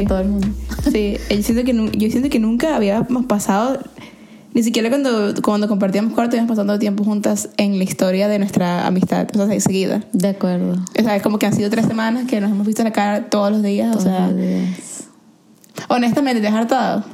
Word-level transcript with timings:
sí. 0.00 0.06
todo 0.06 0.20
el 0.20 0.28
mundo. 0.28 0.48
Sí, 0.90 1.16
yo 1.30 1.42
siento 1.42 1.64
que, 1.64 1.98
yo 1.98 2.10
siento 2.10 2.28
que 2.28 2.38
nunca 2.38 2.76
habíamos 2.76 3.26
pasado, 3.26 3.78
ni 4.54 4.62
siquiera 4.62 4.88
cuando, 4.88 5.34
cuando 5.42 5.68
compartíamos 5.68 6.12
cuarto, 6.14 6.36
íbamos 6.36 6.50
pasando 6.50 6.78
tiempo 6.78 7.04
juntas 7.04 7.50
en 7.56 7.78
la 7.78 7.84
historia 7.84 8.28
de 8.28 8.38
nuestra 8.38 8.86
amistad, 8.86 9.28
o 9.36 9.46
sea, 9.46 9.60
seguida. 9.60 10.02
De 10.12 10.28
acuerdo. 10.28 10.76
O 10.98 11.02
sea, 11.02 11.16
es 11.16 11.22
como 11.22 11.38
que 11.38 11.46
han 11.46 11.54
sido 11.54 11.70
tres 11.70 11.86
semanas 11.86 12.26
que 12.26 12.40
nos 12.40 12.50
hemos 12.50 12.66
visto 12.66 12.82
la 12.82 12.92
cara 12.92 13.28
todos 13.28 13.50
los 13.50 13.62
días, 13.62 13.94
o 13.96 14.00
sea, 14.00 14.28
los 14.28 14.36
días. 14.36 15.04
honestamente, 15.88 16.40
¿te 16.40 16.48
has 16.48 16.54
hartado? 16.54 17.04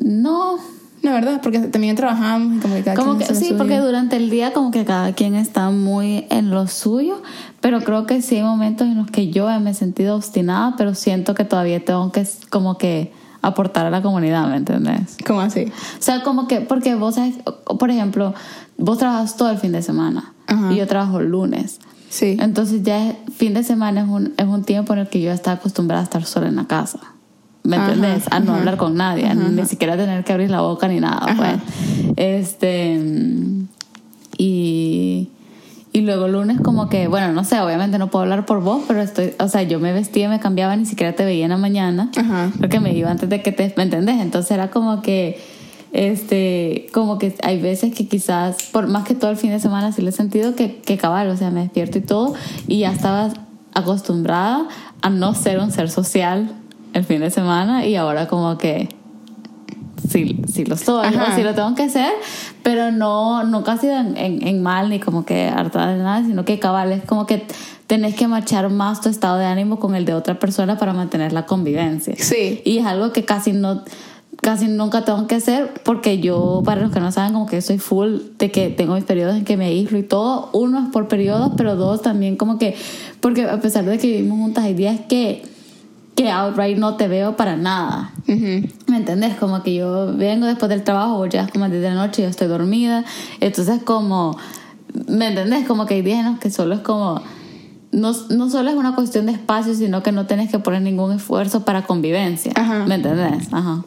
No, 0.00 0.58
No, 1.02 1.12
¿verdad? 1.12 1.40
Porque 1.42 1.58
también 1.60 1.96
trabajamos 1.96 2.56
y 2.58 2.60
como 2.60 2.74
que 2.74 2.82
cada 2.82 2.96
como 2.96 3.16
quien 3.16 3.18
que 3.18 3.24
hace 3.24 3.32
lo 3.34 3.40
sí, 3.40 3.46
suyo. 3.46 3.58
porque 3.58 3.78
durante 3.78 4.16
el 4.16 4.28
día 4.28 4.52
como 4.52 4.70
que 4.70 4.84
cada 4.84 5.12
quien 5.14 5.34
está 5.34 5.70
muy 5.70 6.26
en 6.30 6.50
lo 6.50 6.66
suyo, 6.66 7.22
pero 7.60 7.80
creo 7.80 8.06
que 8.06 8.20
sí 8.20 8.36
hay 8.36 8.42
momentos 8.42 8.86
en 8.86 8.96
los 8.98 9.10
que 9.10 9.30
yo 9.30 9.48
me 9.60 9.70
he 9.70 9.74
sentido 9.74 10.16
obstinada, 10.16 10.74
pero 10.76 10.94
siento 10.94 11.34
que 11.34 11.44
todavía 11.44 11.82
tengo 11.84 12.12
que 12.12 12.26
como 12.50 12.76
que 12.76 13.12
aportar 13.42 13.86
a 13.86 13.90
la 13.90 14.02
comunidad, 14.02 14.46
¿me 14.48 14.56
entendés? 14.56 15.16
¿Cómo 15.26 15.40
así? 15.40 15.64
O 15.98 16.02
sea, 16.02 16.22
como 16.22 16.46
que, 16.46 16.60
porque 16.60 16.94
vos 16.94 17.16
por 17.78 17.90
ejemplo, 17.90 18.34
vos 18.76 18.98
trabajas 18.98 19.36
todo 19.36 19.48
el 19.50 19.56
fin 19.56 19.72
de 19.72 19.80
semana 19.80 20.34
Ajá. 20.46 20.70
y 20.70 20.76
yo 20.76 20.86
trabajo 20.86 21.20
el 21.20 21.30
lunes. 21.30 21.78
Sí. 22.10 22.36
Entonces 22.40 22.82
ya 22.82 23.08
es- 23.08 23.16
fin 23.34 23.54
de 23.54 23.62
semana 23.62 24.02
es 24.02 24.08
un, 24.08 24.34
es 24.36 24.46
un 24.46 24.64
tiempo 24.64 24.92
en 24.92 24.98
el 24.98 25.08
que 25.08 25.22
yo 25.22 25.30
estaba 25.32 25.56
acostumbrada 25.56 26.02
a 26.02 26.04
estar 26.04 26.24
sola 26.24 26.48
en 26.48 26.56
la 26.56 26.66
casa. 26.66 26.98
¿Me 27.62 27.76
Ajá, 27.76 27.92
entendés? 27.92 28.24
A 28.30 28.40
no 28.40 28.52
ajá. 28.52 28.60
hablar 28.60 28.76
con 28.76 28.94
nadie, 28.96 29.26
Ajá, 29.26 29.34
ni 29.34 29.66
siquiera 29.66 29.96
tener 29.96 30.24
que 30.24 30.32
abrir 30.32 30.50
la 30.50 30.62
boca 30.62 30.88
ni 30.88 31.00
nada, 31.00 31.26
pues. 31.36 31.54
Este. 32.16 32.98
Y. 34.38 35.28
Y 35.92 36.02
luego 36.02 36.26
el 36.26 36.32
lunes 36.32 36.60
como 36.60 36.88
que, 36.88 37.08
bueno, 37.08 37.32
no 37.32 37.42
sé, 37.42 37.60
obviamente 37.60 37.98
no 37.98 38.12
puedo 38.12 38.22
hablar 38.22 38.46
por 38.46 38.62
vos, 38.62 38.84
pero 38.86 39.02
estoy, 39.02 39.32
o 39.40 39.48
sea, 39.48 39.64
yo 39.64 39.80
me 39.80 39.92
vestía, 39.92 40.28
me 40.28 40.38
cambiaba, 40.38 40.76
ni 40.76 40.86
siquiera 40.86 41.16
te 41.16 41.24
veía 41.24 41.46
en 41.46 41.50
la 41.50 41.56
mañana, 41.56 42.12
Ajá. 42.16 42.52
porque 42.60 42.78
me 42.78 42.94
iba 42.94 43.10
antes 43.10 43.28
de 43.28 43.42
que 43.42 43.50
te, 43.50 43.74
¿me 43.76 43.82
entendés? 43.82 44.20
Entonces 44.20 44.52
era 44.52 44.70
como 44.70 45.02
que, 45.02 45.40
este, 45.92 46.86
como 46.92 47.18
que 47.18 47.34
hay 47.42 47.60
veces 47.60 47.92
que 47.92 48.06
quizás, 48.06 48.68
por 48.70 48.86
más 48.86 49.02
que 49.04 49.16
todo 49.16 49.32
el 49.32 49.36
fin 49.36 49.50
de 49.50 49.58
semana 49.58 49.90
sí 49.90 50.00
le 50.00 50.10
he 50.10 50.12
sentido 50.12 50.54
que, 50.54 50.76
que 50.76 50.96
cabal, 50.96 51.28
o 51.28 51.36
sea, 51.36 51.50
me 51.50 51.62
despierto 51.62 51.98
y 51.98 52.02
todo, 52.02 52.34
y 52.68 52.78
ya 52.78 52.92
estaba 52.92 53.30
acostumbrada 53.74 54.68
a 55.02 55.10
no 55.10 55.34
ser 55.34 55.58
un 55.58 55.72
ser 55.72 55.90
social 55.90 56.52
el 57.00 57.04
fin 57.06 57.20
de 57.20 57.30
semana, 57.30 57.84
y 57.86 57.96
ahora 57.96 58.28
como 58.28 58.56
que 58.58 58.88
sí, 60.08 60.40
sí 60.52 60.64
lo 60.64 60.76
soy, 60.76 61.06
Ajá. 61.08 61.32
o 61.32 61.36
sí 61.36 61.42
lo 61.42 61.54
tengo 61.54 61.74
que 61.74 61.84
hacer, 61.84 62.12
pero 62.62 62.90
no, 62.90 63.38
ha 63.38 63.76
sido 63.78 63.94
en, 63.96 64.16
en- 64.16 64.46
en 64.46 64.62
mal 64.62 64.88
ni 64.90 64.98
como 65.00 65.24
que 65.24 65.48
hartada 65.48 65.92
de 65.92 65.98
nada, 66.02 66.24
sino 66.24 66.44
que 66.44 66.58
cabal 66.58 66.92
es 66.92 67.04
como 67.04 67.26
que 67.26 67.44
tenés 67.86 68.14
que 68.14 68.26
marchar 68.28 68.68
más 68.70 69.00
tu 69.00 69.08
estado 69.08 69.38
de 69.38 69.44
ánimo 69.46 69.78
con 69.78 69.94
el 69.94 70.04
de 70.04 70.14
otra 70.14 70.38
persona 70.38 70.78
para 70.78 70.92
mantener 70.92 71.32
la 71.32 71.46
convivencia. 71.46 72.14
Sí. 72.18 72.62
Y 72.64 72.78
es 72.78 72.86
algo 72.86 73.12
que 73.12 73.24
casi 73.24 73.52
no 73.52 73.82
casi 74.42 74.68
nunca 74.68 75.04
tengo 75.04 75.26
que 75.26 75.34
hacer 75.34 75.74
porque 75.84 76.18
yo, 76.18 76.62
para 76.64 76.80
los 76.80 76.90
que 76.92 77.00
no 77.00 77.12
saben, 77.12 77.34
como 77.34 77.44
que 77.46 77.60
soy 77.60 77.76
full 77.78 78.20
de 78.38 78.50
que 78.50 78.70
tengo 78.70 78.94
mis 78.94 79.04
periodos 79.04 79.36
en 79.36 79.44
que 79.44 79.58
me 79.58 79.66
aíslo 79.66 79.98
y 79.98 80.02
todo. 80.02 80.48
Uno 80.54 80.78
es 80.84 80.88
por 80.92 81.08
periodos, 81.08 81.52
pero 81.58 81.76
dos 81.76 82.00
también 82.00 82.36
como 82.36 82.56
que, 82.58 82.74
porque 83.20 83.44
a 83.44 83.60
pesar 83.60 83.84
de 83.84 83.98
que 83.98 84.06
vivimos 84.06 84.38
juntas, 84.38 84.64
hay 84.64 84.72
días 84.72 84.98
que, 85.10 85.42
que 86.20 86.30
outright 86.30 86.76
no 86.76 86.96
te 86.96 87.08
veo 87.08 87.34
para 87.34 87.56
nada. 87.56 88.12
Ujú. 88.28 88.68
¿Me 88.88 88.98
entendés? 88.98 89.36
Como 89.36 89.62
que 89.62 89.74
yo 89.74 90.14
vengo 90.14 90.44
después 90.44 90.68
del 90.68 90.84
trabajo, 90.84 91.16
vos 91.16 91.30
llegas 91.30 91.50
como 91.50 91.66
desde 91.66 91.88
la 91.88 91.94
noche 91.94 92.20
y 92.20 92.24
yo 92.24 92.28
estoy 92.28 92.46
dormida. 92.46 93.06
Entonces, 93.40 93.82
como, 93.84 94.36
¿me 95.08 95.28
entendés? 95.28 95.66
Como 95.66 95.86
que 95.86 95.94
hay 95.94 96.02
días 96.02 96.18
en 96.18 96.32
los 96.32 96.38
que 96.38 96.50
solo 96.50 96.74
es 96.74 96.80
como, 96.80 97.22
no, 97.92 98.12
no 98.28 98.50
solo 98.50 98.68
es 98.68 98.76
una 98.76 98.94
cuestión 98.94 99.24
de 99.24 99.32
espacio, 99.32 99.74
sino 99.74 100.02
que 100.02 100.12
no 100.12 100.26
tenés 100.26 100.50
que 100.50 100.58
poner 100.58 100.82
ningún 100.82 101.12
esfuerzo 101.12 101.64
para 101.64 101.86
convivencia. 101.86 102.52
Ajá. 102.54 102.84
¿Me 102.84 102.96
entendés? 102.96 103.50
Ajá. 103.50 103.82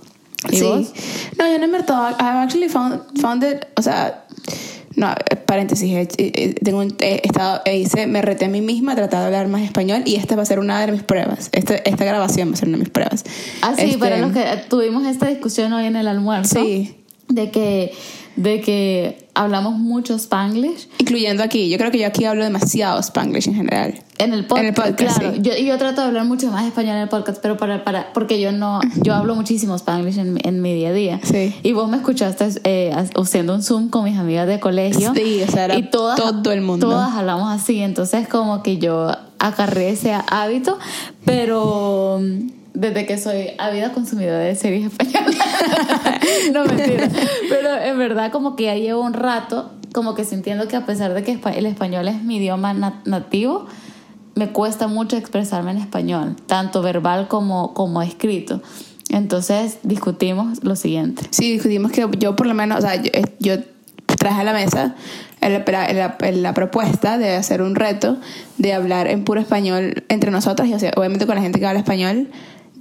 ¿Y 0.49 0.57
sí. 0.57 0.63
vos? 0.63 0.91
No, 1.37 1.45
yo 1.47 1.59
no 1.59 1.67
me. 1.67 1.77
I've 1.77 2.39
actually 2.39 2.67
found, 2.67 2.99
found 3.21 3.43
it, 3.43 3.67
o 3.77 3.81
sea, 3.83 4.22
no, 4.95 5.11
eh, 5.11 5.35
paréntesis, 5.35 5.91
eh, 5.91 6.07
eh, 6.17 6.55
tengo 6.63 6.79
un, 6.79 6.95
eh, 6.99 7.21
estado, 7.23 7.61
hice, 7.71 8.07
me 8.07 8.21
reté 8.21 8.45
a 8.45 8.49
mí 8.49 8.61
misma 8.61 8.93
a 8.93 8.95
tratar 8.95 9.19
de 9.21 9.25
hablar 9.27 9.47
más 9.47 9.61
español 9.61 10.03
y 10.05 10.15
esta 10.15 10.35
va 10.35 10.43
a 10.43 10.45
ser 10.45 10.59
una 10.59 10.85
de 10.85 10.91
mis 10.91 11.03
pruebas. 11.03 11.49
Esta, 11.51 11.75
esta 11.75 12.05
grabación 12.05 12.49
va 12.49 12.53
a 12.53 12.57
ser 12.57 12.67
una 12.67 12.77
de 12.77 12.83
mis 12.83 12.91
pruebas. 12.91 13.23
Ah, 13.61 13.73
sí, 13.77 13.85
Este, 13.85 13.97
para 13.97 14.17
los 14.17 14.31
que 14.31 14.43
tuvimos 14.69 15.05
esta 15.05 15.27
discusión 15.27 15.73
hoy 15.73 15.85
en 15.85 15.95
el 15.95 16.07
almuerzo. 16.07 16.63
Sí. 16.63 17.02
De 17.29 17.49
que, 17.51 17.93
de 18.35 18.61
que 18.61 19.27
hablamos 19.33 19.77
mucho 19.77 20.15
spanglish. 20.15 20.87
Incluyendo 20.99 21.43
aquí. 21.43 21.69
Yo 21.69 21.77
creo 21.77 21.91
que 21.91 21.99
yo 21.99 22.07
aquí 22.07 22.25
hablo 22.25 22.43
demasiado 22.43 22.99
spanglish 23.01 23.47
en 23.47 23.55
general. 23.55 23.99
En 24.19 24.33
el 24.33 24.45
podcast, 24.45 24.59
En 24.59 24.67
el 24.67 24.73
podcast, 24.73 25.17
claro. 25.17 25.35
sí. 25.35 25.41
Yo, 25.41 25.53
y 25.57 25.65
yo 25.65 25.77
trato 25.77 26.01
de 26.01 26.07
hablar 26.07 26.25
mucho 26.25 26.51
más 26.51 26.65
español 26.65 26.95
en 26.97 27.03
el 27.03 27.09
podcast, 27.09 27.41
pero 27.41 27.57
para, 27.57 27.83
para, 27.83 28.13
porque 28.13 28.39
yo 28.39 28.51
no, 28.51 28.79
yo 29.01 29.15
hablo 29.15 29.35
muchísimo 29.35 29.75
spanglish 29.75 30.19
en, 30.19 30.37
en 30.43 30.61
mi 30.61 30.73
día 30.75 30.89
a 30.89 30.93
día. 30.93 31.19
Sí. 31.23 31.55
Y 31.63 31.73
vos 31.73 31.89
me 31.89 31.97
escuchaste 31.97 32.49
eh, 32.63 32.93
haciendo 33.15 33.55
un 33.55 33.63
Zoom 33.63 33.89
con 33.89 34.03
mis 34.03 34.17
amigas 34.17 34.47
de 34.47 34.59
colegio. 34.59 35.13
Sí, 35.15 35.41
o 35.47 35.51
sea, 35.51 35.65
era 35.65 35.77
y 35.77 35.89
todas, 35.89 36.17
todo 36.17 36.51
el 36.51 36.61
mundo. 36.61 36.89
Todas 36.89 37.13
hablamos 37.13 37.51
así, 37.51 37.79
entonces 37.79 38.27
como 38.27 38.61
que 38.61 38.77
yo 38.77 39.11
acarré 39.39 39.89
ese 39.89 40.13
hábito, 40.13 40.77
pero 41.25 42.21
desde 42.73 43.05
que 43.05 43.17
soy 43.17 43.49
ávida 43.57 43.91
consumidora 43.93 44.39
de 44.39 44.55
series 44.55 44.85
españolas. 44.91 45.35
no, 46.53 46.65
mentira. 46.65 47.09
Pero 47.49 47.77
en 47.77 47.97
verdad 47.97 48.31
como 48.31 48.55
que 48.55 48.63
ya 48.63 48.75
llevo 48.75 49.01
un 49.01 49.13
rato 49.13 49.71
como 49.93 50.15
que 50.15 50.25
sintiendo 50.25 50.67
que 50.67 50.75
a 50.75 50.85
pesar 50.85 51.13
de 51.13 51.23
que 51.23 51.39
el 51.55 51.65
español 51.65 52.07
es 52.07 52.23
mi 52.23 52.37
idioma 52.37 52.73
na- 52.73 53.01
nativo, 53.05 53.67
me 54.35 54.49
cuesta 54.49 54.87
mucho 54.87 55.15
expresarme 55.15 55.71
en 55.71 55.77
español, 55.77 56.35
tanto 56.47 56.81
verbal 56.81 57.27
como, 57.27 57.73
como 57.75 58.01
escrito. 58.01 58.61
Entonces 59.09 59.77
discutimos 59.83 60.63
lo 60.63 60.75
siguiente. 60.75 61.23
Sí, 61.29 61.51
discutimos 61.51 61.91
que 61.91 62.07
yo 62.17 62.35
por 62.35 62.47
lo 62.47 62.55
menos, 62.55 62.79
o 62.79 62.81
sea, 62.81 62.95
yo, 62.95 63.11
eh, 63.13 63.23
yo 63.39 63.57
traje 64.17 64.41
a 64.41 64.43
la 64.43 64.53
mesa 64.53 64.95
el- 65.41 66.41
la, 66.41 66.53
propuesta 66.53 67.17
de 67.17 67.35
hacer 67.35 67.61
un 67.61 67.75
reto 67.75 68.17
de 68.57 68.73
hablar 68.73 69.07
en 69.07 69.23
puro 69.23 69.39
español 69.41 70.03
entre 70.09 70.31
nosotras 70.31 70.67
y 70.69 70.73
obviamente 70.97 71.27
con 71.27 71.35
la 71.35 71.41
gente 71.41 71.59
que 71.59 71.67
habla 71.67 71.79
español 71.79 72.29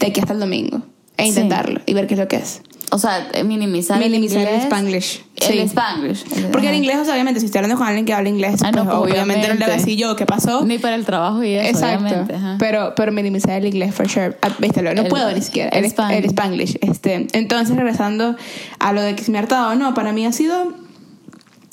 de 0.02 0.08
aquí 0.08 0.20
hasta 0.20 0.32
el 0.34 0.40
domingo 0.40 0.82
e 1.16 1.22
Sí. 1.24 1.28
intentarlo 1.30 1.80
y 1.86 1.94
ver 1.94 2.06
qué 2.06 2.14
es 2.14 2.20
lo 2.20 2.28
que 2.28 2.36
es. 2.36 2.62
O 2.94 2.98
sea, 2.98 3.26
eh, 3.32 3.42
minimizar, 3.42 3.98
Minimizar 3.98 4.40
el 4.42 4.48
inglés, 4.48 4.64
spanglish, 4.64 5.24
El 5.36 5.46
sí. 5.52 5.58
spanglish. 5.60 6.24
Porque 6.52 6.68
el 6.68 6.74
inglés, 6.76 6.98
o 7.00 7.04
sea, 7.06 7.14
obviamente, 7.14 7.40
si 7.40 7.46
estoy 7.46 7.60
hablando 7.60 7.78
con 7.78 7.86
alguien 7.86 8.04
que 8.04 8.12
habla 8.12 8.28
inglés, 8.28 8.56
Ah, 8.62 8.70
no, 8.70 8.84
pues, 8.84 8.96
pues, 8.98 9.12
obviamente 9.12 9.48
no 9.48 9.54
le 9.54 9.60
voy 9.60 9.62
a 9.62 9.66
obviamente. 9.66 9.76
decir 9.86 9.96
yo 9.98 10.14
qué 10.14 10.26
pasó. 10.26 10.62
Ni 10.66 10.78
para 10.78 10.96
el 10.96 11.06
trabajo 11.06 11.42
y 11.42 11.54
eso, 11.54 11.68
Exacto. 11.70 12.04
obviamente. 12.04 12.34
ajá. 12.34 12.56
Pero, 12.58 12.92
pero 12.94 13.10
minimizar 13.12 13.52
el 13.58 13.66
inglés, 13.66 13.94
for 13.94 14.06
sure. 14.10 14.36
Ah, 14.42 14.50
viste, 14.58 14.82
lo- 14.82 14.92
no 14.94 15.02
El- 15.02 15.08
puedo 15.08 15.32
ni 15.32 15.40
siquiera. 15.40 15.70
el 15.70 15.84
El, 15.86 15.90
Spanglish. 15.90 16.18
el 16.18 16.24
Spanglish. 16.26 16.78
Este, 16.82 17.28
entonces, 17.32 17.74
regresando 17.76 18.36
a 18.78 18.92
lo 18.92 19.00
de 19.00 19.14
que 19.16 19.24
se 19.24 19.30
me 19.30 19.38
ha 19.38 19.40
hartado 19.40 19.70
o 19.70 19.74
no, 19.74 19.94
para 19.94 20.12
mí 20.12 20.26
ha 20.26 20.32
sido. 20.32 20.74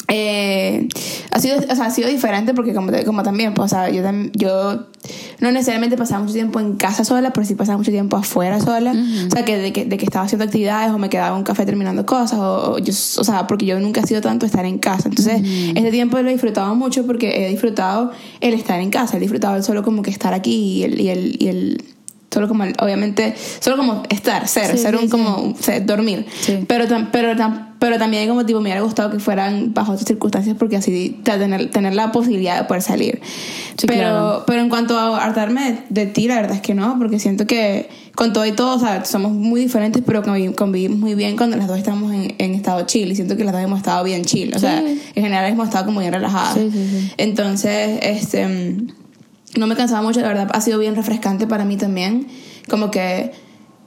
Eh, 0.09 0.87
ha 1.31 1.39
sido 1.39 1.57
o 1.57 1.75
sea, 1.75 1.85
ha 1.85 1.91
sido 1.91 2.09
diferente 2.09 2.53
porque 2.53 2.73
como, 2.73 2.91
como 3.05 3.23
también 3.23 3.53
pues, 3.53 3.71
o 3.71 3.75
sea, 3.75 3.89
yo, 3.89 4.03
yo 4.33 4.87
no 5.39 5.51
necesariamente 5.51 5.97
pasaba 5.97 6.21
mucho 6.21 6.33
tiempo 6.33 6.59
en 6.59 6.75
casa 6.75 7.05
sola 7.05 7.31
pero 7.31 7.45
sí 7.45 7.55
pasaba 7.55 7.77
mucho 7.77 7.91
tiempo 7.91 8.17
afuera 8.17 8.59
sola. 8.59 8.93
O 9.27 9.29
sea 9.31 9.45
que 9.45 9.57
de, 9.57 9.71
que 9.71 9.85
de 9.85 9.97
que 9.97 10.05
estaba 10.05 10.25
haciendo 10.25 10.45
actividades 10.45 10.91
o 10.91 10.97
me 10.97 11.09
quedaba 11.09 11.29
en 11.29 11.35
un 11.35 11.43
café 11.43 11.65
terminando 11.65 12.05
cosas 12.05 12.39
o, 12.39 12.73
o 12.73 12.77
yo 12.79 12.91
o 12.91 13.23
sea 13.23 13.47
porque 13.47 13.65
yo 13.65 13.79
nunca 13.79 14.01
he 14.01 14.07
sido 14.07 14.21
tanto 14.21 14.45
estar 14.45 14.65
en 14.65 14.79
casa. 14.79 15.09
Entonces 15.09 15.41
este 15.75 15.91
tiempo 15.91 16.19
lo 16.19 16.29
he 16.29 16.33
disfrutado 16.33 16.75
mucho 16.75 17.05
porque 17.05 17.45
he 17.45 17.49
disfrutado 17.49 18.11
el 18.41 18.53
estar 18.53 18.79
en 18.79 18.89
casa 18.89 19.17
he 19.17 19.19
disfrutado 19.19 19.55
el 19.55 19.63
solo 19.63 19.83
como 19.83 20.01
que 20.01 20.09
estar 20.09 20.33
aquí 20.33 20.79
y 20.79 20.83
el, 20.83 20.99
y 20.99 21.09
el, 21.09 21.35
y 21.39 21.47
el 21.47 21.83
solo 22.31 22.47
como 22.47 22.63
obviamente 22.79 23.33
solo 23.59 23.77
como 23.77 24.03
estar 24.09 24.48
ser 24.48 24.71
Sí, 24.77 24.83
ser 24.83 24.92
sí, 24.95 25.03
un 25.03 25.03
sí. 25.03 25.09
como 25.09 25.56
ser, 25.59 25.86
dormir 25.86 26.25
Sí. 26.42 26.59
pero 26.68 26.86
pero 27.12 27.33
pero 27.80 27.98
también 27.98 28.27
como 28.27 28.45
tipo 28.45 28.59
me 28.59 28.63
hubiera 28.69 28.81
gustado 28.81 29.09
que 29.09 29.19
fueran 29.19 29.74
bajo 29.74 29.94
otras 29.94 30.06
circunstancias 30.07 30.56
porque 30.59 30.75
así 30.75 31.21
tener, 31.24 31.71
tener 31.71 31.94
la 31.95 32.12
posibilidad 32.12 32.59
de 32.59 32.65
poder 32.68 32.83
salir 32.83 33.21
pero 33.88 33.94
claro. 34.00 34.44
pero 34.45 34.62
en 34.62 34.69
cuanto 34.69 34.98
a 35.00 35.24
hartarme 35.24 35.83
de, 35.89 36.03
de 36.06 36.12
ti 36.12 36.27
la 36.27 36.36
verdad 36.36 36.56
es 36.56 36.62
que 36.62 36.74
no 36.75 36.98
porque 37.00 37.19
siento 37.19 37.48
que 37.48 37.89
con 38.15 38.33
todo 38.33 38.45
y 38.45 38.51
todo 38.51 38.75
o 38.75 38.80
sea, 38.80 39.06
somos 39.06 39.31
muy 39.31 39.62
diferentes 39.62 40.03
pero 40.06 40.21
conviv- 40.21 40.53
convivimos 40.56 41.00
muy 41.00 41.15
bien 41.15 41.38
cuando 41.38 41.56
las 41.56 41.68
dos 41.68 41.77
estamos 41.77 42.12
en, 42.13 42.36
en 42.38 42.53
estado 42.53 42.86
chill 42.86 43.09
y 43.12 43.15
siento 43.15 43.38
que 43.38 43.45
las 43.45 43.53
dos 43.53 43.62
hemos 43.63 43.77
estado 43.80 44.03
bien 44.03 44.25
chill 44.25 44.53
o 44.53 44.59
sea 44.59 44.80
en 44.80 45.00
general 45.13 45.45
hemos 45.50 45.68
estado 45.69 45.86
como 45.86 46.01
bien 46.01 46.12
relajadas 46.12 46.57
entonces 47.18 48.00
este 48.01 48.45
mm, 48.45 48.88
no 49.57 49.68
me 49.68 49.75
cansaba 49.75 50.01
mucho, 50.01 50.22
la 50.22 50.28
verdad 50.28 50.50
ha 50.54 50.62
sido 50.62 50.80
bien 50.80 50.96
refrescante 50.96 51.48
para 51.48 51.66
mí 51.66 51.75
también, 51.78 52.28
como 52.69 52.92
que 52.92 53.31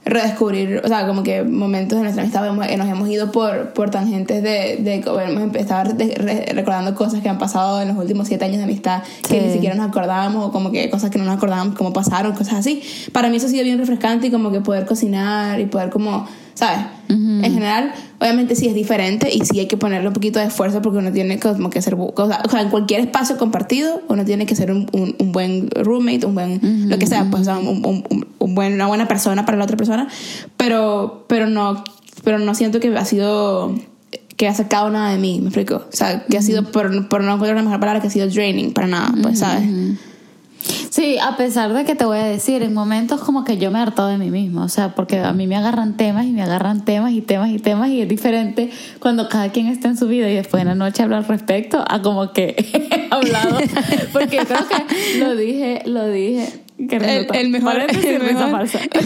redescubrir, 0.05 0.81
o 0.83 0.87
sea, 0.89 1.07
como 1.07 1.23
que 1.23 1.43
momentos 1.43 1.97
de 1.97 2.03
nuestra 2.03 2.23
amistad 2.23 2.45
hemos- 2.45 2.67
nos 2.77 2.89
hemos 2.89 3.07
ido 3.07 3.31
por, 3.31 3.71
por 3.71 3.89
tangentes 3.89 4.43
de, 4.43 4.75
de 4.81 5.01
como 5.01 5.21
hemos 5.21 5.41
empezado 5.41 5.93
de- 5.93 6.15
re- 6.15 6.45
recordando 6.53 6.93
cosas 6.93 7.21
que 7.21 7.29
han 7.29 7.37
pasado 7.37 7.81
en 7.81 7.87
los 7.87 7.97
últimos 7.97 8.27
siete 8.27 8.43
años 8.43 8.57
de 8.57 8.63
amistad 8.65 9.01
que 9.25 9.39
Sí. 9.39 9.45
ni 9.47 9.53
siquiera 9.53 9.75
nos 9.75 9.87
acordábamos 9.87 10.45
o 10.45 10.51
como 10.51 10.71
que 10.71 10.89
cosas 10.89 11.09
que 11.09 11.17
no 11.19 11.23
nos 11.23 11.37
acordábamos 11.37 11.75
cómo 11.75 11.93
pasaron, 11.93 12.33
cosas 12.33 12.55
así. 12.55 12.81
Para 13.13 13.29
mí 13.29 13.37
eso 13.37 13.45
ha 13.45 13.49
sido 13.49 13.63
bien 13.63 13.77
refrescante 13.77 14.27
y 14.27 14.31
como 14.31 14.51
que 14.51 14.59
poder 14.59 14.85
cocinar 14.85 15.61
y 15.61 15.67
poder 15.67 15.89
como 15.89 16.27
¿sabes? 16.53 16.85
En 17.09 17.53
general, 17.53 17.93
obviamente 18.19 18.55
sí 18.55 18.67
es 18.67 18.73
diferente 18.73 19.29
y 19.31 19.45
sí 19.45 19.59
hay 19.59 19.67
que 19.67 19.77
ponerle 19.77 20.07
un 20.07 20.13
poquito 20.13 20.39
de 20.39 20.45
esfuerzo 20.45 20.81
porque 20.81 20.97
uno 20.97 21.11
tiene 21.11 21.39
como 21.39 21.69
que 21.69 21.81
ser, 21.81 21.95
o 21.95 22.49
sea, 22.49 22.61
en 22.61 22.69
cualquier 22.69 23.01
espacio 23.01 23.37
compartido 23.37 24.01
uno 24.07 24.25
tiene 24.25 24.45
que 24.45 24.55
ser 24.55 24.71
un, 24.71 24.87
un, 24.91 25.31
buen 25.31 25.69
roommate, 25.69 26.25
un 26.25 26.33
buen, 26.33 26.89
lo 26.89 26.97
que 26.97 27.05
sea, 27.05 27.27
pues, 27.29 27.47
un, 27.47 27.85
un, 27.85 28.27
un, 28.39 28.55
buen, 28.55 28.73
una 28.73 28.87
buena 28.87 29.07
persona 29.07 29.45
para 29.45 29.57
la 29.57 29.65
otra 29.65 29.77
persona, 29.77 30.07
pero, 30.57 31.25
pero 31.27 31.47
no, 31.47 31.83
pero 32.23 32.39
no 32.39 32.55
siento 32.55 32.79
que 32.79 32.95
ha 32.95 33.05
sido 33.05 33.75
que 34.37 34.47
ha 34.47 34.53
sacado 34.53 34.89
nada 34.89 35.11
de 35.11 35.19
mí, 35.19 35.39
me 35.41 35.49
explico. 35.49 35.75
O 35.75 35.95
sea, 35.95 36.25
que 36.25 36.37
ha 36.37 36.41
sido, 36.41 36.71
por, 36.71 37.07
por 37.07 37.23
no 37.23 37.35
encontrar 37.35 37.55
la 37.55 37.61
mejor 37.61 37.79
palabra, 37.79 38.01
que 38.01 38.07
ha 38.07 38.11
sido 38.11 38.27
draining 38.27 38.73
para 38.73 38.87
nada, 38.87 39.13
pues, 39.21 39.39
¿sabes? 39.39 39.63
Sí, 40.89 41.17
a 41.19 41.35
pesar 41.37 41.73
de 41.73 41.85
que 41.85 41.95
te 41.95 42.05
voy 42.05 42.19
a 42.19 42.25
decir, 42.25 42.61
en 42.61 42.73
momentos 42.73 43.21
como 43.21 43.43
que 43.43 43.57
yo 43.57 43.71
me 43.71 43.79
he 43.79 43.81
hartado 43.81 44.09
de 44.09 44.17
mí 44.17 44.29
misma, 44.29 44.63
o 44.63 44.69
sea, 44.69 44.95
porque 44.95 45.19
a 45.19 45.33
mí 45.33 45.47
me 45.47 45.55
agarran 45.55 45.97
temas 45.97 46.25
y 46.25 46.31
me 46.31 46.41
agarran 46.41 46.85
temas 46.85 47.11
y 47.13 47.21
temas 47.21 47.49
y 47.49 47.59
temas 47.59 47.89
y 47.89 48.01
es 48.01 48.07
diferente 48.07 48.69
cuando 48.99 49.27
cada 49.27 49.49
quien 49.49 49.67
está 49.67 49.87
en 49.87 49.97
su 49.97 50.07
vida 50.07 50.29
y 50.29 50.35
después 50.35 50.61
en 50.61 50.67
la 50.67 50.75
noche 50.75 51.03
habla 51.03 51.17
al 51.17 51.25
respecto 51.25 51.83
a 51.87 52.01
como 52.01 52.31
que 52.31 52.55
he 52.91 53.07
hablado, 53.09 53.59
porque 54.11 54.37
creo 54.37 54.67
que 54.67 55.19
lo 55.19 55.35
dije, 55.35 55.81
lo 55.85 56.07
dije. 56.07 56.63
El, 56.77 56.91
el, 56.93 56.99
mejor, 57.01 57.31
el, 57.33 57.49
mejor, 57.49 57.77
el 57.77 58.19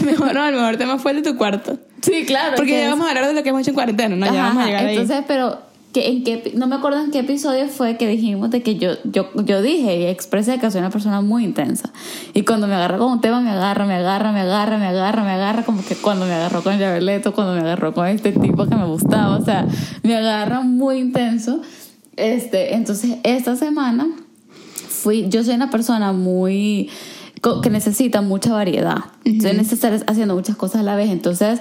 mejor, 0.04 0.34
no, 0.34 0.46
el 0.46 0.54
mejor 0.54 0.76
tema 0.78 0.98
fue 0.98 1.12
el 1.12 1.22
de 1.22 1.30
tu 1.30 1.36
cuarto. 1.36 1.78
Sí, 2.02 2.24
claro. 2.26 2.56
Porque 2.56 2.80
ya 2.80 2.90
vamos 2.90 3.06
a 3.06 3.10
hablar 3.10 3.26
de 3.26 3.34
lo 3.34 3.42
que 3.42 3.50
hemos 3.50 3.60
hecho 3.60 3.70
en 3.70 3.74
cuarentena, 3.74 4.16
¿no? 4.16 4.26
ya 4.26 4.42
vamos 4.44 4.62
a 4.62 4.66
llegar 4.66 4.88
Entonces, 4.88 5.24
pero 5.26 5.67
que 5.92 6.08
en 6.08 6.22
qué, 6.22 6.52
no 6.54 6.66
me 6.66 6.76
acuerdo 6.76 7.00
en 7.00 7.10
qué 7.10 7.20
episodio 7.20 7.66
fue 7.68 7.96
que 7.96 8.06
dijimos 8.06 8.50
de 8.50 8.62
que 8.62 8.76
yo, 8.76 8.92
yo, 9.04 9.30
yo 9.44 9.62
dije 9.62 9.96
y 9.96 10.04
expresé 10.04 10.58
que 10.58 10.70
soy 10.70 10.80
una 10.80 10.90
persona 10.90 11.22
muy 11.22 11.44
intensa. 11.44 11.90
Y 12.34 12.42
cuando 12.42 12.66
me 12.66 12.74
agarra 12.74 12.98
con 12.98 13.10
un 13.10 13.20
tema, 13.20 13.40
me 13.40 13.50
agarra, 13.50 13.86
me 13.86 13.94
agarra, 13.94 14.32
me 14.32 14.40
agarra, 14.40 14.78
me 14.78 14.86
agarra, 14.86 15.24
me 15.24 15.30
agarra, 15.30 15.64
como 15.64 15.82
que 15.84 15.94
cuando 15.96 16.26
me 16.26 16.34
agarró 16.34 16.62
con 16.62 16.78
Yabeleto, 16.78 17.32
cuando 17.32 17.54
me 17.54 17.60
agarró 17.60 17.94
con 17.94 18.06
este 18.06 18.32
tipo 18.32 18.66
que 18.66 18.76
me 18.76 18.84
gustaba, 18.84 19.36
o 19.38 19.44
sea, 19.44 19.66
me 20.02 20.14
agarra 20.14 20.60
muy 20.60 20.98
intenso. 20.98 21.62
Este, 22.16 22.74
entonces, 22.74 23.16
esta 23.22 23.56
semana 23.56 24.08
fui, 24.88 25.28
yo 25.28 25.42
soy 25.42 25.54
una 25.54 25.70
persona 25.70 26.12
muy 26.12 26.90
que 27.62 27.70
necesita 27.70 28.20
mucha 28.20 28.52
variedad. 28.52 28.98
Entonces 29.24 29.56
necesito 29.56 29.86
estar 29.86 30.10
haciendo 30.10 30.34
muchas 30.34 30.56
cosas 30.56 30.80
a 30.80 30.82
la 30.82 30.96
vez. 30.96 31.10
Entonces, 31.10 31.60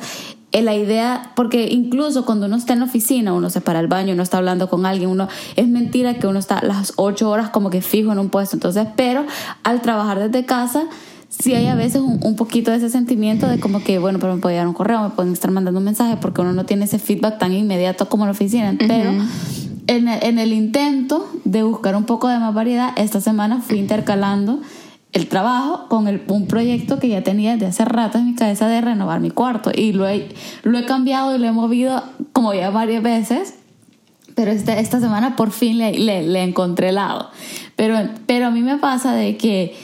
la 0.54 0.76
idea, 0.76 1.34
porque 1.36 1.68
incluso 1.70 2.26
cuando 2.26 2.46
uno 2.46 2.56
está 2.56 2.74
en 2.74 2.80
la 2.80 2.86
oficina, 2.86 3.34
uno 3.34 3.50
se 3.50 3.62
para 3.62 3.80
el 3.80 3.88
baño, 3.88 4.14
uno 4.14 4.24
está 4.24 4.38
hablando 4.38 4.70
con 4.70 4.86
alguien, 4.86 5.10
uno 5.10 5.28
es 5.56 5.68
mentira 5.68 6.16
que 6.16 6.28
uno 6.28 6.40
está 6.40 6.62
las 6.64 6.94
ocho 6.96 7.30
horas 7.30 7.50
como 7.50 7.70
que 7.70 7.82
fijo 7.82 8.12
en 8.12 8.20
un 8.20 8.30
puesto. 8.30 8.56
Entonces, 8.56 8.88
pero 8.96 9.26
al 9.64 9.82
trabajar 9.82 10.20
desde 10.20 10.46
casa, 10.46 10.86
sí 11.30 11.54
hay 11.54 11.68
a 11.68 11.76
veces 11.76 12.02
un, 12.02 12.36
poquito 12.36 12.72
de 12.72 12.78
ese 12.78 12.90
sentimiento 12.90 13.48
de 13.48 13.60
como 13.60 13.84
que, 13.84 14.00
bueno, 14.00 14.20
pero 14.20 14.36
me 14.36 14.42
pueden 14.42 14.58
dar 14.58 14.68
un 14.68 14.74
correo, 14.74 15.02
me 15.02 15.10
pueden 15.10 15.34
estar 15.34 15.52
mandando 15.52 15.80
un 15.80 15.86
mensaje 15.86 16.18
porque 16.18 16.42
uno 16.42 16.54
no 16.54 16.66
tiene 16.66 16.86
ese 16.86 16.98
feedback 16.98 17.38
tan 17.38 17.54
inmediato 17.54 18.08
como 18.10 18.24
en 18.24 18.30
la 18.30 18.32
oficina. 18.32 18.76
Pero 18.80 19.12
en 19.88 20.08
en 20.08 20.40
el 20.40 20.54
intento 20.54 21.30
de 21.44 21.64
buscar 21.64 21.96
un 21.96 22.06
poco 22.06 22.30
de 22.30 22.40
más 22.40 22.54
variedad, 22.54 22.92
esta 22.96 23.22
semana 23.22 23.62
fui 23.62 23.80
intercalando 23.80 24.62
el 25.18 25.28
trabajo 25.28 25.88
con 25.90 26.08
el, 26.08 26.22
un 26.28 26.46
proyecto 26.48 27.00
que 27.00 27.10
ya 27.10 27.24
tenía 27.24 27.54
desde 27.54 27.66
hace 27.66 27.86
rato 27.86 28.20
en 28.20 28.28
mi 28.28 28.36
cabeza 28.36 28.68
de 28.68 28.82
renovar 28.82 29.20
mi 29.20 29.32
cuarto. 29.32 29.72
Y 29.74 29.92
lo 29.92 30.08
he, 30.08 30.30
lo 30.62 30.78
he 30.78 30.86
cambiado 30.86 31.36
y 31.36 31.40
lo 31.40 31.48
he 31.48 31.52
movido 31.52 32.04
como 32.34 32.54
ya 32.54 32.70
varias 32.70 33.02
veces. 33.02 33.56
Pero 34.36 34.52
este, 34.52 34.80
esta 34.80 35.00
semana 35.00 35.36
por 35.36 35.52
fin 35.52 35.80
le, 35.80 35.98
le, 35.98 36.22
le 36.22 36.44
encontré 36.44 36.92
lado. 36.92 37.32
Pero, 37.76 37.98
pero 38.28 38.48
a 38.48 38.52
mí 38.52 38.62
me 38.62 38.78
pasa 38.78 39.14
de 39.14 39.38
que 39.38 39.76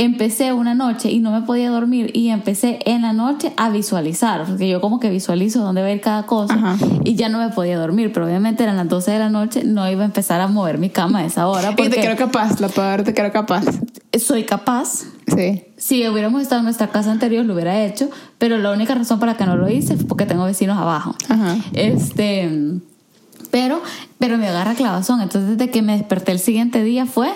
empecé 0.00 0.54
una 0.54 0.74
noche 0.74 1.10
y 1.10 1.20
no 1.20 1.30
me 1.30 1.42
podía 1.42 1.68
dormir 1.68 2.10
y 2.14 2.30
empecé 2.30 2.78
en 2.86 3.02
la 3.02 3.12
noche 3.12 3.52
a 3.58 3.68
visualizar, 3.68 4.46
porque 4.46 4.66
yo 4.66 4.80
como 4.80 4.98
que 4.98 5.10
visualizo 5.10 5.60
dónde 5.60 5.82
va 5.82 5.88
a 5.88 5.92
ir 5.92 6.00
cada 6.00 6.24
cosa 6.24 6.78
y 7.04 7.16
ya 7.16 7.28
no 7.28 7.38
me 7.38 7.50
podía 7.50 7.78
dormir, 7.78 8.10
pero 8.10 8.24
obviamente 8.24 8.62
eran 8.62 8.78
las 8.78 8.88
12 8.88 9.10
de 9.10 9.18
la 9.18 9.28
noche, 9.28 9.62
no 9.62 9.88
iba 9.90 10.02
a 10.02 10.06
empezar 10.06 10.40
a 10.40 10.46
mover 10.46 10.78
mi 10.78 10.88
cama 10.88 11.18
a 11.18 11.26
esa 11.26 11.46
hora. 11.48 11.76
Porque 11.76 11.84
y 11.84 11.90
te 11.90 12.00
quiero 12.00 12.16
capaz, 12.16 12.60
la 12.60 12.68
palabra 12.68 13.04
te 13.04 13.12
quiero 13.12 13.30
capaz. 13.30 13.64
Soy 14.18 14.44
capaz. 14.44 15.04
Sí. 15.36 15.64
Si 15.76 16.08
hubiéramos 16.08 16.40
estado 16.40 16.60
en 16.60 16.64
nuestra 16.64 16.88
casa 16.88 17.12
anterior 17.12 17.44
lo 17.44 17.52
hubiera 17.52 17.84
hecho, 17.84 18.08
pero 18.38 18.56
la 18.56 18.72
única 18.72 18.94
razón 18.94 19.20
para 19.20 19.34
que 19.34 19.44
no 19.44 19.56
lo 19.56 19.68
hice 19.68 19.96
fue 19.96 20.06
porque 20.06 20.24
tengo 20.24 20.44
vecinos 20.44 20.78
abajo. 20.78 21.14
Ajá. 21.28 21.56
Este, 21.74 22.50
pero, 23.50 23.82
pero 24.18 24.38
me 24.38 24.48
agarra 24.48 24.74
clavazón, 24.74 25.20
entonces 25.20 25.58
desde 25.58 25.70
que 25.70 25.82
me 25.82 25.92
desperté 25.92 26.32
el 26.32 26.38
siguiente 26.38 26.82
día 26.82 27.04
fue 27.04 27.30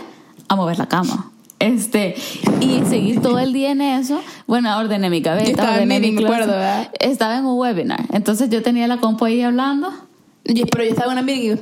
a 0.48 0.56
mover 0.56 0.78
la 0.78 0.86
cama. 0.86 1.30
Este, 1.58 2.14
y 2.60 2.82
seguir 2.84 3.20
todo 3.22 3.38
el 3.38 3.52
día 3.52 3.70
en 3.70 3.80
eso, 3.80 4.20
bueno, 4.46 4.76
ordené 4.78 5.08
mi 5.08 5.22
cabeza, 5.22 5.50
estaba 5.50 5.74
ordené 5.74 6.00
mi 6.00 6.12
me 6.12 6.24
acuerdo, 6.24 6.52
¿verdad? 6.52 6.90
Estaba 7.00 7.38
en 7.38 7.46
un 7.46 7.58
webinar. 7.58 8.04
Entonces 8.12 8.50
yo 8.50 8.62
tenía 8.62 8.86
la 8.86 8.98
compu 8.98 9.24
ahí 9.24 9.40
hablando 9.40 9.92
yo, 10.46 10.66
pero 10.66 10.84
yo 10.84 10.90
estaba 10.90 11.06
en 11.06 11.12
una 11.12 11.22
meeting 11.22 11.56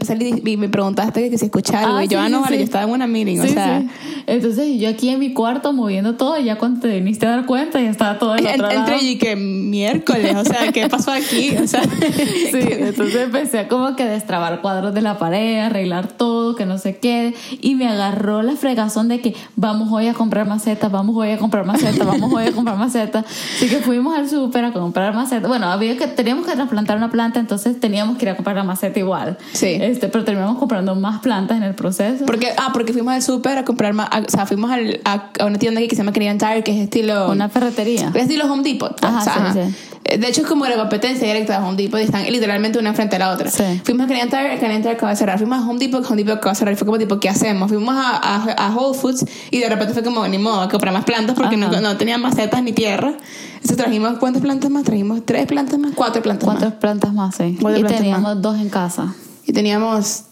y, 0.44 0.56
me 0.56 0.68
preguntaste 0.68 1.30
que, 1.30 1.38
si 1.38 1.44
escuchaba 1.44 1.98
ah, 1.98 2.04
y 2.04 2.08
yo, 2.08 2.18
ah, 2.18 2.28
no, 2.28 2.40
vale, 2.40 2.58
yo 2.58 2.64
estaba 2.64 2.82
en 2.82 2.90
una 2.90 3.06
meeting, 3.06 3.38
o 3.38 3.46
sea. 3.46 3.84
Entonces 4.26 4.80
yo 4.80 4.88
aquí 4.88 5.08
en 5.08 5.20
mi 5.20 5.32
cuarto 5.32 5.72
moviendo 5.72 6.16
todo 6.16 6.36
y 6.36 6.44
ya 6.44 6.58
cuando 6.58 6.80
te 6.80 6.88
viniste 6.88 7.26
a 7.26 7.30
dar 7.30 7.46
cuenta 7.46 7.80
ya 7.80 7.90
estaba 7.90 8.18
todo 8.18 8.36
en 8.36 8.46
otro 8.46 8.70
Entre 8.70 9.02
y 9.02 9.18
que 9.18 9.36
miércoles, 9.36 10.34
o 10.34 10.44
sea, 10.44 10.72
¿qué 10.72 10.88
pasó 10.88 11.12
aquí? 11.12 11.56
O 11.62 11.68
sea, 11.68 11.82
sí, 12.50 12.58
entonces 12.60 13.22
empecé 13.22 13.60
a 13.60 13.68
como 13.68 13.94
que 13.94 14.04
destrabar 14.04 14.60
cuadros 14.60 14.92
de 14.92 15.00
la 15.00 15.16
pared, 15.16 15.60
arreglar 15.60 16.08
todo, 16.08 16.56
que 16.56 16.66
no 16.66 16.78
se 16.78 16.96
quede 16.96 17.34
y 17.60 17.76
me 17.76 17.86
agarró 17.86 18.42
la 18.42 18.56
fregazón 18.56 19.06
de 19.06 19.20
que 19.20 19.36
vamos 19.54 19.92
hoy 19.92 20.08
a 20.08 20.14
comprar 20.14 20.48
macetas, 20.48 20.90
vamos 20.90 21.14
hoy 21.16 21.30
a 21.30 21.38
comprar 21.38 21.64
macetas, 21.64 22.04
vamos 22.04 22.32
hoy 22.32 22.46
a 22.46 22.52
comprar 22.52 22.76
macetas. 22.76 23.24
Así 23.56 23.68
que 23.68 23.76
fuimos 23.76 24.16
al 24.16 24.28
súper 24.28 24.64
a 24.64 24.72
comprar 24.72 25.14
macetas. 25.14 25.48
Bueno, 25.48 25.66
había 25.68 25.96
que, 25.96 26.08
teníamos 26.08 26.46
que 26.46 26.52
trasplantar 26.52 26.96
una 26.96 27.12
planta, 27.12 27.38
entonces 27.38 27.78
teníamos 27.78 28.18
que 28.18 28.24
ir 28.24 28.30
a 28.30 28.34
comprar 28.34 28.56
la 28.56 28.64
maceta 28.64 28.71
igual. 28.96 29.38
Sí. 29.52 29.78
Este, 29.80 30.08
pero 30.08 30.24
terminamos 30.24 30.58
comprando 30.58 30.94
más 30.94 31.20
plantas 31.20 31.56
en 31.56 31.62
el 31.62 31.74
proceso. 31.74 32.24
Porque, 32.26 32.48
ah, 32.56 32.70
porque 32.72 32.92
fuimos 32.92 33.14
al 33.14 33.22
súper 33.22 33.58
a 33.58 33.64
comprar 33.64 33.92
más, 33.92 34.08
o 34.10 34.30
sea, 34.30 34.46
fuimos 34.46 34.70
al, 34.70 35.00
a, 35.04 35.30
una 35.44 35.58
tienda 35.58 35.80
aquí 35.80 35.88
que 35.88 35.96
se 35.96 36.02
llama 36.02 36.12
Canadian 36.12 36.38
Tire, 36.38 36.62
que 36.62 36.72
es 36.72 36.84
estilo... 36.84 37.30
Una 37.30 37.48
ferretería. 37.48 38.10
Es 38.14 38.22
estilo 38.22 38.52
Home 38.52 38.62
Depot. 38.62 38.98
Pues, 38.98 39.12
ajá, 39.12 39.52
sí, 39.52 39.60
sí. 39.60 39.74
Eh, 40.04 40.18
de 40.18 40.28
hecho, 40.28 40.42
es 40.42 40.46
como 40.46 40.66
la 40.66 40.76
competencia 40.76 41.26
directa 41.26 41.58
de 41.58 41.64
Home 41.64 41.76
Depot 41.76 42.00
y 42.00 42.04
están 42.04 42.24
literalmente 42.24 42.78
una 42.78 42.92
frente 42.92 43.16
a 43.16 43.18
la 43.20 43.30
otra. 43.30 43.50
Sí. 43.50 43.80
Fuimos 43.84 44.06
a 44.06 44.08
Canadian 44.08 44.30
Tire, 44.30 44.58
Canadian 44.58 44.82
Tire 44.82 44.94
acaba 44.94 45.10
de 45.10 45.16
cerrar. 45.16 45.38
Fuimos 45.38 45.58
a 45.58 45.68
Home 45.68 45.78
Depot, 45.78 46.04
Home 46.04 46.16
Depot 46.16 46.38
acaba 46.38 46.52
de 46.52 46.58
cerrar. 46.58 46.74
Y 46.74 46.76
fue 46.76 46.86
como 46.86 46.98
tipo, 46.98 47.20
¿qué 47.20 47.28
hacemos? 47.28 47.68
Fuimos 47.68 47.94
a, 47.96 48.16
a, 48.16 48.66
a 48.66 48.74
Whole 48.74 48.98
Foods 48.98 49.24
y 49.50 49.60
de 49.60 49.68
repente 49.68 49.94
fue 49.94 50.02
como, 50.02 50.26
ni 50.26 50.38
modo, 50.38 50.62
a 50.62 50.68
comprar 50.68 50.92
más 50.92 51.04
plantas 51.04 51.36
porque 51.36 51.56
no, 51.56 51.68
no 51.80 51.96
tenían 51.96 52.20
macetas 52.20 52.62
ni 52.62 52.72
tierra. 52.72 53.14
Entonces 53.62 53.76
trajimos, 53.76 54.18
¿cuántas 54.18 54.42
plantas 54.42 54.70
más? 54.70 54.82
Trajimos 54.82 55.24
tres 55.24 55.46
plantas 55.46 55.78
más, 55.78 55.92
cuatro 55.94 56.20
plantas 56.20 56.46
más. 56.48 56.58
Cuatro 56.58 56.80
plantas 56.80 57.14
más, 57.14 57.36
sí. 57.36 57.56
y 57.76 57.84
teníamos 57.84 58.42
dos 58.42 58.58
en 58.58 58.68
casa 58.68 59.14
y 59.46 59.52
teníamos 59.52 60.24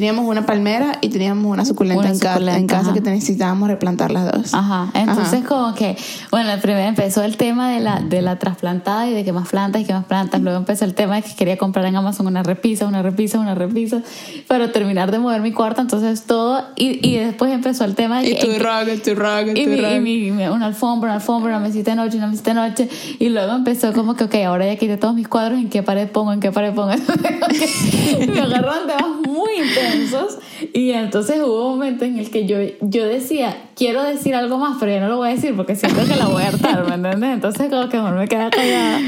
teníamos 0.00 0.26
una 0.26 0.46
palmera 0.46 0.96
y 1.02 1.10
teníamos 1.10 1.44
una 1.44 1.62
suculenta, 1.66 2.08
en, 2.56 2.66
casa 2.66 2.94
que 2.94 3.02
necesitábamos 3.02 3.68
replantar 3.68 4.10
las 4.10 4.32
dos. 4.32 4.54
Ajá. 4.54 4.90
Entonces, 4.94 5.44
como 5.44 5.74
que, 5.74 5.94
bueno, 6.30 6.50
primero 6.62 6.88
empezó 6.88 7.22
el 7.22 7.36
tema 7.36 7.70
de 7.70 7.80
la, 7.80 8.00
de 8.00 8.22
la 8.22 8.38
trasplantada 8.38 9.10
y 9.10 9.12
de 9.12 9.26
que 9.26 9.34
más 9.34 9.50
plantas 9.50 9.82
y 9.82 9.84
que 9.84 9.92
más 9.92 10.06
plantas. 10.06 10.40
Luego 10.40 10.56
empezó 10.56 10.86
el 10.86 10.94
tema 10.94 11.16
de 11.16 11.22
que 11.22 11.34
quería 11.34 11.58
comprar 11.58 11.84
en 11.84 11.96
Amazon 11.96 12.26
una 12.26 12.42
repisa, 12.42 12.86
una 12.86 13.02
repisa, 13.02 13.38
una 13.38 13.54
repisa, 13.54 14.00
para 14.48 14.72
terminar 14.72 15.10
de 15.10 15.18
mover 15.18 15.42
mi 15.42 15.52
cuarto. 15.52 15.82
Entonces, 15.82 16.22
todo. 16.22 16.64
Y, 16.76 17.06
y 17.06 17.18
después 17.18 17.52
empezó 17.52 17.84
el 17.84 17.94
tema 17.94 18.22
de. 18.22 18.30
Y 18.30 18.38
tu 18.38 18.46
rug, 18.58 19.02
tu 19.04 19.14
rug, 19.14 19.54
y, 19.54 19.66
mi, 20.00 20.14
y 20.14 20.30
una 20.30 20.64
alfombra, 20.64 21.10
una 21.10 21.16
alfombra, 21.16 21.58
una 21.58 21.68
mesita 21.68 21.90
de 21.90 21.96
noche, 21.98 22.16
una 22.16 22.28
mesita 22.28 22.54
de 22.54 22.68
noche. 22.68 22.88
Y 23.18 23.28
luego 23.28 23.52
empezó 23.52 23.92
como 23.92 24.16
que, 24.16 24.24
ok, 24.24 24.34
ahora 24.46 24.64
ya 24.64 24.76
quité 24.76 24.96
todos 24.96 25.14
mis 25.14 25.28
cuadros, 25.28 25.58
¿en 25.58 25.68
qué 25.68 25.82
pared 25.82 26.08
pongo? 26.08 26.32
¿En 26.32 26.40
qué 26.40 26.50
pared 26.50 26.72
pongo? 26.72 26.94
me 28.32 28.40
agarraron 28.40 28.86
temas 28.86 29.28
muy 29.28 29.50
intensos 29.92 30.38
y 30.72 30.90
entonces 30.92 31.40
hubo 31.40 31.66
un 31.66 31.78
momento 31.78 32.04
en 32.04 32.18
el 32.18 32.30
que 32.30 32.46
yo, 32.46 32.56
yo 32.80 33.06
decía, 33.06 33.70
quiero 33.74 34.02
decir 34.02 34.34
algo 34.34 34.58
más, 34.58 34.76
pero 34.78 34.92
ya 34.92 35.00
no 35.00 35.08
lo 35.08 35.16
voy 35.18 35.28
a 35.28 35.32
decir 35.32 35.54
porque 35.56 35.76
siento 35.76 36.04
que 36.06 36.16
la 36.16 36.26
voy 36.26 36.42
a 36.42 36.48
hartar, 36.48 36.86
¿me 36.86 36.94
entiendes? 36.94 37.30
Entonces 37.34 37.68
como 37.68 37.88
que 37.88 37.96
mejor 37.96 38.14
me 38.14 38.28
queda 38.28 38.50
callada. 38.50 39.00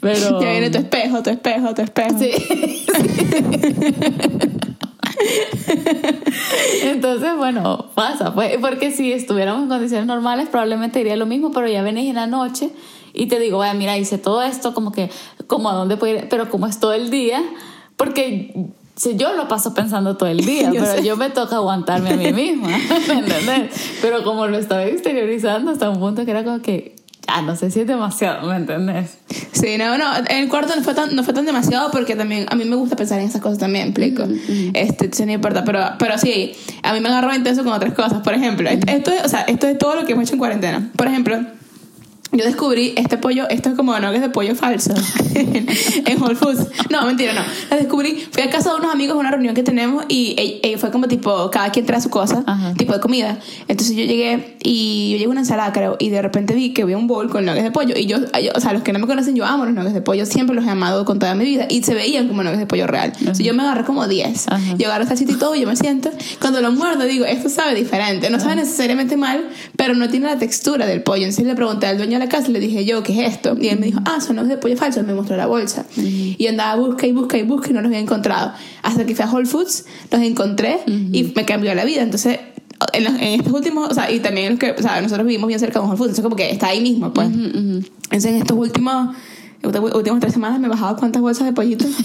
Pero... 0.00 0.40
Ya 0.40 0.50
viene 0.50 0.70
tu 0.70 0.78
espejo, 0.78 1.22
tu 1.22 1.30
espejo, 1.30 1.74
tu 1.74 1.82
espejo. 1.82 2.18
Sí. 2.18 2.30
Entonces, 6.82 7.36
bueno, 7.36 7.86
pasa, 7.94 8.34
pues, 8.34 8.58
porque 8.60 8.90
si 8.90 9.12
estuviéramos 9.12 9.62
en 9.62 9.68
condiciones 9.68 10.06
normales 10.06 10.48
probablemente 10.48 10.98
diría 10.98 11.16
lo 11.16 11.26
mismo, 11.26 11.50
pero 11.52 11.68
ya 11.68 11.82
venís 11.82 12.08
en 12.08 12.16
la 12.16 12.26
noche 12.26 12.70
y 13.12 13.26
te 13.26 13.38
digo, 13.38 13.58
vaya, 13.58 13.74
mira, 13.74 13.96
hice 13.96 14.18
todo 14.18 14.42
esto, 14.42 14.74
como 14.74 14.92
que, 14.92 15.10
como 15.46 15.70
a 15.70 15.74
dónde 15.74 15.96
puedo 15.96 16.16
ir, 16.16 16.26
pero 16.28 16.50
como 16.50 16.66
es 16.66 16.78
todo 16.78 16.92
el 16.92 17.10
día, 17.10 17.42
porque 17.96 18.52
si 18.96 19.16
yo 19.16 19.34
lo 19.34 19.46
paso 19.46 19.74
pensando 19.74 20.16
todo 20.16 20.28
el 20.28 20.38
día, 20.38 20.70
pero 20.72 21.02
yo 21.02 21.16
me 21.16 21.30
toca 21.30 21.56
aguantarme 21.56 22.10
a 22.10 22.16
mí 22.16 22.32
misma, 22.32 22.68
¿me 23.08 23.18
entiendes? 23.18 23.70
Pero 24.00 24.24
como 24.24 24.46
lo 24.46 24.58
estaba 24.58 24.84
exteriorizando 24.84 25.70
hasta 25.70 25.90
un 25.90 25.98
punto 25.98 26.24
que 26.24 26.30
era 26.30 26.44
como 26.44 26.60
que, 26.60 26.96
ah, 27.26 27.42
no 27.42 27.56
sé 27.56 27.70
si 27.70 27.80
es 27.80 27.86
demasiado, 27.86 28.48
¿me 28.48 28.56
entiendes? 28.56 29.18
Sí, 29.52 29.76
no, 29.78 29.96
no, 29.98 30.16
en 30.16 30.44
el 30.44 30.48
cuarto 30.48 30.74
no 30.76 30.82
fue 30.82 30.94
tan, 30.94 31.14
no 31.14 31.22
fue 31.22 31.34
tan 31.34 31.44
demasiado 31.44 31.90
porque 31.90 32.16
también 32.16 32.46
a 32.50 32.54
mí 32.54 32.64
me 32.64 32.76
gusta 32.76 32.96
pensar 32.96 33.20
en 33.20 33.26
esas 33.26 33.40
cosas 33.40 33.58
también, 33.58 33.88
explico. 33.88 34.24
Este, 34.74 35.26
no 35.26 35.32
importa, 35.32 35.64
pero, 35.64 35.80
pero 35.98 36.18
sí, 36.18 36.52
a 36.82 36.92
mí 36.92 37.00
me 37.00 37.08
agarró 37.08 37.34
intenso 37.34 37.64
con 37.64 37.72
otras 37.72 37.94
cosas. 37.94 38.22
Por 38.22 38.34
ejemplo, 38.34 38.68
esto, 38.68 39.10
es, 39.10 39.24
o 39.24 39.28
sea, 39.28 39.42
esto 39.42 39.66
es 39.66 39.78
todo 39.78 39.94
lo 39.94 40.06
que 40.06 40.12
hemos 40.12 40.24
hecho 40.24 40.34
en 40.34 40.38
cuarentena. 40.38 40.90
Por 40.96 41.06
ejemplo, 41.06 41.38
yo 42.32 42.44
descubrí 42.44 42.92
este 42.96 43.16
pollo, 43.18 43.48
esto 43.48 43.70
es 43.70 43.74
como 43.76 43.98
nuggets 43.98 44.20
de 44.22 44.28
pollo 44.30 44.54
falso 44.54 44.92
en 45.34 46.22
Whole 46.22 46.34
Foods. 46.36 46.66
No, 46.90 47.06
mentira, 47.06 47.32
no. 47.32 47.40
La 47.70 47.76
descubrí, 47.76 48.26
fui 48.30 48.42
a 48.42 48.50
casa 48.50 48.70
de 48.70 48.76
unos 48.80 48.92
amigos 48.92 49.16
a 49.16 49.20
una 49.20 49.30
reunión 49.30 49.54
que 49.54 49.62
tenemos 49.62 50.04
y 50.08 50.34
eh, 50.38 50.60
eh, 50.62 50.78
fue 50.78 50.90
como 50.90 51.08
tipo, 51.08 51.50
cada 51.50 51.70
quien 51.70 51.86
trae 51.86 52.00
su 52.00 52.10
cosa, 52.10 52.42
Ajá. 52.46 52.74
tipo 52.74 52.92
de 52.92 53.00
comida. 53.00 53.38
Entonces 53.68 53.96
yo 53.96 54.04
llegué 54.04 54.56
y 54.62 55.10
yo 55.12 55.16
llegué 55.18 55.26
a 55.26 55.30
una 55.30 55.40
ensalada, 55.40 55.72
creo, 55.72 55.96
y 55.98 56.08
de 56.10 56.20
repente 56.20 56.54
vi 56.54 56.72
que 56.72 56.82
había 56.82 56.98
un 56.98 57.06
bowl 57.06 57.30
con 57.30 57.44
nuggets 57.44 57.64
de 57.64 57.70
pollo. 57.70 57.94
Y 57.96 58.06
yo, 58.06 58.18
yo- 58.18 58.52
o 58.54 58.60
sea, 58.60 58.72
los 58.72 58.82
que 58.82 58.92
no 58.92 58.98
me 58.98 59.06
conocen, 59.06 59.34
yo 59.34 59.44
amo 59.44 59.64
los 59.64 59.74
nuggets 59.74 59.94
de 59.94 60.02
pollo, 60.02 60.26
siempre 60.26 60.54
los 60.56 60.64
he 60.66 60.70
amado 60.70 61.04
con 61.04 61.18
toda 61.18 61.34
mi 61.34 61.44
vida. 61.44 61.66
Y 61.70 61.82
se 61.84 61.94
veían 61.94 62.28
como 62.28 62.42
nuggets 62.42 62.60
de 62.60 62.66
pollo 62.66 62.86
real. 62.86 63.12
Entonces 63.18 63.44
yo 63.46 63.54
me 63.54 63.62
agarré 63.62 63.84
como 63.84 64.06
10. 64.06 64.48
Ajá. 64.48 64.74
Yo 64.76 64.86
agarro 64.88 65.02
el 65.02 65.08
salsito 65.08 65.32
y 65.32 65.36
todo, 65.38 65.54
y 65.54 65.60
yo 65.60 65.66
me 65.68 65.76
siento. 65.76 66.10
Cuando 66.40 66.60
lo 66.60 66.72
muerdo, 66.72 67.04
digo, 67.04 67.24
esto 67.24 67.48
sabe 67.48 67.74
diferente. 67.74 68.30
No 68.30 68.40
sabe 68.40 68.56
necesariamente 68.56 69.16
mal, 69.16 69.48
pero 69.76 69.94
no 69.94 70.08
tiene 70.08 70.26
la 70.26 70.38
textura 70.38 70.86
del 70.86 71.02
pollo. 71.02 71.22
Entonces 71.24 71.46
le 71.46 71.54
pregunté 71.54 71.86
al 71.86 71.96
dueño 71.98 72.15
de 72.18 72.24
la 72.24 72.30
casa 72.30 72.48
y 72.48 72.52
le 72.52 72.60
dije 72.60 72.84
yo, 72.84 73.02
¿qué 73.02 73.24
es 73.24 73.34
esto? 73.34 73.56
Y 73.60 73.68
él 73.68 73.78
me 73.78 73.86
dijo, 73.86 74.00
ah, 74.04 74.20
son 74.20 74.36
nuggets 74.36 74.50
de 74.56 74.58
pollo 74.58 74.76
falsos. 74.76 75.04
Me 75.04 75.14
mostró 75.14 75.36
la 75.36 75.46
bolsa. 75.46 75.84
Y 75.96 76.46
andaba 76.46 76.76
busca 76.80 77.06
y 77.06 77.12
busca 77.12 77.36
y 77.38 77.42
busca 77.42 77.70
y 77.70 77.72
no 77.72 77.80
los 77.80 77.86
había 77.88 77.98
encontrado. 78.00 78.52
Hasta 78.82 79.04
que 79.06 79.14
fui 79.14 79.24
a 79.24 79.30
Whole 79.30 79.46
Foods, 79.46 79.84
los 80.10 80.20
encontré 80.22 80.78
y 80.86 81.32
me 81.34 81.44
cambió 81.44 81.74
la 81.74 81.84
vida. 81.84 82.02
Entonces, 82.02 82.38
en, 82.92 83.04
los- 83.04 83.14
en 83.14 83.40
estos 83.40 83.52
últimos, 83.52 83.90
o 83.90 83.94
sea, 83.94 84.10
y 84.10 84.20
también 84.20 84.50
los 84.50 84.58
que, 84.58 84.72
o 84.72 84.82
sea, 84.82 85.00
nosotros 85.00 85.26
vivimos 85.26 85.48
bien 85.48 85.58
cerca 85.60 85.78
de 85.78 85.84
un 85.84 85.90
Whole 85.90 85.96
Foods, 85.98 86.08
entonces 86.10 86.22
como 86.24 86.36
que 86.36 86.50
está 86.50 86.68
ahí 86.68 86.80
mismo, 86.82 87.12
pues. 87.12 87.28
Entonces, 87.28 88.24
en 88.26 88.36
estos 88.36 88.56
últimos, 88.58 89.16
últimas 89.62 90.20
tres 90.20 90.32
semanas 90.34 90.60
me 90.60 90.66
he 90.66 90.70
bajado 90.70 90.96
cuántas 90.96 91.22
bolsas 91.22 91.46
de 91.46 91.52
pollitos. 91.52 91.88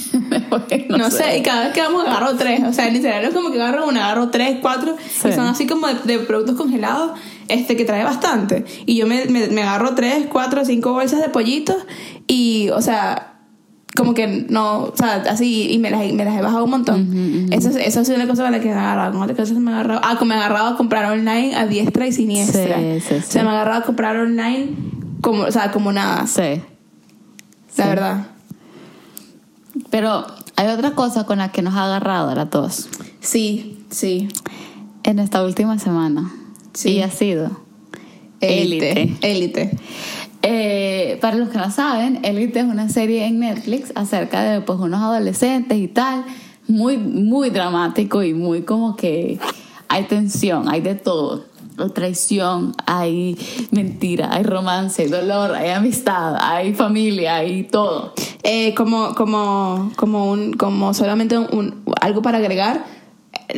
No, 0.90 1.10
sé. 1.10 1.38
y 1.38 1.42
cada 1.42 1.66
vez 1.66 1.74
que 1.74 1.82
vamos 1.82 2.06
agarro 2.08 2.36
tres. 2.36 2.62
O 2.68 2.74
sea, 2.74 2.90
literal 2.90 3.24
es 3.26 3.34
como 3.34 3.52
que 3.52 3.62
agarro 3.62 3.88
una, 3.88 4.06
agarro 4.06 4.30
tres, 4.30 4.58
cuatro. 4.62 4.96
Sí. 5.22 5.30
Y 5.30 5.34
son 5.34 5.48
así 5.48 5.66
como 5.68 5.88
de, 5.88 5.96
de 6.06 6.20
productos 6.20 6.56
congelados 6.56 7.12
este, 7.54 7.76
que 7.76 7.86
trae 7.86 8.04
bastante. 8.04 8.66
Y 8.86 8.96
yo 8.96 9.08
me, 9.08 9.26
me, 9.26 9.48
me 9.48 9.62
agarro 9.64 9.94
tres, 9.96 10.26
cuatro, 10.32 10.64
cinco 10.66 10.94
bolsas 10.94 11.22
de 11.22 11.30
pollitos. 11.30 11.78
Y, 12.28 12.70
o 12.70 12.82
sea, 12.82 13.28
como 13.96 14.14
que 14.14 14.46
no, 14.50 14.84
o 14.86 14.94
sea, 14.96 15.16
así, 15.30 15.70
y 15.72 15.78
me 15.80 15.90
las, 15.92 16.02
me 16.14 16.24
las 16.26 16.38
he 16.38 16.42
bajado 16.42 16.64
un 16.64 16.70
montón. 16.72 17.48
Esa 17.52 17.70
es- 17.70 17.76
Esa 17.76 18.00
ha 18.02 18.06
sido 18.06 18.18
una 18.18 18.28
cosa 18.28 18.44
con 18.44 18.52
la 18.54 18.60
que 18.60 18.68
me 18.68 18.72
he 18.74 18.78
agarrado. 18.78 19.12
¿Con 19.14 19.22
otra 19.24 19.36
cosa 19.36 19.54
me 19.56 19.72
he 19.72 19.74
agarrado? 19.74 20.02
Ah, 20.04 20.16
como 20.18 20.30
me 20.30 20.36
he 20.36 20.38
agarrado 20.38 20.68
a 20.74 20.78
comprar 20.78 21.06
online 21.12 21.56
a 21.56 21.66
diestra 21.68 22.08
y 22.08 22.12
siniestra. 22.12 22.78
Sí, 22.78 23.00
sí, 23.02 23.14
O 23.16 23.22
sí. 23.22 23.26
sea, 23.28 23.44
me 23.44 23.50
he 23.50 23.52
agarrado 23.54 23.82
a 23.82 23.84
comprar 23.86 24.16
online 24.18 24.70
como, 25.22 25.44
o 25.44 25.52
sea, 25.52 25.72
como 25.72 25.92
nada. 25.92 26.26
Sí. 26.28 26.62
La 27.78 27.88
verdad. 27.88 28.28
Pero 29.90 30.26
hay 30.56 30.68
otra 30.68 30.92
cosa 30.92 31.26
con 31.26 31.38
la 31.40 31.52
que 31.52 31.62
nos 31.62 31.76
ha 31.76 31.86
agarrado 31.86 32.30
a 32.30 32.36
las 32.36 32.50
dos 32.50 32.90
Sí, 33.20 33.86
sí. 33.90 34.28
en 35.04 35.20
esta 35.20 35.44
última 35.44 35.80
semana. 35.80 36.32
Sí. 36.74 36.92
Y 36.92 37.02
ha 37.02 37.10
sido 37.12 37.52
Élite. 38.40 38.92
Élite. 39.02 39.32
Élite. 39.32 39.78
Eh, 40.44 41.18
para 41.22 41.36
los 41.38 41.50
que 41.50 41.58
no 41.58 41.70
saben, 41.70 42.20
Elite 42.24 42.60
es 42.60 42.66
una 42.66 42.90
serie 42.90 43.26
en 43.26 43.40
Netflix 43.40 43.92
acerca 43.96 44.42
de 44.44 44.62
pues, 44.62 44.80
unos 44.80 45.00
adolescentes 45.02 45.78
y 45.78 45.88
tal. 45.88 46.26
Muy, 46.68 46.98
muy 46.98 47.50
dramático 47.50 48.24
y 48.24 48.34
muy 48.34 48.62
como 48.64 48.96
que 48.96 49.40
hay 49.88 50.04
tensión, 50.06 50.70
hay 50.70 50.82
de 50.82 50.96
todo. 50.96 51.46
Hay 51.78 51.90
traición, 51.90 52.74
hay 52.86 53.38
mentira, 53.72 54.30
hay 54.32 54.44
romance, 54.44 55.04
hay 55.04 55.10
dolor, 55.10 55.54
hay 55.56 55.70
amistad, 55.72 56.36
hay 56.40 56.74
familia, 56.74 57.38
hay 57.38 57.64
todo. 57.64 58.14
Eh, 58.44 58.74
como, 58.76 59.14
como, 59.16 59.92
como, 59.96 60.32
un, 60.32 60.54
como 60.54 60.94
solamente 60.94 61.38
un- 61.38 61.84
algo 62.02 62.22
para 62.22 62.38
agregar, 62.40 62.86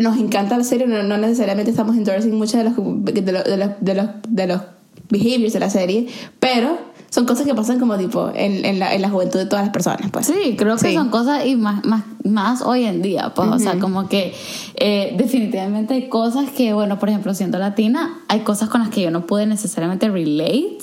nos 0.02 0.18
encanta 0.18 0.58
la 0.58 0.64
serie, 0.64 0.88
no, 0.88 1.04
no 1.04 1.18
necesariamente 1.18 1.72
estamos 1.72 1.96
endorsing 1.96 2.36
muchos 2.36 2.54
de 2.56 2.64
los, 2.66 2.76
de, 2.76 3.32
los, 3.32 3.44
de, 3.44 3.58
los, 3.58 3.70
de, 3.82 3.96
los, 3.96 4.08
de 4.30 4.48
los 4.48 4.62
behaviors 5.10 5.54
de 5.54 5.60
la 5.60 5.70
serie, 5.70 6.08
pero 6.40 6.78
son 7.10 7.26
cosas 7.26 7.46
que 7.46 7.54
pasan 7.54 7.80
como 7.80 7.96
tipo 7.98 8.32
en, 8.34 8.66
en, 8.66 8.80
la, 8.80 8.96
en 8.96 9.02
la 9.04 9.10
juventud 9.10 9.38
de 9.38 9.46
todas 9.46 9.66
las 9.66 9.72
personas. 9.74 10.10
Pues. 10.12 10.26
Sí, 10.26 10.56
creo 10.58 10.78
que 10.78 10.88
Sí. 10.90 10.96
son 10.96 11.10
cosas 11.10 11.46
y 11.46 11.56
más, 11.56 11.86
más, 11.86 12.04
más 12.24 12.62
hoy 12.64 12.86
en 12.86 13.04
día, 13.04 13.34
pues, 13.36 13.48
o 13.50 13.60
sea, 13.60 13.78
como 13.78 14.10
que 14.10 14.34
eh, 14.76 15.14
definitivamente 15.16 15.94
hay 15.94 16.10
cosas 16.10 16.50
que, 16.50 16.74
bueno, 16.74 16.98
por 16.98 17.10
ejemplo, 17.10 17.34
siendo 17.36 17.60
latina, 17.60 18.18
hay 18.30 18.40
cosas 18.40 18.70
con 18.70 18.82
las 18.82 18.90
que 18.90 19.02
yo 19.02 19.12
no 19.12 19.28
pude 19.28 19.46
necesariamente 19.46 20.10
relate. 20.10 20.80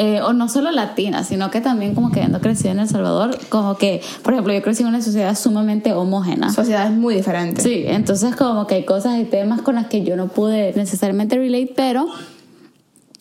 Eh, 0.00 0.20
o 0.22 0.32
no 0.32 0.48
solo 0.48 0.70
latina, 0.70 1.24
sino 1.24 1.50
que 1.50 1.60
también 1.60 1.96
como 1.96 2.12
que 2.12 2.20
habiendo 2.20 2.40
crecido 2.40 2.70
en 2.70 2.78
El 2.78 2.88
Salvador, 2.88 3.36
como 3.48 3.76
que, 3.76 4.00
por 4.22 4.32
ejemplo, 4.32 4.54
yo 4.54 4.62
crecí 4.62 4.84
en 4.84 4.90
una 4.90 5.02
sociedad 5.02 5.36
sumamente 5.36 5.92
homogénea. 5.92 6.50
Sociedades 6.50 6.92
muy 6.92 7.16
diferentes. 7.16 7.64
Sí, 7.64 7.82
entonces 7.84 8.36
como 8.36 8.68
que 8.68 8.76
hay 8.76 8.84
cosas 8.84 9.18
y 9.18 9.24
temas 9.24 9.60
con 9.60 9.74
las 9.74 9.88
que 9.88 10.04
yo 10.04 10.16
no 10.16 10.28
pude 10.28 10.72
necesariamente 10.76 11.36
relate, 11.36 11.72
pero 11.74 12.06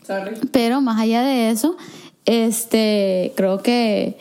Sorry. 0.06 0.36
pero 0.52 0.80
más 0.80 1.02
allá 1.02 1.24
de 1.24 1.50
eso, 1.50 1.78
este, 2.26 3.34
creo 3.36 3.64
que 3.64 4.20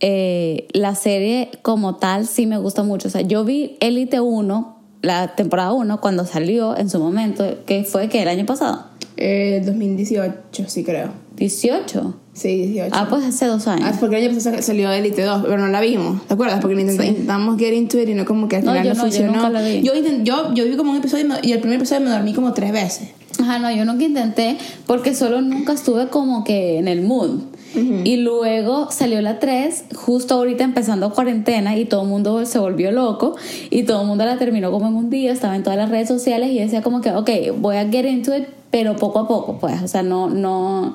eh, 0.00 0.66
la 0.72 0.96
serie 0.96 1.52
como 1.62 1.94
tal 1.94 2.26
sí 2.26 2.46
me 2.46 2.58
gusta 2.58 2.82
mucho. 2.82 3.06
O 3.06 3.10
sea, 3.12 3.20
yo 3.20 3.44
vi 3.44 3.76
Elite 3.78 4.18
1, 4.18 4.78
la 5.02 5.36
temporada 5.36 5.72
1, 5.72 6.00
cuando 6.00 6.24
salió 6.24 6.76
en 6.76 6.90
su 6.90 6.98
momento, 6.98 7.44
que 7.66 7.84
fue 7.84 8.08
que 8.08 8.20
el 8.20 8.28
año 8.28 8.46
pasado, 8.46 8.86
Eh, 9.16 9.62
2018, 9.64 10.64
sí 10.68 10.82
creo. 10.84 11.10
18. 11.36 12.14
Sí, 12.32 12.56
18. 12.66 12.90
Ah, 12.96 13.06
pues 13.08 13.24
hace 13.24 13.46
dos 13.46 13.66
Ah, 13.68 13.74
años. 13.74 13.96
porque 14.00 14.16
el 14.18 14.24
año 14.26 14.34
pasado 14.34 14.60
salió 14.60 14.90
Elite 14.90 15.22
2, 15.22 15.42
pero 15.44 15.58
no 15.58 15.68
la 15.68 15.80
vimos, 15.80 16.26
¿te 16.26 16.34
acuerdas? 16.34 16.60
Porque 16.60 16.76
intent- 16.76 17.00
Sí. 17.00 17.06
intentamos 17.08 17.56
get 17.58 17.72
into 17.74 17.98
it 18.00 18.08
y 18.08 18.14
no 18.14 18.24
como 18.24 18.48
que 18.48 18.56
al 18.56 18.64
No, 18.64 18.72
final 18.72 18.86
yo 18.88 18.94
no, 18.94 18.96
no, 18.96 19.04
yo 19.04 19.10
funcionó. 19.10 19.32
nunca 19.34 19.50
la 19.50 19.62
vi. 19.62 19.82
Yo, 19.82 19.92
yo, 20.24 20.52
yo 20.54 20.64
vi 20.64 20.76
como 20.76 20.90
un 20.92 20.96
episodio 20.98 21.24
y, 21.24 21.28
me- 21.28 21.38
y 21.42 21.52
el 21.52 21.60
primer 21.60 21.78
episodio 21.78 22.00
me 22.02 22.10
dormí 22.10 22.34
como 22.34 22.52
tres 22.52 22.72
veces. 22.72 23.08
Ajá, 23.40 23.58
no, 23.58 23.70
yo 23.70 23.84
nunca 23.84 24.04
intenté 24.04 24.56
porque 24.86 25.14
solo 25.14 25.40
nunca 25.42 25.72
estuve 25.72 26.08
como 26.08 26.44
que 26.44 26.78
en 26.78 26.88
el 26.88 27.02
mood. 27.02 27.40
Y 27.74 28.16
luego 28.18 28.90
salió 28.90 29.20
la 29.20 29.38
3, 29.38 29.84
justo 29.94 30.34
ahorita 30.34 30.64
empezando 30.64 31.12
cuarentena 31.12 31.76
y 31.76 31.84
todo 31.84 32.02
el 32.02 32.08
mundo 32.08 32.44
se 32.46 32.58
volvió 32.58 32.92
loco 32.92 33.36
y 33.70 33.82
todo 33.84 34.02
el 34.02 34.06
mundo 34.06 34.24
la 34.24 34.38
terminó 34.38 34.70
como 34.70 34.88
en 34.88 34.94
un 34.94 35.10
día, 35.10 35.32
estaba 35.32 35.56
en 35.56 35.62
todas 35.62 35.78
las 35.78 35.90
redes 35.90 36.08
sociales 36.08 36.50
y 36.50 36.58
decía 36.58 36.82
como 36.82 37.00
que, 37.00 37.10
ok, 37.12 37.30
voy 37.58 37.76
a 37.76 37.88
get 37.88 38.04
into 38.04 38.34
it, 38.34 38.44
pero 38.70 38.96
poco 38.96 39.20
a 39.20 39.28
poco, 39.28 39.58
pues, 39.58 39.82
o 39.82 39.88
sea, 39.88 40.02
no, 40.02 40.28
no... 40.28 40.94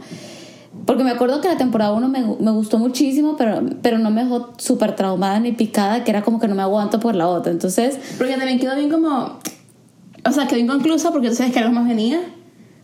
Porque 0.86 1.03
me 1.03 1.12
acuerdo 1.12 1.41
que 1.41 1.48
la 1.48 1.57
temporada 1.57 1.91
1 1.93 2.07
me, 2.07 2.21
me 2.39 2.51
gustó 2.51 2.79
muchísimo, 2.79 3.36
pero, 3.38 3.62
pero 3.81 4.00
no 4.00 4.09
me 4.12 4.24
dejó 4.24 4.53
súper 4.57 4.95
traumada 4.95 5.39
ni 5.39 5.51
picada, 5.51 6.03
que 6.03 6.12
era 6.12 6.24
como 6.24 6.39
que 6.39 6.48
no 6.48 6.55
me 6.55 6.62
aguanto 6.62 7.00
por 7.00 7.15
la 7.15 7.27
otra. 7.27 7.51
Entonces, 7.51 8.00
Porque 8.17 8.36
también 8.38 8.59
quedó 8.59 8.75
bien 8.75 8.89
como. 8.89 9.38
O 10.25 10.31
sea, 10.31 10.48
quedó 10.48 10.59
inconclusa 10.59 11.12
porque 11.12 11.29
tú 11.29 11.36
sabes 11.36 11.53
que 11.53 11.59
algo 11.59 11.74
más 11.74 11.88
venía. 11.88 12.21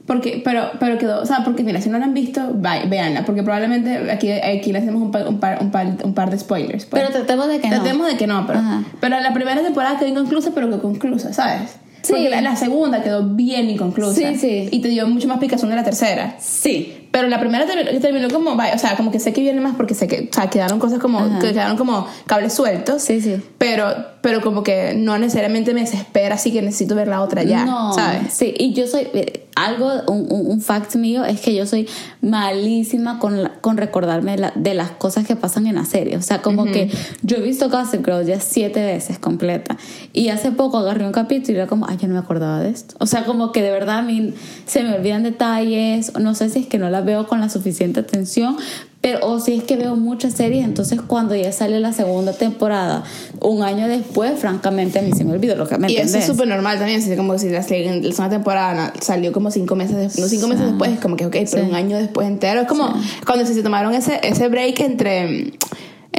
Porque, 0.06 0.42
pero, 0.46 0.70
pero 0.80 0.98
quedó. 1.00 1.22
O 1.22 1.26
sea, 1.26 1.44
porque 1.44 1.64
mira, 1.64 1.82
si 1.82 1.90
no 1.90 1.98
la 1.98 2.06
han 2.06 2.14
visto, 2.14 2.42
vai- 2.56 2.88
véanla. 2.88 3.26
Porque 3.26 3.42
probablemente 3.42 4.12
aquí, 4.12 4.32
aquí 4.32 4.72
le 4.72 4.80
hacemos 4.80 5.02
un 5.02 5.12
par, 5.12 5.28
un 5.28 5.40
par, 5.40 5.58
un 5.62 5.72
par, 5.72 5.88
un 6.04 6.14
par 6.14 6.30
de 6.30 6.38
spoilers. 6.38 6.86
pues. 6.86 7.02
pero 7.02 7.12
tratemos 7.14 7.48
de 7.48 7.60
que 7.60 7.70
no. 7.70 7.76
Tratemos 7.76 8.08
de 8.08 8.16
que 8.18 8.28
no, 8.28 8.46
pero, 8.46 8.60
Ajá. 8.60 8.84
pero 9.00 9.20
la 9.20 9.34
primera 9.34 9.62
temporada 9.64 9.98
quedó 9.98 10.08
inconclusa, 10.10 10.52
pero 10.54 10.70
que 10.70 10.78
conclusa, 10.80 11.34
¿sabes? 11.34 11.78
Sí. 12.04 12.14
Porque 12.14 12.30
la, 12.30 12.42
la 12.42 12.56
segunda 12.56 13.02
quedó 13.02 13.24
bien 13.30 13.68
inconclusa. 13.68 14.14
Sí, 14.14 14.36
sí. 14.38 14.70
Y 14.72 14.80
te 14.80 14.90
dio 14.90 15.08
mucho 15.08 15.28
más 15.28 15.40
picazón 15.40 15.70
de 15.72 15.76
la 15.76 15.84
tercera. 15.84 16.36
Sí, 16.40 17.05
Pero 17.16 17.30
la 17.30 17.40
primera 17.40 17.66
terminó, 17.66 17.98
terminó 18.02 18.30
como, 18.30 18.58
vaya, 18.58 18.76
o 18.76 18.78
sea, 18.78 18.98
como 18.98 19.10
que 19.10 19.22
sé 19.22 19.32
que 19.32 19.40
viene 19.40 19.62
más 19.62 19.76
porque 19.78 19.94
sé 19.94 20.06
que, 20.06 20.28
o 20.30 20.34
sea, 20.36 20.50
quedaron 20.50 20.80
cosas 20.80 21.00
como, 21.00 21.40
que 21.40 21.54
quedaron 21.54 21.78
como 21.78 22.06
cables 22.28 22.52
sueltos. 22.52 23.02
Sí, 23.04 23.22
sí. 23.22 23.38
Pero, 23.58 23.86
pero 24.20 24.42
como 24.42 24.64
que 24.64 24.94
no 24.98 25.18
necesariamente 25.18 25.74
me 25.74 25.80
desespera, 25.80 26.36
así 26.36 26.52
que 26.52 26.62
necesito 26.62 26.94
ver 26.94 27.08
la 27.08 27.22
otra 27.22 27.44
ya, 27.44 27.64
no, 27.66 27.94
¿sabes? 27.94 28.34
Sí, 28.34 28.54
y 28.58 28.74
yo 28.74 28.86
soy, 28.86 29.08
eh, 29.14 29.48
algo, 29.56 29.90
un, 30.10 30.28
un, 30.30 30.48
un 30.52 30.62
fact 30.62 30.96
mío 30.96 31.24
es 31.24 31.40
que 31.40 31.56
yo 31.56 31.66
soy 31.66 31.88
malísima 32.40 33.20
con, 33.20 33.42
la- 33.44 33.54
con 33.62 33.78
recordarme 33.78 34.32
de, 34.32 34.38
la- 34.38 34.54
de 34.56 34.74
las 34.74 34.92
cosas 34.92 35.26
que 35.26 35.36
pasan 35.38 35.68
en 35.68 35.76
la 35.76 35.86
serie. 35.86 36.18
O 36.18 36.22
sea, 36.22 36.42
como 36.42 36.66
que 36.66 36.90
yo 37.22 37.38
he 37.38 37.42
visto 37.42 37.70
Gossip 37.70 38.06
Girl 38.06 38.26
ya 38.26 38.40
siete 38.42 38.84
veces 38.86 39.18
completa. 39.20 39.78
Y 40.12 40.30
hace 40.30 40.52
poco 40.52 40.78
agarré 40.80 41.06
un 41.06 41.14
capítulo 41.14 41.54
y 41.54 41.62
era 41.62 41.68
como, 41.68 41.88
ay, 41.88 41.98
yo 42.02 42.08
no 42.10 42.14
me 42.16 42.20
acordaba 42.20 42.60
de 42.60 42.70
esto. 42.70 42.96
O 43.00 43.06
sea, 43.06 43.24
como 43.24 43.52
que 43.54 43.62
de 43.62 43.72
verdad 43.72 44.00
a 44.00 44.02
mí 44.02 44.34
se 44.66 44.84
me 44.84 44.94
olvidan 44.96 45.24
detalles. 45.24 46.12
No 46.20 46.36
sé 46.36 46.50
si 46.50 46.60
es 46.60 46.68
que 46.68 46.78
no 46.78 46.90
las 47.06 47.16
veo 47.22 47.28
con 47.28 47.40
la 47.42 47.50
suficiente 47.50 48.00
atención. 48.00 48.58
Pero, 49.02 49.20
o 49.28 49.40
si 49.40 49.54
es 49.54 49.64
que 49.64 49.76
veo 49.78 49.96
muchas 49.96 50.34
series, 50.34 50.66
entonces 50.66 51.00
cuando 51.00 51.36
ya 51.36 51.52
sale 51.52 51.80
la 51.80 51.94
segunda 51.94 52.34
temporada, 52.34 53.04
un 53.40 53.62
año 53.62 53.88
después, 53.88 54.40
francamente 54.40 54.98
a 54.98 55.04
mí 55.04 55.12
se 55.14 55.24
me 55.24 55.34
olvidó 55.34 55.56
lo 55.56 55.68
que 55.68 55.78
me 55.78 55.92
Y 55.92 55.94
eso 55.98 56.02
es 56.02 56.08
entendés? 56.08 56.28
súper 56.28 56.48
normal 56.48 56.80
también, 56.80 57.00
así 57.02 57.16
como 57.16 57.38
si 57.38 57.50
la, 57.50 57.62
seg- 57.62 58.02
la 58.02 58.12
segunda 58.12 58.30
temporada 58.30 58.94
salió 59.00 59.32
como 59.32 59.52
cinco 59.52 59.76
meses 59.76 59.96
después, 59.98 60.20
no 60.22 60.28
cinco 60.28 60.48
meses 60.48 60.66
después, 60.66 60.92
es 60.94 61.00
como 61.00 61.16
que, 61.18 61.26
ok, 61.28 61.34
pero 61.34 61.48
Sí. 61.48 61.70
un 61.70 61.76
año 61.76 61.98
después 61.98 62.28
entero, 62.28 62.62
es 62.62 62.68
como 62.68 62.92
cuando 63.28 63.46
se, 63.46 63.54
se 63.54 63.62
tomaron 63.62 63.94
ese, 63.94 64.20
ese 64.24 64.48
break 64.48 64.80
entre, 64.80 65.54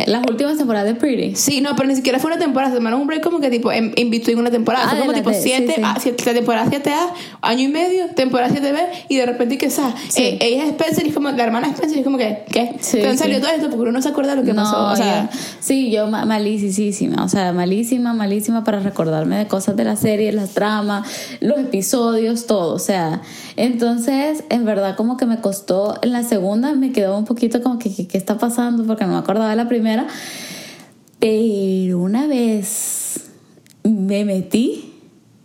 Las 0.07 0.23
últimas 0.29 0.57
temporadas 0.59 0.87
de 0.87 0.95
Pretty. 0.95 1.35
Sí, 1.37 1.61
no, 1.61 1.75
pero 1.77 1.89
ni 1.89 1.97
siquiera 1.97 2.19
fue 2.19 2.31
una 2.31 2.39
temporada, 2.41 2.71
se 2.73 2.77
tomaron 2.79 3.01
un 3.01 3.07
break 3.07 3.23
como 3.23 3.41
que 3.41 3.51
tipo 3.51 3.73
en, 3.73 3.93
in 3.97 4.11
between 4.11 4.39
una 4.39 4.51
temporada. 4.51 4.85
Ah, 4.87 4.91
fue 4.91 5.01
como 5.01 5.13
tipo 5.13 5.31
de- 5.31 5.41
7 5.41 5.67
sí, 5.67 5.73
sí. 5.77 5.83
a 5.85 5.99
siete- 5.99 6.25
la 6.27 6.35
temporada 6.35 6.67
7A, 6.71 7.13
año 7.43 7.63
y 7.63 7.69
medio, 7.69 8.07
temporada 8.15 8.53
7B, 8.55 8.79
y 9.09 9.17
de 9.17 9.27
repente 9.27 9.59
que 9.59 9.71
sa, 9.71 9.95
Sí. 10.09 10.23
eh, 10.23 10.39
ella 10.41 10.65
es 10.65 10.71
Spencer 10.71 11.05
y 11.07 11.09
es 11.09 11.15
como, 11.15 11.31
la 11.31 11.43
hermana 11.45 11.69
Spencer 11.69 11.97
y 11.97 12.01
es 12.01 12.05
como 12.05 12.19
que, 12.19 12.45
¿qué? 12.51 12.77
Sí, 12.81 12.99
¿Te 12.99 13.07
han 13.07 13.13
sí. 13.17 13.19
salido 13.25 13.41
todo 13.41 13.51
esto? 13.51 13.67
Porque 13.69 13.83
uno 13.83 13.93
no 13.93 14.03
se 14.03 14.09
acuerda 14.11 14.35
de 14.35 14.41
lo 14.43 14.47
que 14.47 14.55
pasó. 14.55 14.87
O 14.93 14.97
sea, 14.97 15.31
sí, 15.61 15.91
yo 15.91 16.07
ma- 16.09 16.25
malísima, 16.25 17.25
o 17.25 17.29
sea, 17.29 17.53
malísima, 17.53 18.13
malísima 18.13 18.65
para 18.65 18.81
recordarme 18.81 19.37
de 19.39 19.47
cosas 19.47 19.77
de 19.77 19.85
la 19.85 19.97
serie, 19.97 20.33
las 20.33 20.51
tramas, 20.51 21.09
los 21.41 21.59
episodios, 21.59 22.47
todo, 22.47 22.75
o 22.75 22.79
sea, 22.79 23.23
entonces, 23.57 24.45
en 24.51 24.65
verdad 24.65 24.97
como 24.97 25.17
que 25.17 25.27
me 25.27 25.41
costó, 25.41 25.99
en 26.03 26.13
la 26.13 26.23
segunda 26.23 26.73
me 26.75 26.93
quedó 26.93 27.17
un 27.17 27.25
poquito 27.25 27.63
como 27.63 27.79
que, 27.79 27.95
que- 27.95 28.07
¿qué 28.07 28.19
está 28.19 28.37
pasando? 28.39 28.85
Porque 28.85 29.05
no 29.05 29.13
me 29.13 29.19
acordaba 29.19 29.51
de 29.51 29.57
la 29.57 29.67
primera, 29.69 29.86
pero 29.87 30.07
una 31.99 32.27
vez 32.27 33.21
me 33.85 34.25
metí, 34.25 34.93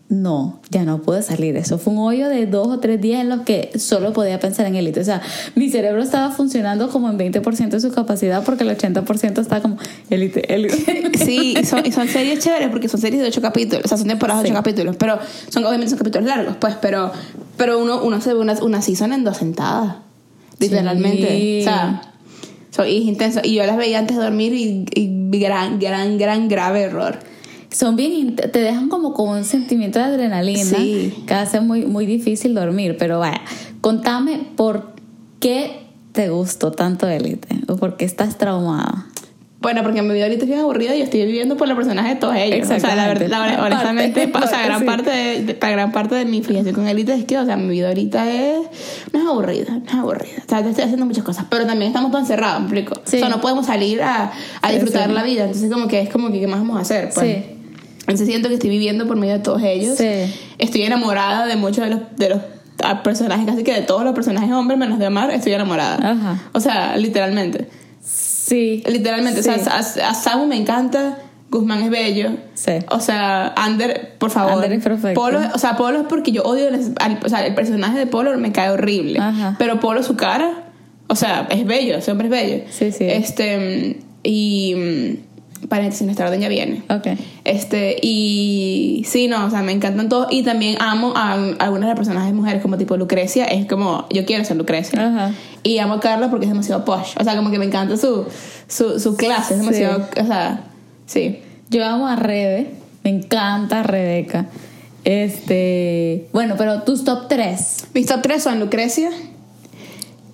no, 0.10 0.60
ya 0.70 0.84
no 0.84 1.02
pude 1.02 1.24
salir. 1.24 1.56
Eso 1.56 1.78
fue 1.78 1.94
un 1.94 2.00
hoyo 2.00 2.28
de 2.28 2.46
dos 2.46 2.68
o 2.68 2.80
tres 2.80 3.00
días 3.00 3.22
en 3.22 3.30
los 3.30 3.42
que 3.42 3.72
solo 3.80 4.12
podía 4.12 4.40
pensar 4.40 4.66
en 4.66 4.76
élite. 4.76 5.00
O 5.00 5.04
sea, 5.06 5.22
mi 5.56 5.70
cerebro 5.70 6.02
estaba 6.02 6.32
funcionando 6.32 6.90
como 6.90 7.10
en 7.10 7.18
20% 7.18 7.70
de 7.70 7.80
su 7.80 7.92
capacidad 7.92 8.44
porque 8.44 8.64
el 8.64 8.78
80% 8.78 9.40
estaba 9.40 9.62
como 9.62 9.78
élite, 10.10 10.54
élite. 10.54 11.18
sí, 11.26 11.56
y 11.58 11.66
son, 11.66 11.86
y 11.86 11.92
son 11.94 12.08
series 12.10 12.40
chéveres 12.40 12.70
porque 12.70 12.90
son 12.90 13.00
series 13.00 13.22
de 13.22 13.30
8 13.30 13.42
capítulos, 13.42 13.86
o 13.86 13.88
sea, 13.88 13.98
son 13.98 14.08
temporadas 14.08 14.44
de 14.44 14.50
Sí. 14.50 14.54
8 14.54 14.64
capítulos, 14.64 14.96
pero 14.98 15.18
son 15.50 15.64
obviamente 15.64 15.90
son 15.90 15.98
capítulos 15.98 16.28
largos, 16.28 16.58
pues, 16.60 16.76
pero, 16.82 17.12
pero 17.56 17.80
uno, 17.80 18.04
uno 18.04 18.20
se 18.20 18.34
ve 18.34 18.40
una, 18.40 18.54
una 18.62 18.82
season 18.82 19.14
en 19.14 19.24
dos 19.24 19.38
sentadas, 19.38 19.96
literalmente. 20.60 21.30
Sí. 21.30 21.60
O 21.62 21.64
sea, 21.64 22.11
so- 22.72 22.86
y 22.86 22.98
es 22.98 23.04
intenso. 23.06 23.40
Y 23.44 23.54
yo 23.56 23.66
las 23.66 23.78
veía 23.78 24.00
antes 24.00 24.18
de 24.18 24.24
dormir 24.24 24.54
y, 24.54 24.86
y 24.96 25.40
gran, 25.40 25.78
gran, 25.80 26.18
gran, 26.18 26.48
grave 26.48 26.82
error. 26.82 27.20
Son 27.70 27.96
bien, 27.96 28.36
te 28.36 28.60
dejan 28.60 28.90
como 28.90 29.14
con 29.14 29.30
un 29.30 29.46
sentimiento 29.46 30.00
de 30.00 30.06
adrenalina 30.06 30.60
Sí. 30.64 31.14
que 31.26 31.34
hace 31.36 31.62
muy, 31.62 31.86
muy 31.86 32.06
difícil 32.06 32.54
dormir. 32.56 32.98
Pero 33.00 33.20
vaya, 33.20 33.42
contame 33.80 34.42
por 34.58 34.94
qué 35.40 35.84
te 36.12 36.30
gustó 36.30 36.72
tanto 36.74 37.08
élite 37.08 37.48
o 37.70 37.78
por 37.78 37.96
qué 37.96 38.04
estás 38.04 38.38
traumada. 38.38 39.08
Bueno, 39.62 39.84
porque 39.84 40.02
mi 40.02 40.12
vida 40.14 40.24
ahorita 40.24 40.44
es 40.44 40.48
bien 40.50 40.60
aburrida 40.62 40.96
y 40.96 41.00
yo 41.00 41.04
estoy 41.04 41.24
viviendo 41.24 41.56
por 41.56 41.68
los 41.68 41.78
personajes 41.78 42.16
de 42.16 42.20
todos 42.20 42.36
ellos. 42.36 42.68
O 42.70 42.80
sea, 42.80 42.96
la 42.96 43.08
verdad, 43.08 43.28
la- 43.28 43.38
Parte, 43.38 43.62
honestamente, 43.62 44.32
o 44.34 44.48
sea, 44.48 44.64
gran 44.66 44.80
sí. 44.80 44.86
parte 44.86 45.10
de, 45.12 45.44
de- 45.44 45.58
la 45.62 45.70
gran 45.70 45.92
parte 45.92 46.16
de 46.16 46.26
mi 46.26 46.42
fijación 46.42 46.74
con 46.74 46.88
élite 46.88 47.14
es 47.14 47.26
que, 47.26 47.38
o 47.38 47.46
sea, 47.46 47.58
mi 47.58 47.70
vida 47.70 47.90
ahorita 47.90 48.28
es 48.32 48.58
no 49.14 49.20
es 49.20 49.28
aburrida, 49.28 49.72
no 49.72 49.86
es 49.86 49.94
aburrida. 49.94 50.44
O 50.46 50.50
sea, 50.50 50.60
estoy 50.62 50.84
haciendo 50.84 51.06
muchas 51.06 51.24
cosas, 51.24 51.46
pero 51.50 51.68
también 51.68 51.90
estamos 51.92 52.10
todos 52.10 52.24
encerrados, 52.24 52.62
¿me 52.62 52.80
explico? 52.80 53.02
Sí. 53.06 53.18
O 53.18 53.20
sea, 53.20 53.30
no 53.30 53.40
podemos 53.40 53.68
salir 53.68 54.02
a, 54.02 54.32
disfrutar 54.72 55.08
sí. 55.08 55.14
la 55.14 55.24
vida, 55.24 55.44
entonces 55.44 55.72
como 55.72 55.88
que 55.88 56.02
es 56.02 56.10
como 56.10 56.32
que 56.32 56.40
qué 56.40 56.48
más 56.48 56.60
vamos 56.60 56.78
a 56.78 56.82
hacer, 56.82 57.12
pues. 57.14 57.28
Sí. 57.28 57.44
Entonces 58.00 58.28
siento 58.28 58.48
que 58.50 58.56
estoy 58.56 58.72
viviendo 58.72 59.06
por 59.08 59.16
medio 59.16 59.34
de 59.34 59.40
todos 59.42 59.62
ellos. 59.62 59.96
Sí. 59.96 60.08
Estoy 60.58 60.82
enamorada 60.82 61.46
de 61.46 61.56
muchos 61.56 61.84
de 61.84 61.92
los 61.92 62.00
de 62.18 62.30
los 62.30 62.42
personajes, 63.04 63.46
casi 63.46 63.64
que 63.64 63.74
de 63.74 63.82
todos 63.84 64.04
los 64.04 64.16
personajes 64.16 64.52
hombres 64.52 64.80
menos 64.80 64.98
de 64.98 65.06
Amar, 65.06 65.30
estoy 65.30 65.54
enamorada. 65.54 65.98
Ajá. 65.98 66.40
O 66.52 66.60
sea, 66.60 66.98
literalmente. 66.98 67.68
Sí. 68.44 68.84
Literalmente, 68.88 69.44
Sí. 69.44 69.50
o 69.50 69.58
sea, 69.64 69.76
a, 69.76 70.10
a 70.10 70.14
Samu 70.14 70.46
me 70.48 70.56
encanta, 70.58 71.18
Guzmán 71.50 71.84
es 71.84 71.90
bello. 71.90 72.32
Sí. 72.54 72.74
O 72.90 73.00
sea, 73.00 73.54
Ander, 73.56 74.16
por 74.18 74.32
favor. 74.32 74.54
Ander 74.54 74.72
es 74.74 74.84
perfecto. 74.84 75.20
Polo, 75.20 75.40
o 75.54 75.58
sea, 75.58 75.76
Polo 75.78 76.00
es 76.02 76.06
porque 76.08 76.32
yo 76.32 76.44
odio, 76.44 76.68
el- 76.70 76.94
o 77.24 77.30
sea, 77.30 77.46
el 77.46 77.54
personaje 77.56 77.98
de 78.00 78.08
Polo 78.08 78.38
me 78.38 78.52
cae 78.52 78.70
horrible. 78.70 79.20
Ajá. 79.20 79.56
Pero 79.60 79.80
Polo, 79.80 80.02
su 80.04 80.16
cara, 80.16 80.64
o 81.08 81.16
sea, 81.16 81.48
es 81.52 81.66
bello, 81.66 81.98
ese 81.98 82.12
hombre 82.12 82.28
es 82.28 82.32
bello. 82.32 82.64
Sí, 82.70 82.92
sí. 82.92 83.06
Este, 83.06 84.00
y, 84.24 85.20
paréntesis, 85.70 86.04
nuestra 86.06 86.28
orden 86.28 86.42
ya 86.42 86.50
viene. 86.50 86.84
Ok. 86.90 87.08
Este, 87.44 87.98
y 88.02 89.04
sí, 89.08 89.28
no, 89.28 89.46
o 89.46 89.50
sea, 89.50 89.62
me 89.62 89.72
encantan 89.72 90.10
todos. 90.10 90.28
Y 90.32 90.44
también 90.44 90.78
amo 90.82 91.14
a, 91.16 91.34
algunas 91.34 91.82
de 91.82 91.88
las 91.88 91.96
personajes 91.96 92.34
mujeres, 92.34 92.62
como 92.62 92.78
tipo 92.78 92.98
Lucrecia, 92.98 93.46
es 93.46 93.66
como, 93.66 94.06
yo 94.12 94.26
quiero 94.26 94.44
ser 94.46 94.58
Lucrecia. 94.58 95.08
Ajá. 95.08 95.32
Y 95.64 95.78
amo 95.78 95.96
a 95.96 96.00
Carla 96.00 96.30
porque 96.30 96.46
es 96.46 96.52
demasiado 96.52 96.84
posh. 96.86 97.14
O 97.20 97.24
sea, 97.24 97.36
como 97.36 97.52
que 97.52 97.60
me 97.60 97.66
encanta 97.66 97.98
su, 97.98 98.26
su, 98.68 99.00
su 99.00 99.16
clase, 99.16 99.54
es 99.54 99.60
Sí. 99.60 99.66
demasiado, 99.66 100.08
o 100.22 100.26
sea, 100.26 100.64
sí. 101.06 101.40
Yo 101.70 101.86
amo 101.86 102.08
a 102.08 102.16
Rebe, 102.16 102.72
me 103.04 103.12
encanta 103.12 103.84
Rebeca. 103.84 104.48
Este, 105.04 106.28
bueno, 106.32 106.56
pero 106.58 106.84
tus 106.84 107.04
top 107.04 107.28
3 107.28 107.88
Mis 107.96 108.06
top 108.06 108.22
3 108.22 108.44
son 108.44 108.60
Lucrecia, 108.60 109.10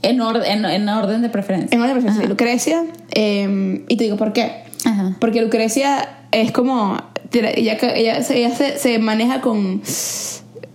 en, 0.01 0.19
orden 0.21 0.43
en, 0.45 0.65
en 0.65 0.89
orden 0.89 1.21
de 1.21 1.29
preferencia. 1.29 1.75
en 1.75 1.81
orden 1.81 1.95
de 1.95 2.01
preferencia, 2.01 2.29
Lucrecia, 2.29 2.83
eh, 3.13 3.83
y 3.87 3.95
te 3.97 4.03
digo 4.03 4.17
por 4.17 4.33
qué. 4.33 4.66
Ajá. 4.85 5.15
Porque 5.19 5.41
Lucrecia 5.41 6.07
es 6.31 6.51
como. 6.51 6.97
Ella, 7.33 7.77
ella, 7.95 8.23
se- 8.23 8.37
ella 8.37 8.55
se, 8.55 8.77
se 8.77 8.99
maneja 8.99 9.41
con. 9.41 9.81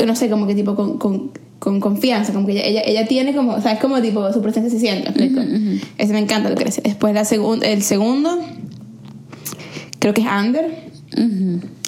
No 0.07 0.17
sé, 0.17 0.29
como 0.31 0.47
que 0.47 0.55
tipo 0.55 0.75
con. 0.75 0.99
con 0.99 1.31
con 1.63 1.79
confianza, 1.79 2.33
como 2.33 2.45
que 2.45 2.55
ella, 2.55 2.65
ella, 2.67 2.81
ella 2.85 3.07
tiene 3.07 3.37
como, 3.37 3.53
o 3.53 3.61
sea, 3.61 3.71
es 3.75 3.79
como 3.79 4.03
tipo, 4.03 4.33
su 4.33 4.43
presencia 4.43 4.69
se 4.69 4.81
siente, 4.81 5.13
¿me 5.13 5.27
explico? 5.27 5.41
Ese 5.97 6.13
me 6.13 6.19
encanta 6.19 6.51
Lucrecia. 6.51 6.83
Después 6.85 7.15
la 7.15 7.23
segun- 7.25 7.63
el 7.63 7.85
segundo, 7.85 8.37
creo 10.01 10.13
que 10.13 10.23
es 10.23 10.27
Ander. 10.27 10.92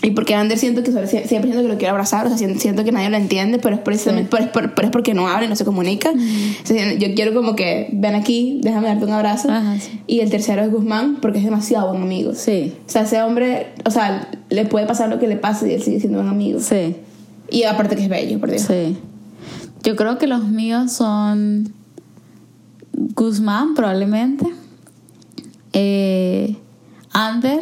Y 0.02 0.10
porque 0.10 0.34
Ander 0.34 0.58
siento 0.58 0.82
que 0.82 0.92
siempre 0.92 1.26
siento 1.26 1.62
que 1.62 1.68
lo 1.68 1.78
quiero 1.78 1.92
abrazar, 1.92 2.26
o 2.26 2.28
sea, 2.28 2.36
siento, 2.36 2.60
siento 2.60 2.84
que 2.84 2.92
nadie 2.92 3.08
lo 3.08 3.16
entiende, 3.16 3.58
pero 3.58 3.74
es 3.76 3.80
precisamente 3.80 4.28
pero 4.30 4.44
es, 4.44 4.50
por- 4.50 4.74
pero 4.74 4.88
es 4.88 4.92
porque 4.92 5.14
no 5.14 5.26
habla 5.28 5.46
y 5.46 5.48
no 5.48 5.56
se 5.56 5.64
comunica. 5.64 6.10
O 6.10 6.66
sea, 6.66 6.92
yo 6.94 7.14
quiero 7.14 7.32
como 7.32 7.56
que 7.56 7.88
ven 7.92 8.14
aquí, 8.14 8.60
déjame 8.62 8.88
darte 8.88 9.04
un 9.06 9.12
abrazo. 9.12 9.50
Ajá, 9.50 9.78
sí. 9.80 10.00
Y 10.06 10.20
el 10.20 10.30
tercero 10.30 10.62
es 10.62 10.70
Guzmán, 10.70 11.16
porque 11.22 11.38
es 11.38 11.44
demasiado 11.44 11.88
buen 11.90 12.02
amigo. 12.02 12.34
Sí, 12.34 12.74
O 12.86 12.90
sea, 12.90 13.02
ese 13.02 13.22
hombre, 13.22 13.68
o 13.86 13.90
sea, 13.90 14.28
le 14.50 14.66
puede 14.66 14.86
pasar 14.86 15.08
lo 15.08 15.18
que 15.18 15.26
le 15.26 15.36
pase 15.36 15.70
y 15.70 15.74
él 15.74 15.82
sigue 15.82 16.00
siendo 16.00 16.18
buen 16.18 16.28
amigo. 16.30 16.60
sí, 16.60 16.96
Y 17.50 17.62
aparte 17.64 17.96
que 17.96 18.02
es 18.02 18.08
bello, 18.10 18.38
por 18.40 18.50
Dios. 18.50 18.62
sí. 18.62 18.96
Yo 19.82 19.96
creo 19.96 20.18
que 20.18 20.26
los 20.26 20.44
míos 20.48 20.92
son 20.92 21.72
Guzmán, 22.92 23.74
probablemente. 23.74 24.46
Eh, 25.72 26.56
Ander 27.12 27.58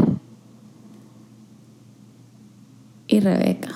y 3.12 3.20
Rebeca. 3.20 3.68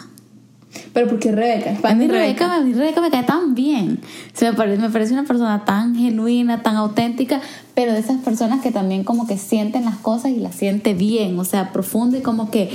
Pero 0.92 1.08
porque 1.08 1.30
Rebeca, 1.30 1.70
es 1.70 1.84
A 1.84 1.94
mí 1.94 2.06
Rebeca, 2.06 2.54
a 2.54 2.60
mí 2.60 2.72
Rebeca 2.72 3.00
me 3.02 3.10
cae 3.10 3.22
tan 3.22 3.54
bien. 3.54 4.00
Se 4.32 4.50
me, 4.50 4.56
parece, 4.56 4.80
me 4.80 4.88
parece 4.88 5.12
una 5.12 5.24
persona 5.24 5.64
tan 5.64 5.94
genuina, 5.94 6.62
tan 6.62 6.76
auténtica, 6.76 7.40
pero 7.74 7.92
de 7.92 7.98
esas 7.98 8.22
personas 8.22 8.62
que 8.62 8.72
también 8.72 9.04
como 9.04 9.26
que 9.26 9.36
sienten 9.36 9.84
las 9.84 9.96
cosas 9.96 10.32
y 10.32 10.36
las 10.36 10.54
siente 10.54 10.94
bien, 10.94 11.38
o 11.38 11.44
sea, 11.44 11.72
profundo 11.72 12.16
y 12.16 12.22
como 12.22 12.50
que 12.50 12.70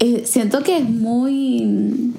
eh, 0.00 0.22
siento 0.26 0.62
que 0.62 0.78
es 0.78 0.88
muy... 0.88 2.12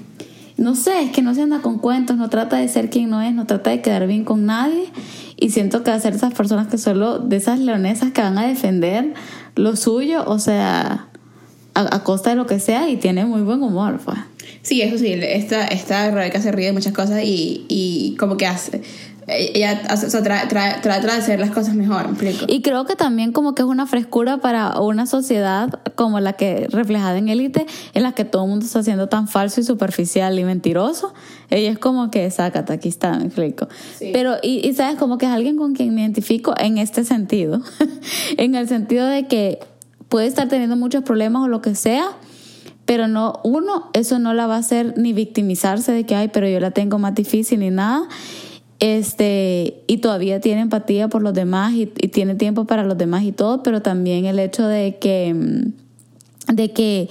No 0.58 0.75
sé, 0.75 1.01
es 1.03 1.12
que 1.12 1.21
no 1.21 1.36
se 1.36 1.41
anda 1.41 1.62
con 1.62 1.77
cuentos, 1.77 2.17
no 2.17 2.30
trata 2.30 2.58
de 2.58 2.67
ser 2.67 2.89
quien 2.89 3.10
no 3.10 3.21
es, 3.21 3.34
no 3.34 3.45
trata 3.45 3.69
de 3.69 3.82
quedar 3.82 4.08
bien 4.08 4.23
con 4.23 4.45
nadie. 4.45 4.86
Y 5.36 5.51
siento 5.51 5.84
que 5.84 5.91
hacer 5.91 6.15
esas 6.15 6.34
personas 6.34 6.67
que 6.67 6.77
solo, 6.77 7.19
de 7.19 7.36
esas 7.36 7.60
leonesas 7.60 8.12
que 8.12 8.21
van 8.21 8.38
a 8.39 8.47
defender 8.47 9.13
lo 9.56 9.75
suyo, 9.75 10.23
o 10.25 10.39
sea, 10.39 11.08
a, 11.78 11.96
a 11.96 12.04
costa 12.04 12.32
de 12.32 12.36
lo 12.36 12.46
que 12.46 12.60
sea, 12.60 12.90
y 12.90 12.98
tiene 12.98 13.26
muy 13.26 13.42
buen 13.42 13.62
humor, 13.63 14.00
pues. 14.04 14.18
Sí, 14.62 14.82
eso 14.82 14.98
sí, 14.98 15.13
esta, 15.13 15.66
esta 15.68 16.12
Rebeca 16.12 16.42
se 16.42 16.52
ríe 16.52 16.68
de 16.68 16.74
muchas 16.74 16.94
cosas 16.94 17.22
y, 17.24 17.66
y 17.70 18.16
como 18.18 18.36
que 18.38 18.46
hace. 18.48 18.82
Ella 19.30 19.82
o 19.92 19.98
sea, 19.98 20.22
tra- 20.22 20.48
tra- 20.48 20.80
trata 20.82 21.02
de 21.02 21.12
hacer 21.12 21.38
las 21.38 21.52
cosas 21.52 21.76
mejor, 21.76 22.06
¿me 22.06 22.12
explico? 22.12 22.46
Y 22.48 22.62
creo 22.62 22.86
que 22.86 22.96
también 22.96 23.34
como 23.34 23.56
que 23.56 23.62
es 23.62 23.68
una 23.68 23.86
frescura 23.86 24.38
para 24.38 24.80
una 24.80 25.06
sociedad 25.06 25.82
como 25.96 26.22
la 26.22 26.32
que 26.34 26.68
reflejada 26.70 27.18
en 27.18 27.28
élite, 27.28 27.66
en 27.94 28.04
la 28.04 28.13
que 28.13 28.24
todo 28.24 28.44
el 28.46 28.50
mundo 28.52 28.66
está 28.66 28.84
siendo 28.84 29.10
tan 29.10 29.28
falso 29.28 29.60
y 29.60 29.66
superficial 29.66 30.40
y 30.40 30.46
mentiroso. 30.46 31.13
Ella 31.50 31.72
es 31.72 31.78
como 31.78 32.10
que, 32.10 32.32
sácate, 32.32 32.72
aquí 32.72 32.88
está, 32.88 33.18
me 33.20 33.26
explico. 33.26 33.68
Sí. 34.00 34.12
Pero, 34.13 34.36
y, 34.42 34.66
y 34.66 34.74
sabes, 34.74 34.96
como 34.98 35.18
que 35.18 35.26
es 35.26 35.32
alguien 35.34 35.58
con 35.58 35.74
quien 35.76 35.94
me 35.94 36.02
identifico 36.02 36.54
en 36.58 36.78
este 36.78 37.04
sentido. 37.04 37.62
en 38.38 38.56
el 38.56 38.70
sentido 38.70 39.06
de 39.08 39.28
que 39.28 39.60
puede 40.10 40.28
estar 40.28 40.48
teniendo 40.48 40.76
muchos 40.76 41.04
problemas 41.04 41.43
o 41.43 41.48
lo 41.48 41.62
que 41.62 41.76
sea, 41.76 42.12
pero 42.86 43.08
no, 43.08 43.39
uno, 43.43 43.89
eso 43.93 44.17
no 44.20 44.34
la 44.34 44.48
va 44.48 44.56
a 44.56 44.60
hacer 44.60 44.98
ni 44.98 45.12
victimizarse 45.13 45.91
de 45.91 46.06
que, 46.06 46.15
ay, 46.15 46.30
pero 46.32 46.48
yo 46.48 46.60
la 46.60 46.72
tengo 46.72 47.00
más 47.00 47.15
difícil 47.15 47.60
ni 47.60 47.70
nada. 47.70 48.08
Este, 48.80 49.84
y 49.88 49.98
todavía 49.98 50.39
tiene 50.39 50.62
empatía 50.62 51.08
por 51.08 51.24
los 51.24 51.34
demás 51.34 51.74
y, 51.74 51.88
tiene 51.88 52.36
tiempo 52.36 52.65
para 52.65 52.84
los 52.84 52.98
demás 52.98 53.24
y 53.24 53.32
todo, 53.32 53.63
pero 53.63 53.82
también 53.82 54.26
el 54.26 54.39
hecho 54.39 54.67
de 54.67 54.98
que, 55.00 55.36
de 56.54 56.72
que 56.72 57.10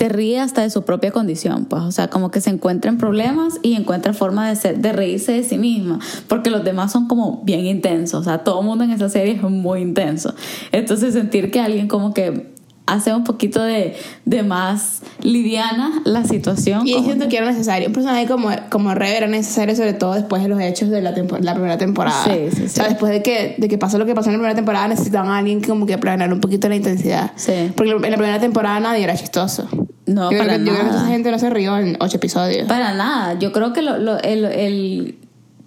se 0.00 0.08
ríe 0.08 0.40
hasta 0.40 0.62
de 0.62 0.70
su 0.70 0.84
propia 0.84 1.10
condición, 1.10 1.66
pues, 1.66 1.82
o 1.82 1.92
sea, 1.92 2.08
como 2.08 2.30
que 2.30 2.40
se 2.40 2.48
encuentra 2.48 2.90
en 2.90 2.96
problemas 2.96 3.58
y 3.60 3.74
encuentra 3.74 4.14
forma 4.14 4.48
de, 4.48 4.56
ser, 4.56 4.78
de 4.78 4.94
reírse 4.94 5.32
de 5.32 5.44
sí 5.44 5.58
misma, 5.58 5.98
porque 6.26 6.48
los 6.48 6.64
demás 6.64 6.90
son 6.90 7.06
como 7.06 7.42
bien 7.44 7.66
intensos, 7.66 8.22
o 8.22 8.24
sea, 8.24 8.38
todo 8.38 8.60
el 8.60 8.66
mundo 8.66 8.84
en 8.84 8.92
esa 8.92 9.10
serie 9.10 9.34
es 9.34 9.42
muy 9.42 9.82
intenso. 9.82 10.34
Entonces 10.72 11.12
sentir 11.12 11.50
que 11.50 11.60
alguien 11.60 11.86
como 11.86 12.14
que 12.14 12.50
hace 12.92 13.14
un 13.14 13.24
poquito 13.24 13.62
de, 13.62 13.96
de 14.24 14.42
más 14.42 15.02
liviana 15.22 16.00
la 16.04 16.24
situación. 16.24 16.86
Y 16.86 16.94
siento 17.04 17.28
que 17.28 17.36
era 17.38 17.46
necesario. 17.46 17.88
Un 17.88 17.94
personaje 17.94 18.26
como, 18.26 18.50
como 18.70 18.92
era 18.92 19.26
necesario, 19.26 19.74
sobre 19.76 19.92
todo 19.94 20.14
después 20.14 20.42
de 20.42 20.48
los 20.48 20.60
hechos 20.60 20.90
de 20.90 21.00
la, 21.02 21.10
la 21.12 21.54
primera 21.54 21.78
temporada. 21.78 22.24
Sí, 22.24 22.48
sí, 22.56 22.62
O 22.64 22.68
sea, 22.68 22.84
sí. 22.84 22.90
después 22.90 23.12
de 23.12 23.22
que, 23.22 23.54
de 23.58 23.68
que 23.68 23.78
pasó 23.78 23.98
lo 23.98 24.06
que 24.06 24.14
pasó 24.14 24.28
en 24.30 24.34
la 24.34 24.38
primera 24.38 24.54
temporada, 24.54 24.88
necesitaban 24.88 25.30
a 25.30 25.38
alguien 25.38 25.60
que 25.60 25.68
como 25.68 25.86
que 25.86 25.98
planeara 25.98 26.32
un 26.32 26.40
poquito 26.40 26.68
la 26.68 26.76
intensidad. 26.76 27.32
Sí. 27.36 27.72
Porque 27.76 27.92
en 27.92 28.00
la 28.02 28.16
primera 28.16 28.40
temporada 28.40 28.80
nadie 28.80 29.04
era 29.04 29.16
chistoso. 29.16 29.68
No, 30.06 30.32
yo 30.32 30.38
para 30.38 30.54
creo 30.54 30.58
que, 30.58 30.64
Yo 30.64 30.72
creo 30.72 30.84
que 30.84 30.90
nada. 30.90 31.02
esa 31.02 31.06
gente 31.10 31.30
no 31.30 31.38
se 31.38 31.50
rió 31.50 31.78
en 31.78 31.96
ocho 32.00 32.16
episodios. 32.16 32.66
Para 32.66 32.94
nada. 32.94 33.38
Yo 33.38 33.52
creo 33.52 33.72
que 33.72 33.82
lo, 33.82 33.98
lo- 33.98 34.18
el, 34.20 34.44
el 34.44 35.18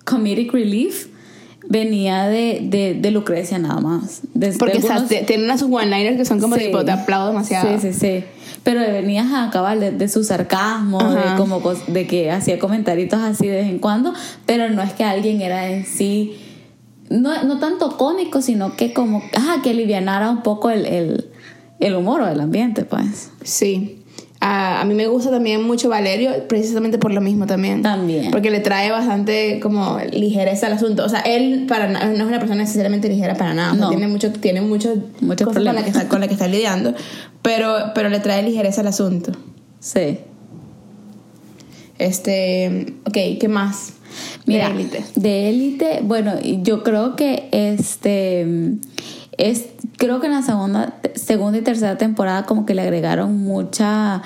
comedic 0.06 0.52
relief 0.52 1.08
venía 1.74 2.28
de, 2.28 2.60
de, 2.64 2.94
de 2.94 3.12
Lucrecia 3.12 3.58
nada 3.58 3.82
más. 3.82 4.22
Porque 4.60 4.78
o 4.78 4.82
sea, 4.82 4.92
algunos- 4.96 5.10
te- 5.10 5.24
tienen 5.24 5.46
unas 5.46 5.64
one-liners 5.64 6.18
que 6.18 6.26
son 6.26 6.40
como 6.40 6.56
Sí. 6.56 6.66
tipo, 6.66 6.86
te 6.86 6.92
aplaudo 6.92 7.28
demasiado. 7.30 7.80
Sí, 7.80 7.92
sí, 7.92 8.00
sí. 8.00 8.24
Pero 8.64 8.80
venías 8.80 9.32
a 9.34 9.46
acabar 9.46 9.80
de, 9.80 9.92
de 9.92 10.08
su 10.08 10.24
sarcasmo, 10.24 11.02
Ajá. 11.02 11.32
de, 11.32 11.38
como, 11.38 11.60
de 11.88 12.08
que 12.08 12.32
hacía 12.32 12.60
comentaritos 12.60 13.20
así 13.20 13.48
de 13.48 13.56
vez 13.58 13.68
en 13.68 13.80
cuando, 13.80 14.14
pero 14.46 14.70
no 14.70 14.82
es 14.84 14.94
que 14.94 15.04
alguien 15.04 15.42
era 15.42 15.68
en 15.70 15.86
sí, 15.86 16.38
no, 17.10 17.44
no 17.44 17.60
tanto 17.60 17.98
cómico, 17.98 18.42
sino 18.42 18.76
que 18.78 18.94
como, 18.94 19.22
ajá, 19.36 19.62
que 19.64 19.72
alivianara 19.72 20.30
un 20.30 20.44
poco 20.44 20.70
el, 20.70 20.86
el, 20.86 21.30
el 21.80 21.96
humor 21.96 22.22
o 22.22 22.28
el 22.28 22.40
ambiente, 22.40 22.86
pues. 22.86 23.32
Sí. 23.44 24.03
A, 24.46 24.82
a 24.82 24.86
mí 24.86 24.94
me 24.94 25.08
gusta 25.08 25.32
también 25.32 25.64
mucho 25.64 25.88
Valerio, 25.88 26.32
precisamente 26.50 26.98
por 26.98 27.14
lo 27.14 27.22
mismo 27.22 27.46
también. 27.46 27.82
También. 27.82 28.30
Porque 28.30 28.52
le 28.52 28.60
trae 28.60 28.92
bastante 28.92 29.62
como 29.62 30.00
ligereza 30.12 30.68
al 30.68 30.74
asunto. 30.74 31.06
O 31.06 31.08
sea, 31.10 31.22
él 31.22 31.66
para 31.70 31.88
no 31.88 31.98
es 31.98 32.20
una 32.28 32.40
persona 32.40 32.62
necesariamente 32.64 33.08
ligera 33.08 33.36
para 33.36 33.54
nada. 33.54 33.72
O 33.72 33.76
sea, 33.76 33.84
No. 33.86 33.90
tiene 33.92 34.08
mucho, 34.10 34.32
tiene 34.34 34.60
mucho 34.60 34.96
Muchos 35.22 35.48
cosas 35.48 35.54
con 35.54 35.64
la, 35.64 35.72
problemas. 35.72 35.84
que 35.86 35.90
está, 35.92 36.10
con 36.10 36.20
la 36.20 36.28
que 36.28 36.34
está 36.34 36.48
lidiando. 36.50 36.94
Pero, 37.42 37.74
pero 37.96 38.10
le 38.10 38.20
trae 38.20 38.44
ligereza 38.44 38.82
al 38.82 38.88
asunto. 38.88 39.32
Sí. 39.80 40.18
Este, 42.00 42.96
ok, 43.06 43.18
¿qué 43.40 43.48
más? 43.48 43.94
Mira, 44.46 44.68
De 44.70 44.76
élite. 44.76 45.04
de 45.16 45.50
élite, 45.50 46.00
bueno, 46.04 46.34
yo 46.42 46.84
creo 46.84 47.16
que 47.16 47.48
este 47.52 48.46
es 49.38 49.66
creo 49.98 50.20
que 50.20 50.28
en 50.28 50.34
la 50.34 50.42
segunda 50.42 50.96
segunda 51.16 51.58
y 51.58 51.62
tercera 51.62 51.98
temporada 51.98 52.44
como 52.46 52.66
que 52.66 52.74
le 52.76 52.82
agregaron 52.84 53.38
mucha 53.44 54.22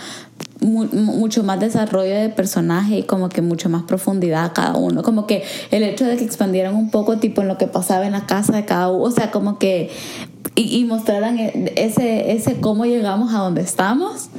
mu- 0.60 0.86
mucho 0.92 1.44
más 1.44 1.60
desarrollo 1.60 2.16
de 2.16 2.30
personaje 2.30 3.00
y 3.00 3.04
como 3.04 3.30
que 3.30 3.42
mucho 3.42 3.70
más 3.70 3.84
profundidad 3.84 4.46
a 4.46 4.54
cada 4.54 4.76
uno, 4.76 5.04
como 5.04 5.28
que 5.28 5.44
el 5.72 5.84
hecho 5.84 6.06
de 6.06 6.18
que 6.18 6.24
expandieran 6.26 6.76
un 6.76 6.90
poco 6.90 7.18
tipo 7.18 7.42
en 7.42 7.48
lo 7.48 7.58
que 7.58 7.68
pasaba 7.68 8.06
en 8.06 8.14
la 8.14 8.26
casa 8.26 8.54
de 8.54 8.66
cada 8.66 8.90
uno, 8.90 9.04
o 9.04 9.12
sea, 9.12 9.32
como 9.32 9.60
que 9.60 9.90
y, 10.56 10.78
y 10.80 10.86
mostraran 10.86 11.38
e- 11.38 11.74
ese 11.76 12.32
ese 12.32 12.60
cómo 12.60 12.86
llegamos 12.86 13.34
a 13.34 13.38
donde 13.40 13.62
estamos, 13.62 14.30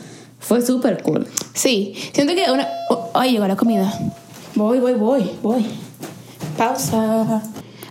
fue 0.40 0.60
súper 0.62 1.02
cool. 1.02 1.26
Sí, 1.54 1.94
siento 2.12 2.34
que 2.34 2.44
oh, 2.90 3.10
ay, 3.14 3.32
llegó 3.32 3.46
la 3.46 3.56
comida. 3.56 3.92
Voy, 4.54 4.80
voy, 4.80 4.94
voy, 4.94 5.30
voy. 5.42 5.66
Pausa. 6.56 7.42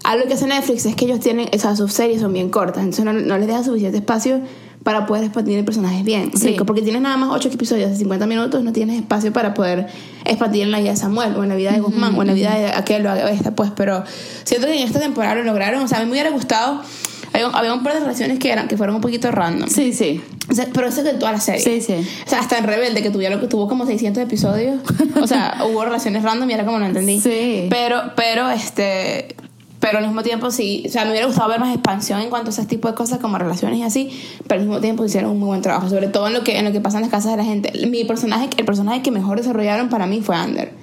Algo 0.08 0.26
que 0.28 0.34
hace 0.36 0.48
Netflix 0.48 0.86
es 0.86 0.96
que 0.96 1.06
ellos 1.06 1.20
tienen, 1.20 1.50
o 1.54 1.58
sea, 1.60 1.76
sus 1.76 1.92
series 1.92 2.22
son 2.22 2.32
bien 2.34 2.50
cortas, 2.50 2.84
entonces 2.84 3.04
no, 3.06 3.14
no 3.14 3.38
les 3.38 3.48
deja 3.48 3.64
suficiente 3.64 3.98
espacio 3.98 4.40
para 4.84 5.06
poder 5.06 5.26
expandir 5.26 5.58
el 5.58 5.66
personaje 5.66 6.02
bien. 6.04 6.26
¿Me 6.28 6.32
Sí. 6.32 6.36
explico? 6.38 6.66
Porque 6.66 6.82
tienes 6.82 7.02
nada 7.02 7.18
más 7.18 7.30
8 7.34 7.50
episodios 7.50 7.90
de 7.90 7.98
50 7.98 8.26
minutos, 8.26 8.64
no 8.64 8.72
tienes 8.72 8.96
espacio 8.98 9.34
para 9.34 9.54
poder 9.54 9.88
expandir 10.24 10.64
en 10.64 10.72
la 10.72 10.80
vida 10.80 10.92
de 10.92 10.96
Samuel, 10.98 11.36
o 11.36 11.44
en 11.44 11.50
la 11.50 11.56
vida 11.56 11.74
de 11.74 11.82
Guzmán, 11.82 12.16
o 12.18 12.22
en 12.22 12.28
la 12.28 12.34
vida 12.34 12.56
de 12.56 12.68
aquel 12.68 13.06
o 13.06 13.14
esta, 13.28 13.52
pues, 13.54 13.72
pero 13.76 14.04
siento 14.46 14.68
que 14.68 14.80
en 14.80 14.88
esta 14.88 15.00
temporada 15.00 15.36
lo 15.36 15.44
lograron, 15.44 15.84
o 15.84 15.88
sea, 15.90 15.98
a 15.98 16.02
mí 16.02 16.06
me 16.06 16.14
hubiera 16.14 16.30
gustado, 16.30 16.82
había, 17.34 17.74
un 17.74 17.84
par 17.84 17.94
de 17.96 18.00
relaciones 18.00 18.40
que, 18.40 18.50
eran, 18.50 18.70
que 18.70 18.78
fueron 18.78 18.96
un 18.96 19.02
poquito 19.02 19.30
random. 19.30 19.68
Sí, 19.70 19.92
sí. 19.92 20.22
O 20.50 20.56
sea, 20.56 20.68
pero 20.74 20.88
eso 20.88 21.00
es 21.00 21.06
de 21.06 21.14
toda 21.16 21.34
la 21.34 21.42
serie. 21.42 21.62
Sí, 21.62 21.82
sí. 21.82 22.08
O 22.26 22.30
sea, 22.30 22.40
hasta 22.40 22.58
en 22.58 22.64
Rebelde, 22.64 23.04
que 23.04 23.10
tuvieron, 23.10 23.40
que 23.42 23.48
tuvo 23.48 23.68
como 23.68 23.86
600 23.86 24.24
episodios. 24.24 24.80
O 25.22 25.28
sea, 25.28 25.58
hubo 25.70 25.84
relaciones 25.84 26.24
random 26.24 26.50
y 26.50 26.54
era 26.54 26.66
como 26.66 26.80
no 26.80 26.86
entendí. 26.86 27.20
Sí. 27.20 27.68
Pero, 27.70 28.14
pero, 28.16 28.50
este... 28.50 29.36
Pero 29.80 30.00
al 30.00 30.06
mismo 30.06 30.24
tiempo 30.24 30.50
sí, 30.50 30.84
o 30.88 30.90
sea, 30.90 31.06
me 31.06 31.12
hubiera 31.12 31.28
gustado 31.28 31.50
ver 31.50 31.60
más 31.60 31.74
expansión 31.74 32.20
en 32.22 32.30
cuanto 32.30 32.50
a 32.50 32.54
ese 32.54 32.66
tipo 32.66 32.88
de 32.88 32.96
cosas 32.96 33.20
como 33.20 33.38
relaciones 33.38 33.80
y 33.80 33.84
así, 33.84 34.10
pero 34.48 34.60
al 34.60 34.68
mismo 34.68 34.82
tiempo 34.82 35.06
hicieron 35.06 35.32
un 35.32 35.40
muy 35.40 35.48
buen 35.48 35.62
trabajo, 35.62 35.88
sobre 35.90 36.08
todo 36.08 36.28
en 36.28 36.34
lo 36.34 36.44
que 36.44 36.58
en 36.58 36.66
lo 36.66 36.72
que 36.72 36.82
pasa 36.82 36.98
en 36.98 37.04
las 37.04 37.12
casas 37.12 37.32
de 37.32 37.38
la 37.38 37.44
gente. 37.44 37.72
Mi 37.88 38.04
personaje, 38.04 38.50
el 38.58 38.66
personaje 38.66 39.02
que 39.02 39.12
mejor 39.12 39.38
desarrollaron 39.38 39.90
para 39.90 40.08
mí 40.08 40.22
fue 40.22 40.36
Ander. 40.36 40.74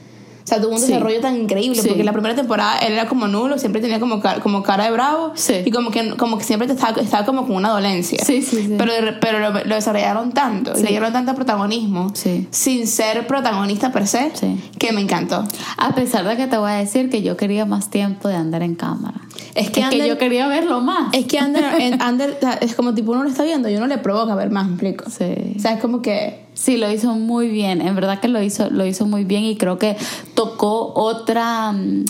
O 0.44 0.46
sea, 0.46 0.60
tuvo 0.60 0.72
un 0.72 0.78
Sí. 0.78 0.88
desarrollo 0.88 1.20
tan 1.20 1.36
increíble 1.40 1.80
Sí. 1.80 1.88
porque 1.88 2.04
la 2.04 2.12
primera 2.12 2.34
temporada 2.34 2.78
él 2.80 2.92
era 2.92 3.08
como 3.08 3.26
nulo, 3.26 3.58
siempre 3.58 3.80
tenía 3.80 3.98
como, 3.98 4.20
ca- 4.20 4.40
como 4.40 4.62
cara 4.62 4.84
de 4.84 4.90
bravo 4.90 5.32
Sí. 5.34 5.54
y 5.64 5.70
como 5.70 5.90
que, 5.90 6.16
como 6.18 6.36
que 6.36 6.44
siempre 6.44 6.68
te 6.68 6.74
estaba, 6.74 7.00
estaba 7.00 7.24
como 7.24 7.46
con 7.46 7.56
una 7.56 7.70
dolencia. 7.70 8.18
Sí, 8.24 8.42
sí, 8.42 8.56
sí. 8.66 8.74
Pero, 8.76 8.92
pero 9.22 9.38
lo, 9.38 9.50
lo 9.64 9.74
desarrollaron 9.74 10.32
tanto 10.32 10.78
y 10.78 10.82
le 10.82 10.88
dieron 10.90 11.12
tanto 11.14 11.34
protagonismo 11.34 12.10
Sí. 12.14 12.46
sin 12.50 12.86
ser 12.86 13.26
protagonista 13.26 13.90
per 13.90 14.06
se 14.06 14.32
Sí. 14.34 14.60
que 14.78 14.92
me 14.92 15.00
encantó. 15.00 15.44
A 15.78 15.94
pesar 15.94 16.26
de 16.28 16.36
que 16.36 16.46
te 16.46 16.58
voy 16.58 16.70
a 16.70 16.74
decir 16.74 17.08
que 17.08 17.22
yo 17.22 17.38
quería 17.38 17.64
más 17.64 17.88
tiempo 17.88 18.28
de 18.28 18.36
andar 18.36 18.62
en 18.62 18.74
cámara. 18.74 19.22
Es 19.54 19.70
que 19.70 19.80
Es 19.80 19.88
que 19.88 19.96
Ander- 19.96 20.08
yo 20.08 20.18
quería 20.18 20.48
verlo 20.48 20.80
más. 20.80 21.14
Es 21.14 21.26
que 21.26 21.38
Ander, 21.38 21.64
Ander, 22.00 22.38
es 22.60 22.74
como 22.74 22.94
tipo 22.94 23.12
uno 23.12 23.22
lo 23.22 23.28
está 23.30 23.44
viendo 23.44 23.68
y 23.68 23.76
uno 23.76 23.86
le 23.86 23.98
provoca 23.98 24.34
ver 24.34 24.50
más, 24.50 24.66
¿me 24.66 24.72
explico? 24.72 25.04
Sí. 25.10 25.54
O 25.56 25.60
sea, 25.60 25.74
es 25.74 25.80
como 25.80 26.02
que... 26.02 26.44
Sí, 26.54 26.76
lo 26.76 26.90
hizo 26.90 27.14
muy 27.14 27.48
bien. 27.48 27.80
En 27.80 27.94
verdad 27.94 28.20
que 28.20 28.28
lo 28.28 28.42
hizo, 28.42 28.70
lo 28.70 28.84
hizo 28.86 29.06
muy 29.06 29.24
bien 29.24 29.44
y 29.44 29.56
creo 29.56 29.78
que 29.78 29.96
tocó 30.34 30.92
otra, 30.94 31.72
mm, 31.72 32.04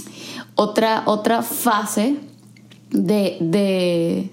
otra, 0.55 1.03
otra 1.07 1.43
fase 1.43 2.17
de, 2.91 3.37
de, 3.41 4.31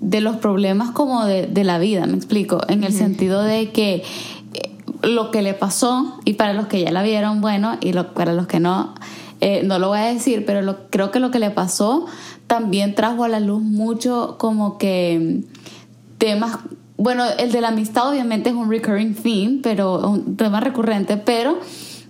de 0.00 0.20
los 0.20 0.36
problemas 0.36 0.90
como 0.92 1.24
de, 1.26 1.46
de 1.46 1.64
la 1.64 1.78
vida, 1.78 2.06
me 2.06 2.16
explico, 2.16 2.60
en 2.68 2.84
el 2.84 2.92
sentido 2.92 3.42
de 3.42 3.70
que 3.70 4.02
eh, 4.54 4.70
lo 5.02 5.30
que 5.30 5.42
le 5.42 5.54
pasó, 5.54 6.18
y 6.24 6.34
para 6.34 6.52
los 6.52 6.66
que 6.68 6.80
ya 6.82 6.90
la 6.92 7.02
vieron, 7.02 7.40
bueno, 7.40 7.76
y 7.80 7.92
lo- 7.92 8.14
para 8.14 8.32
los 8.34 8.46
que 8.46 8.60
no, 8.60 8.94
eh, 9.40 9.62
no 9.64 9.78
lo 9.78 9.88
voy 9.88 9.98
a 9.98 10.04
decir, 10.04 10.44
pero 10.46 10.60
lo- 10.62 10.88
creo 10.90 11.10
que 11.10 11.18
lo 11.18 11.30
que 11.30 11.38
le 11.38 11.50
pasó 11.50 12.06
también 12.50 12.96
trajo 12.96 13.22
a 13.22 13.28
la 13.28 13.38
luz 13.38 13.62
mucho 13.62 14.34
como 14.36 14.76
que 14.76 15.44
temas, 16.18 16.58
bueno, 16.96 17.22
el 17.38 17.52
de 17.52 17.60
la 17.60 17.68
amistad 17.68 18.10
obviamente 18.10 18.50
es 18.50 18.56
un 18.56 18.68
recurring 18.68 19.14
theme, 19.14 19.60
pero 19.62 20.00
un 20.00 20.36
tema 20.36 20.58
recurrente, 20.58 21.16
pero 21.16 21.60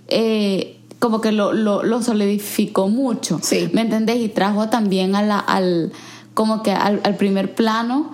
eh, 0.07 0.79
como 0.97 1.21
que 1.21 1.31
lo, 1.31 1.53
lo, 1.53 1.83
lo 1.83 2.01
solidificó 2.01 2.87
mucho, 2.87 3.37
Sí. 3.43 3.69
¿me 3.73 3.81
entendés? 3.81 4.17
Y 4.17 4.29
trajo 4.29 4.67
también 4.67 5.15
a 5.15 5.21
la, 5.21 5.37
al, 5.37 5.91
como 6.33 6.63
que 6.63 6.71
al, 6.71 7.01
al 7.03 7.17
primer 7.17 7.53
plano 7.53 8.09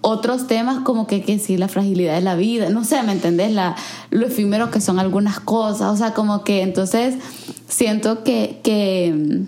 otros 0.00 0.46
temas 0.46 0.80
como 0.80 1.06
que, 1.06 1.22
que 1.22 1.38
sí, 1.38 1.58
la 1.58 1.68
fragilidad 1.68 2.14
de 2.14 2.22
la 2.22 2.36
vida, 2.36 2.70
no 2.70 2.84
sé, 2.84 3.02
¿me 3.02 3.12
entendés? 3.12 3.52
La, 3.52 3.76
lo 4.08 4.26
efímero 4.28 4.70
que 4.70 4.80
son 4.80 4.98
algunas 4.98 5.40
cosas, 5.40 5.92
o 5.92 5.96
sea, 5.98 6.14
como 6.14 6.42
que 6.42 6.62
entonces 6.62 7.16
siento 7.68 8.24
que, 8.24 8.60
que 8.64 9.44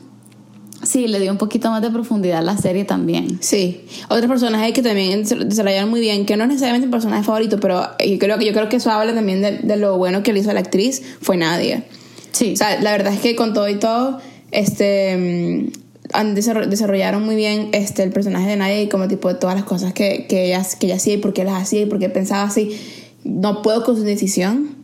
sí, 0.83 1.07
le 1.09 1.21
dio 1.21 1.31
un 1.33 1.39
poquito 1.39 1.71
más 1.71 1.83
de 1.83 1.91
profundidad 1.91 2.39
a 2.39 2.43
la 2.43 2.57
serie 2.57 2.85
también. 2.85 3.39
Sí. 3.41 3.83
Otros 4.09 4.27
personajes 4.27 4.73
que 4.73 4.83
también 4.83 5.27
se- 5.27 5.37
desarrollaron 5.37 5.91
muy 5.91 6.01
bien, 6.01 6.27
que 6.27 6.37
no 6.37 6.45
es 6.45 6.49
necesariamente 6.49 6.87
un 6.87 6.91
personaje 6.93 7.23
favorito, 7.25 7.59
pero 7.61 7.83
yo 8.05 8.19
creo 8.19 8.39
que, 8.39 8.45
yo 8.47 8.53
creo 8.53 8.69
que 8.69 8.77
eso 8.77 8.91
habla 8.91 9.15
también 9.15 9.43
de, 9.43 9.59
de 9.59 9.77
lo 9.77 9.97
bueno 9.99 10.23
que 10.23 10.33
le 10.33 10.41
hizo 10.41 10.51
a 10.51 10.55
la 10.55 10.61
actriz, 10.61 11.03
fue 11.21 11.37
Nadia. 11.37 11.85
Sí. 12.33 12.53
O 12.53 12.57
sea, 12.57 12.81
la 12.81 12.93
verdad 12.93 13.13
es 13.13 13.21
que 13.21 13.35
con 13.37 13.53
todo 13.55 13.69
y 13.69 13.77
todo, 13.77 14.21
este 14.51 15.17
mm, 15.17 15.73
han 16.13 16.35
desarro- 16.37 16.67
desarrollaron 16.67 17.25
muy 17.25 17.37
bien 17.37 17.69
este 17.73 18.03
el 18.03 18.11
personaje 18.11 18.49
de 18.49 18.57
Nadia 18.57 18.81
y 18.83 18.89
como 18.89 19.09
tipo 19.09 19.29
de 19.29 19.35
todas 19.35 19.57
las 19.57 19.65
cosas 19.65 19.93
que, 19.93 20.27
que, 20.29 20.47
ella, 20.47 20.65
que 20.79 20.87
ella 20.87 20.97
hacía 20.97 21.15
y 21.15 21.19
por 21.19 21.33
qué 21.33 21.45
las 21.45 21.61
hacía 21.63 21.83
y 21.83 21.87
por 21.87 21.99
qué 21.99 22.09
pensaba 22.09 22.45
así. 22.45 22.79
No 23.25 23.63
puedo 23.63 23.85
con 23.85 23.97
su 23.97 24.03
decisión. 24.05 24.77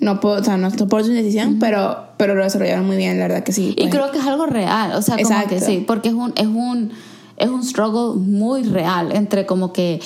No 0.00 0.20
puedo, 0.20 0.40
o 0.40 0.44
sea, 0.44 0.56
no 0.56 0.70
puedo 0.70 1.04
su 1.04 1.10
decisión, 1.10 1.58
pero, 1.58 2.06
pero 2.18 2.34
lo 2.34 2.42
desarrollaron 2.44 2.86
muy 2.86 2.96
bien, 2.98 3.18
la 3.18 3.28
verdad 3.28 3.44
que 3.44 3.52
sí. 3.52 3.74
Y 3.76 3.82
pues. 3.82 3.94
creo 3.94 4.10
que 4.10 4.18
es 4.18 4.26
algo 4.26 4.44
real, 4.44 4.92
o 4.92 5.00
sea, 5.00 5.16
como 5.16 5.28
Exacto. 5.30 5.54
que 5.54 5.60
sí, 5.60 5.84
porque 5.86 6.08
es 6.08 6.14
un, 6.14 6.34
es 6.36 6.46
un, 6.46 6.90
es 7.38 7.48
un 7.48 7.64
struggle 7.64 8.20
muy 8.20 8.64
real 8.64 9.14
entre 9.14 9.46
como 9.46 9.72
que 9.72 10.00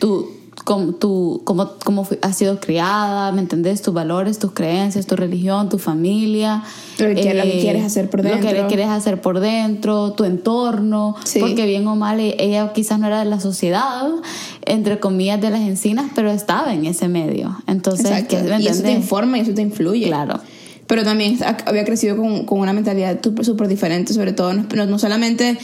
tú, 0.00 0.30
como, 0.64 0.92
tú, 0.92 1.42
como, 1.44 1.70
como 1.84 2.06
has 2.22 2.36
sido 2.36 2.58
criada, 2.60 3.32
¿me 3.32 3.40
entendés? 3.40 3.80
Tus 3.82 3.94
valores, 3.94 4.38
tus 4.38 4.52
creencias, 4.52 5.06
tu 5.06 5.16
religión, 5.16 5.68
tu 5.68 5.78
familia. 5.78 6.62
Lo 6.98 7.06
que 7.14 7.34
lo 7.34 7.42
que 7.44 7.58
quieres 7.60 7.84
hacer 7.84 8.10
por 8.10 8.24
Lo 8.24 8.30
que 8.30 8.40
dentro. 8.40 8.66
quieres 8.68 8.88
hacer 8.88 9.20
por 9.20 9.40
dentro, 9.40 10.12
tu 10.12 10.24
entorno. 10.24 11.16
Sí. 11.24 11.40
Porque 11.40 11.64
bien 11.64 11.86
o 11.86 11.96
mal, 11.96 12.20
e- 12.20 12.36
ella 12.38 12.72
quizás 12.72 12.98
no 12.98 13.06
era 13.06 13.20
de 13.20 13.24
la 13.26 13.40
sociedad, 13.40 14.08
entre 14.66 15.00
comillas, 15.00 15.40
de 15.40 15.50
las 15.50 15.60
encinas, 15.60 16.10
pero 16.14 16.30
estaba 16.30 16.74
en 16.74 16.84
ese 16.86 17.08
medio. 17.08 17.56
Entonces, 17.66 18.06
Exacto. 18.06 18.36
¿me 18.48 18.60
y 18.62 18.66
eso 18.66 18.82
te 18.82 18.92
informa 18.92 19.38
y 19.38 19.42
eso 19.42 19.54
te 19.54 19.62
influye. 19.62 20.06
Claro. 20.06 20.40
Pero 20.88 21.04
también 21.04 21.38
ha- 21.44 21.56
había 21.66 21.84
crecido 21.84 22.16
con, 22.16 22.44
con 22.44 22.58
una 22.58 22.72
mentalidad 22.72 23.20
súper 23.42 23.68
diferente, 23.68 24.12
sobre 24.12 24.32
todo 24.32 24.52
no, 24.54 24.64
no- 24.86 24.98
solamente 24.98 25.56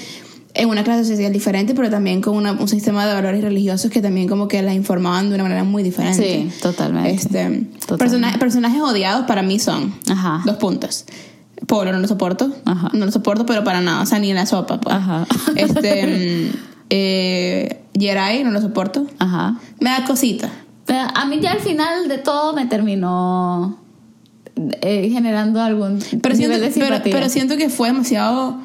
en 0.57 0.69
una 0.69 0.85
clase 0.85 1.05
social 1.05 1.33
diferente, 1.33 1.75
pero 1.75 1.91
también 1.91 2.21
con 2.21 2.37
una- 2.37 2.53
un 2.53 2.69
sistema 2.69 3.05
de 3.07 3.13
valores 3.15 3.43
religiosos 3.43 3.91
que 3.91 4.01
también 4.01 4.29
como 4.29 4.47
que 4.47 4.63
la 4.63 4.73
informaban 4.73 5.29
de 5.31 5.35
una 5.35 5.43
manera 5.43 5.65
muy 5.65 5.83
diferente. 5.83 6.23
Sí, 6.53 6.61
totalmente. 6.63 7.11
Este, 7.11 7.39
Totalmente. 7.39 7.97
persona- 7.99 8.39
personajes 8.39 8.81
odiados 8.81 9.27
para 9.27 9.43
mí 9.43 9.59
son 9.59 9.93
Ajá. 10.09 10.43
dos 10.47 10.57
puntos. 10.59 11.07
Polo 11.67 11.91
no 11.93 11.99
lo 11.99 12.07
soporto, 12.07 12.53
Ajá. 12.67 12.91
no 12.93 13.07
lo 13.07 13.11
soporto, 13.11 13.47
pero 13.47 13.65
para 13.65 13.81
nada, 13.81 14.03
o 14.03 14.07
sea, 14.07 14.19
ni 14.21 14.29
en 14.31 14.37
la 14.37 14.47
sopa. 14.47 14.79
Pues. 14.81 14.95
Ajá. 14.95 15.27
Este, 15.57 16.07
mm, 16.53 16.57
eh, 16.91 17.81
Jerai 17.99 18.45
no 18.45 18.51
lo 18.51 18.61
soporto. 18.61 19.07
Ajá. 19.19 19.59
Me 19.81 19.91
da 19.91 20.05
cosita. 20.05 20.51
Pero 20.87 21.01
A 21.15 21.25
mí 21.25 21.39
ya 21.41 21.53
al 21.53 21.61
final 21.61 22.09
de 22.09 22.19
todo 22.19 22.53
me 22.53 22.67
terminó 22.67 23.79
eh, 24.83 25.09
generando 25.13 25.61
algún 25.63 25.99
Pero 26.23 26.35
siento, 26.37 26.59
de 26.59 26.69
pero, 26.71 27.01
pero 27.03 27.29
siento 27.29 27.57
que 27.57 27.69
fue 27.69 27.89
demasiado. 27.89 28.59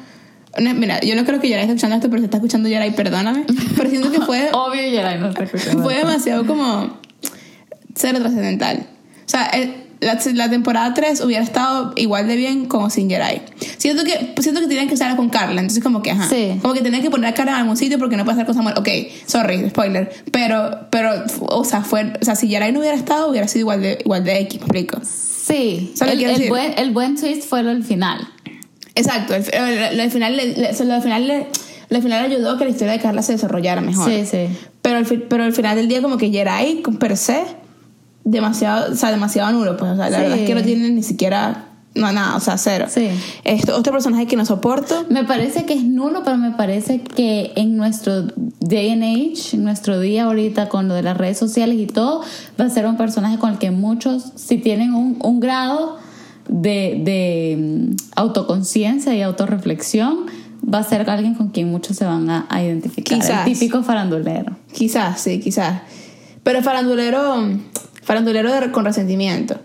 Mira, 0.58 1.00
yo 1.00 1.14
no 1.14 1.24
creo 1.24 1.40
que 1.40 1.48
Yaray 1.48 1.62
esté 1.64 1.74
escuchando 1.74 1.96
esto, 1.96 2.08
pero 2.10 2.20
si 2.20 2.24
está 2.24 2.38
escuchando 2.38 2.68
Yaray, 2.68 2.90
perdóname. 2.92 3.44
Pero 3.76 3.88
siento 3.90 4.10
que 4.10 4.20
fue, 4.20 4.50
Obvio, 4.52 4.88
ya 4.90 5.16
no 5.16 5.28
está 5.28 5.44
escuchando. 5.44 5.82
fue 5.82 5.94
demasiado 5.96 6.46
como. 6.46 6.98
cero 7.94 8.18
trascendental. 8.20 8.86
O 9.26 9.28
sea, 9.28 9.46
el- 9.46 9.74
la, 10.00 10.18
la 10.32 10.48
temporada 10.48 10.94
3 10.94 11.20
hubiera 11.20 11.44
estado 11.44 11.92
igual 11.96 12.26
de 12.26 12.34
bien 12.34 12.64
como 12.64 12.88
sin 12.88 13.10
Yaray. 13.10 13.42
Siento 13.76 14.02
que, 14.02 14.34
siento 14.40 14.62
que 14.62 14.66
tenían 14.66 14.88
que 14.88 14.94
usarla 14.94 15.14
con 15.14 15.28
Carla, 15.28 15.60
entonces 15.60 15.82
como 15.84 16.00
que, 16.00 16.10
ajá. 16.10 16.26
Sí. 16.26 16.58
Como 16.62 16.72
que 16.72 16.80
tenían 16.80 17.02
que 17.02 17.10
poner 17.10 17.28
a 17.30 17.34
Carla 17.34 17.52
en 17.52 17.58
algún 17.58 17.76
sitio 17.76 17.98
porque 17.98 18.16
no 18.16 18.24
puede 18.24 18.36
hacer 18.36 18.46
con 18.46 18.54
Samuel. 18.54 18.76
Ok, 18.78 18.88
sorry, 19.26 19.68
spoiler. 19.68 20.10
Pero, 20.32 20.86
pero, 20.90 21.10
o 21.42 21.64
sea, 21.64 21.82
fue, 21.82 22.14
o 22.18 22.24
sea, 22.24 22.34
si 22.34 22.48
Yaray 22.48 22.72
no 22.72 22.80
hubiera 22.80 22.96
estado, 22.96 23.28
hubiera 23.30 23.46
sido 23.46 23.60
igual 23.60 23.82
de, 23.82 23.98
igual 24.02 24.24
de 24.24 24.38
X, 24.40 24.58
¿me 24.60 24.64
explico? 24.66 25.00
Sí, 25.42 25.92
¿Sabes 25.94 26.20
lo 26.20 26.28
el, 26.30 26.48
buen, 26.48 26.78
el 26.78 26.90
buen 26.92 27.16
twist 27.16 27.48
fue 27.48 27.62
lo 27.62 27.70
del 27.70 27.82
final. 27.84 28.26
Exacto, 28.94 29.34
el, 29.34 29.44
el 30.00 30.10
final, 30.10 30.36
lo 30.36 30.42
del 30.42 31.02
final, 31.02 31.26
lo 31.88 31.94
del 31.96 32.02
final 32.02 32.24
ayudó 32.24 32.52
a 32.52 32.58
que 32.58 32.64
la 32.64 32.70
historia 32.70 32.92
de 32.92 33.00
Carla 33.00 33.22
se 33.22 33.32
desarrollara 33.32 33.80
mejor. 33.80 34.10
Sí, 34.10 34.26
sí. 34.26 34.48
Pero 34.82 34.98
al, 34.98 35.06
pero 35.06 35.52
final 35.52 35.76
del 35.76 35.88
día 35.88 36.02
como 36.02 36.18
que 36.18 36.30
Jerai 36.30 36.82
per 36.98 37.16
se 37.16 37.42
demasiado, 38.24 38.92
o 38.92 38.96
sea, 38.96 39.10
demasiado 39.10 39.50
nulo, 39.52 39.76
pues, 39.76 39.92
o 39.92 39.96
sea, 39.96 40.10
la 40.10 40.16
Sí. 40.18 40.22
verdad 40.22 40.38
es 40.38 40.46
que 40.46 40.54
no 40.54 40.62
tiene 40.62 40.90
ni 40.90 41.02
siquiera 41.02 41.66
no 41.94 42.12
nada, 42.12 42.36
o 42.36 42.40
sea, 42.40 42.56
cero. 42.56 42.86
Sí. 42.88 43.08
Esto, 43.44 43.76
otro 43.76 43.92
personaje 43.92 44.26
que 44.26 44.36
no 44.36 44.44
soporto, 44.46 45.06
Me 45.10 45.24
parece 45.24 45.64
que 45.66 45.74
es 45.74 45.82
nulo, 45.84 46.22
pero 46.24 46.36
me 46.36 46.52
parece 46.52 47.00
que 47.02 47.52
en 47.56 47.76
nuestro 47.76 48.22
day 48.60 48.90
and 48.90 49.02
age, 49.02 49.56
en 49.56 49.64
nuestro 49.64 49.98
día 50.00 50.24
ahorita 50.24 50.68
con 50.68 50.86
lo 50.88 50.94
de 50.94 51.02
las 51.02 51.16
redes 51.16 51.38
sociales 51.38 51.76
y 51.78 51.86
todo, 51.86 52.22
va 52.60 52.66
a 52.66 52.70
ser 52.70 52.86
un 52.86 52.96
personaje 52.96 53.38
con 53.38 53.50
el 53.52 53.58
que 53.58 53.70
muchos, 53.72 54.32
si 54.36 54.58
tienen 54.58 54.94
un, 54.94 55.18
un 55.22 55.40
grado 55.40 55.96
de, 56.48 57.00
de 57.04 57.56
mm, 57.58 57.96
autoconciencia 58.16 59.14
y 59.14 59.22
autorreflexión, 59.22 60.26
va 60.62 60.78
a 60.78 60.84
ser 60.84 61.08
alguien 61.10 61.34
con 61.34 61.48
quien 61.48 61.70
muchos 61.70 61.96
se 61.96 62.04
van 62.04 62.28
a, 62.30 62.46
a 62.50 62.62
identificar. 62.62 63.18
Quizás. 63.18 63.46
El 63.48 63.52
típico 63.52 63.82
farandulero. 63.82 64.56
quizás, 64.72 65.20
sí, 65.20 65.40
quizás. 65.40 65.80
Pero 66.42 66.62
farandulero, 66.62 67.48
farandulero 68.02 68.52
de- 68.52 68.70
con 68.70 68.84
resentimiento. 68.84 69.56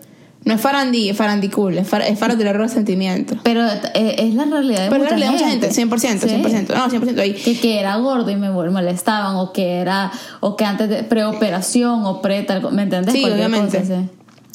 No 0.45 0.53
es 0.53 0.61
farandí, 0.61 1.09
es 1.09 1.17
farandicool, 1.17 1.77
es, 1.77 1.87
far- 1.87 2.03
es 2.03 2.17
farandulero 2.19 2.59
de 2.59 2.65
resentimiento. 2.65 3.35
Pero 3.43 3.65
eh, 3.95 4.15
es 4.19 4.35
la 4.35 4.45
realidad 4.45 4.83
de 4.83 4.89
Pero 4.89 4.99
mucha 5.03 5.09
realidad 5.15 5.31
mucha 5.31 5.49
gente, 5.49 5.71
gente. 5.73 5.97
100%, 5.97 6.19
Sí. 6.19 6.27
100%. 6.29 6.75
No, 6.75 6.87
100% 6.89 7.19
ahí. 7.19 7.33
que, 7.33 7.59
que 7.59 7.79
era 7.79 7.95
gordo 7.97 8.29
y 8.29 8.35
me 8.35 8.49
mol- 8.51 8.69
molestaban 8.71 9.35
o 9.37 9.51
que 9.51 9.77
era 9.79 10.11
o 10.41 10.55
que 10.55 10.63
antes 10.65 10.87
de 10.87 11.03
preoperación 11.03 12.05
o 12.05 12.21
pre 12.21 12.43
tal, 12.43 12.61
¿me 12.71 12.83
entiendes? 12.83 13.13
Sí, 13.15 13.21
Cualquier 13.21 13.47
obviamente. 13.47 13.79
cosa, 13.79 14.01
sí. 14.01 14.09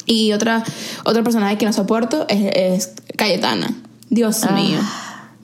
Y 0.07 0.33
otra, 0.33 0.63
otro 1.05 1.23
personaje 1.25 1.59
que 1.59 1.67
no 1.67 1.73
soporto 1.73 2.25
es, 2.29 2.39
es 2.55 2.93
Cayetana. 3.17 3.71
Dios 4.09 4.45
Ah, 4.45 4.53
mío. 4.53 4.79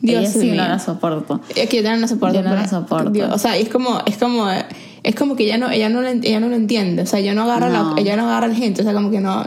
Dios 0.00 0.22
ella 0.22 0.30
sí 0.32 0.38
mío. 0.50 0.62
no 0.62 0.68
la 0.68 0.78
soporto. 0.78 1.40
Es 1.50 1.54
que 1.54 1.66
Cayetana 1.68 1.96
no 1.96 2.06
soporto. 2.08 2.36
Yo 2.36 2.42
no 2.42 2.54
la 2.54 2.68
soporto. 2.68 3.10
Dios, 3.10 3.30
o 3.32 3.38
sea, 3.38 3.56
es 3.56 3.68
como, 3.68 4.00
es 4.06 4.16
como, 4.16 4.46
es 5.02 5.14
como 5.16 5.34
que 5.34 5.44
ella 5.44 5.58
no, 5.58 5.70
ella 5.70 5.88
no, 5.88 6.02
ella 6.02 6.38
no 6.40 6.48
lo 6.48 6.54
entiende. 6.56 7.02
O 7.02 7.06
sea, 7.06 7.18
ella 7.18 7.34
no 7.34 7.42
agarra 7.42 7.68
No. 7.68 7.94
la, 7.96 8.00
ella 8.00 8.16
no 8.16 8.24
agarra 8.28 8.46
la 8.48 8.54
gente. 8.54 8.82
O 8.82 8.84
sea, 8.84 8.92
como 8.94 9.10
que 9.10 9.20
no, 9.20 9.44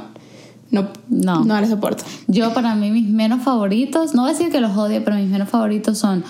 no, 0.71 0.89
No. 1.09 1.43
no 1.45 1.59
la 1.59 1.67
soporto. 1.67 2.03
Yo 2.27 2.53
para 2.53 2.75
mí 2.75 2.91
mis 2.91 3.09
menos 3.09 3.41
favoritos, 3.43 4.13
no 4.13 4.21
voy 4.23 4.31
a 4.31 4.33
decir 4.33 4.51
que 4.51 4.61
los 4.61 4.75
odie, 4.77 5.01
pero 5.01 5.17
mis 5.17 5.29
menos 5.29 5.49
favoritos 5.49 5.97
son 5.97 6.23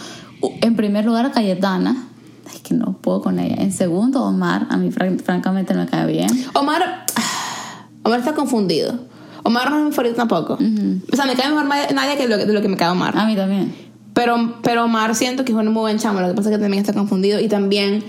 en 0.62 0.76
primer 0.76 1.06
lugar 1.06 1.32
Cayetana. 1.32 2.06
Es 2.54 2.62
que 2.62 2.74
no 2.74 2.94
puedo 2.94 3.22
con 3.22 3.38
ella. 3.40 3.56
En 3.60 3.72
segundo, 3.72 4.24
Omar. 4.24 4.66
A 4.70 4.78
mí 4.78 4.90
fran- 4.92 5.20
francamente 5.20 5.74
no 5.74 5.82
me 5.82 5.88
cae 5.88 6.08
bien. 6.08 6.30
Omar, 6.54 7.06
Omar 8.04 8.20
está 8.20 8.34
confundido. 8.34 9.00
Omar 9.44 9.70
no 9.70 9.80
es 9.80 9.86
mi 9.86 9.92
favorito 9.92 10.16
tampoco. 10.16 10.54
O 10.54 11.16
sea, 11.16 11.26
me 11.26 11.36
cae 11.36 11.50
mejor 11.50 11.66
lo, 11.66 12.38
que- 12.38 12.46
de 12.46 12.54
lo 12.54 12.62
que 12.62 12.68
me 12.70 12.78
cae 12.78 12.90
Omar. 12.90 13.18
A 13.18 13.26
mí 13.26 13.36
también. 13.36 13.74
Pero, 14.14 14.56
pero 14.64 14.86
Omar 14.86 15.16
siento 15.16 15.46
que 15.46 15.52
es 15.52 15.58
un 15.58 15.66
muy 15.68 15.82
buen 15.82 15.98
chamo. 16.00 16.20
Lo 16.22 16.28
que 16.30 16.34
pasa 16.34 16.50
es 16.50 16.56
que 16.58 16.62
también 16.62 16.82
está 16.82 16.94
confundido 16.94 17.40
y 17.40 17.48
también. 17.48 18.04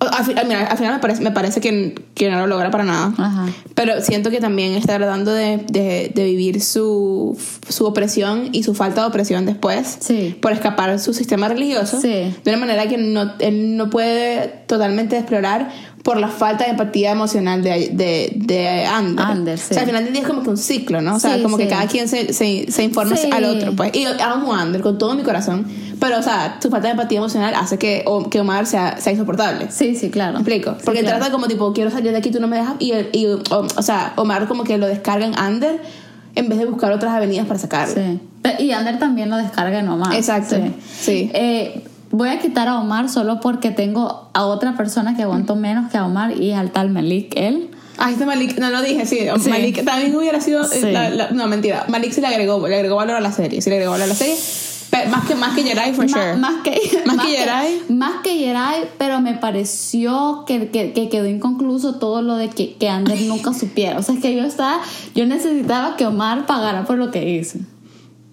Al, 0.00 0.24
final 0.24 0.94
me 0.94 0.98
parece, 0.98 1.22
me 1.22 1.30
parece 1.30 1.60
que, 1.60 1.94
que 2.14 2.30
no 2.30 2.38
lo 2.38 2.46
logra 2.46 2.70
para 2.70 2.84
nada. 2.84 3.12
Ajá. 3.18 3.46
Pero 3.74 4.00
siento 4.00 4.30
que 4.30 4.40
también 4.40 4.72
está 4.72 4.96
tratando 4.96 5.32
de, 5.32 5.58
de, 5.58 6.10
de 6.14 6.24
vivir 6.24 6.62
su, 6.62 7.38
su 7.68 7.84
opresión 7.84 8.48
y 8.52 8.62
su 8.62 8.74
falta 8.74 9.02
de 9.02 9.08
opresión 9.08 9.44
después. 9.44 9.98
Sí. 10.00 10.36
Por 10.40 10.52
escapar 10.52 10.90
de 10.90 10.98
su 10.98 11.12
sistema 11.12 11.48
religioso. 11.48 12.00
Sí. 12.00 12.34
De 12.44 12.50
una 12.50 12.56
manera 12.56 12.88
que 12.88 12.96
no, 12.96 13.34
él 13.40 13.76
no 13.76 13.90
puede 13.90 14.48
totalmente 14.66 15.18
explorar 15.18 15.70
por 16.02 16.16
la 16.18 16.28
falta 16.28 16.64
de 16.64 16.70
empatía 16.70 17.10
emocional 17.12 17.62
de, 17.62 17.90
de, 17.92 18.32
de 18.34 18.86
Ander. 18.86 19.24
Ander, 19.24 19.58
sí. 19.58 19.66
O 19.70 19.74
sea, 19.74 19.82
al 19.82 19.86
final 19.88 20.04
del 20.04 20.12
día 20.14 20.22
es 20.22 20.28
como 20.28 20.42
que 20.42 20.48
un 20.50 20.56
ciclo, 20.56 21.02
¿no? 21.02 21.16
O 21.16 21.20
sea, 21.20 21.36
Sí, 21.36 21.42
como 21.42 21.56
que 21.58 21.64
sí. 21.64 21.68
cada 21.70 21.86
quien 21.86 22.08
se, 22.08 22.32
se, 22.32 22.70
se 22.72 22.82
informa 22.84 23.16
al 23.32 23.44
otro, 23.44 23.74
pues. 23.76 23.94
Y 23.94 24.06
amo 24.06 24.54
a 24.54 24.62
Ander 24.62 24.80
con 24.80 24.96
todo 24.98 25.14
mi 25.14 25.22
corazón. 25.22 25.66
Pero, 26.00 26.18
o 26.18 26.22
sea, 26.22 26.56
su 26.62 26.70
falta 26.70 26.86
de 26.88 26.92
empatía 26.92 27.18
emocional 27.18 27.54
hace 27.54 27.76
que, 27.76 28.02
o- 28.06 28.30
que 28.30 28.40
Omar 28.40 28.64
sea, 28.66 28.98
sea 28.98 29.12
insoportable. 29.12 29.66
Sí, 29.70 29.94
sí, 29.94 30.08
claro. 30.08 30.32
¿Me 30.32 30.38
explico? 30.38 30.76
Porque 30.84 31.00
claro. 31.00 31.18
trata 31.18 31.30
como 31.30 31.46
tipo, 31.46 31.72
quiero 31.74 31.90
salir 31.90 32.12
de 32.12 32.16
aquí, 32.18 32.30
tú 32.30 32.40
no 32.40 32.48
me 32.48 32.56
dejas. 32.56 32.76
Y, 32.78 32.92
y 33.12 33.26
o, 33.26 33.40
o 33.76 33.82
sea, 33.82 34.14
Omar 34.16 34.48
como 34.48 34.64
que 34.64 34.78
lo 34.78 34.86
descarga 34.86 35.26
en 35.26 35.38
Ander 35.38 35.82
en 36.34 36.48
vez 36.48 36.58
de 36.58 36.64
buscar 36.64 36.92
otras 36.92 37.12
avenidas 37.12 37.46
para 37.46 37.58
sacarlo. 37.60 37.94
Sí. 37.94 38.20
Y 38.64 38.70
Ander 38.72 38.98
también 38.98 39.28
lo 39.28 39.36
descarga 39.36 39.78
en 39.80 39.88
Omar. 39.90 40.14
Exacto. 40.14 40.56
Sí. 40.98 41.30
Eh, 41.34 41.84
voy 42.10 42.28
a 42.28 42.38
quitar 42.38 42.68
a 42.68 42.78
Omar 42.80 43.08
solo 43.08 43.40
porque 43.40 43.70
tengo 43.70 44.28
a 44.34 44.44
otra 44.44 44.76
persona 44.76 45.16
que 45.16 45.22
aguanto 45.22 45.56
menos 45.56 45.90
que 45.90 45.98
a 45.98 46.06
Omar 46.06 46.36
y 46.40 46.52
al 46.52 46.70
tal 46.70 46.90
Malik, 46.90 47.32
él. 47.36 47.70
Ah, 47.98 48.10
este 48.10 48.24
Malik, 48.24 48.58
no 48.58 48.70
lo 48.70 48.80
dije, 48.82 49.04
sí. 49.06 49.18
Sí. 49.42 49.50
Malik 49.50 49.84
también 49.84 50.16
hubiera 50.16 50.40
sido. 50.40 50.62
eh, 50.62 50.66
Sí. 50.80 50.90
la- 50.90 51.10
la- 51.10 51.30
no, 51.32 51.46
mentira. 51.48 51.84
Malik 51.88 52.12
sí 52.12 52.20
le 52.20 52.28
agregó, 52.28 52.66
le 52.66 52.74
agregó 52.76 52.96
valor 52.96 53.16
a 53.16 53.20
la 53.20 53.30
serie. 53.32 53.60
Sí 53.60 53.68
le 53.68 53.76
agregó 53.76 53.92
valor 53.92 54.04
a 54.04 54.08
la 54.08 54.14
serie. 54.14 54.36
Pero 54.90 55.08
más 55.10 55.24
que, 55.28 55.34
más 55.36 55.54
que 55.54 55.62
Jedi, 55.62 55.92
for 55.92 56.08
sure. 56.08 56.34
Más 56.34 56.62
que, 56.64 56.80
Más 57.06 57.24
que 57.24 57.36
Jerai. 57.36 57.82
Más 57.90 58.22
que 58.24 58.36
Jerai, 58.38 58.88
pero 58.98 59.20
me 59.20 59.34
pareció 59.34 60.44
que, 60.46 60.68
que, 60.70 60.92
que 60.92 61.08
quedó 61.08 61.26
inconcluso 61.26 61.94
todo 61.96 62.22
lo 62.22 62.34
de 62.36 62.48
que, 62.48 62.74
que 62.74 62.88
Ander 62.88 63.20
nunca 63.22 63.52
supiera. 63.54 63.98
O 63.98 64.02
sea, 64.02 64.16
es 64.16 64.20
que 64.20 64.34
yo 64.34 64.42
estaba, 64.44 64.80
yo 65.14 65.26
necesitaba 65.26 65.96
que 65.96 66.06
Omar 66.06 66.46
pagara 66.46 66.84
por 66.86 66.98
lo 66.98 67.10
que 67.12 67.28
hizo. 67.38 67.58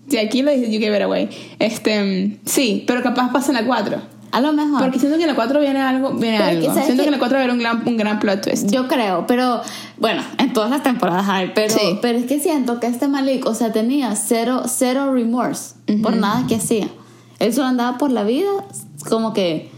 Sí, 0.10 0.17
aquí 0.17 0.41
lo 0.41 0.52
dice 0.52 0.72
You 0.72 0.80
Gave 0.80 0.98
It 0.98 1.04
Away. 1.04 1.30
Este, 1.60 2.02
mm, 2.04 2.38
sí, 2.46 2.84
pero 2.88 3.04
capaz 3.04 3.32
pasa 3.32 3.50
en 3.52 3.56
la 3.56 3.65
4. 3.65 4.02
A 4.32 4.41
lo 4.41 4.52
mejor. 4.54 4.82
Porque 4.82 5.00
siento 5.00 5.17
que 5.17 5.24
en 5.24 5.30
la 5.30 5.36
4 5.36 5.60
viene 5.62 5.80
algo. 5.82 6.12
Viene 6.13 6.38
Pero 6.38 6.50
que, 6.50 6.56
algo. 6.58 6.67
¿sabes 6.67 6.86
Siento 6.86 7.04
qué? 7.04 7.10
que 7.10 7.15
en 7.15 7.20
la 7.20 7.20
4 7.20 7.36
va 7.36 7.39
a 7.39 7.43
haber 7.43 7.54
un 7.56 7.60
gran, 7.62 7.88
un 7.88 7.98
gran 7.98 8.20
plot 8.20 8.41
twist. 8.41 8.70
Yo 8.72 8.88
creo, 8.88 9.26
pero 9.28 9.62
bueno, 9.98 10.22
en 10.38 10.52
todas 10.54 10.70
las 10.70 10.84
temporadas 10.84 11.26
hay, 11.30 11.52
pero, 11.56 11.74
Sí. 11.74 11.98
pero 12.02 12.17
es 12.20 12.26
que 12.26 12.39
siento 12.39 12.80
que 12.80 12.88
este 12.88 13.08
Malik, 13.08 13.46
o 13.46 13.54
sea, 13.56 13.72
tenía 13.72 14.13
cero, 14.15 14.63
cero 14.67 15.13
remorse 15.13 15.76
por 16.04 16.15
nada 16.17 16.46
que 16.48 16.56
hacía. 16.56 16.88
Él 17.39 17.54
solo 17.54 17.67
andaba 17.67 17.98
por 17.98 18.12
la 18.12 18.24
vida 18.24 18.50
como 19.10 19.34
que 19.34 19.70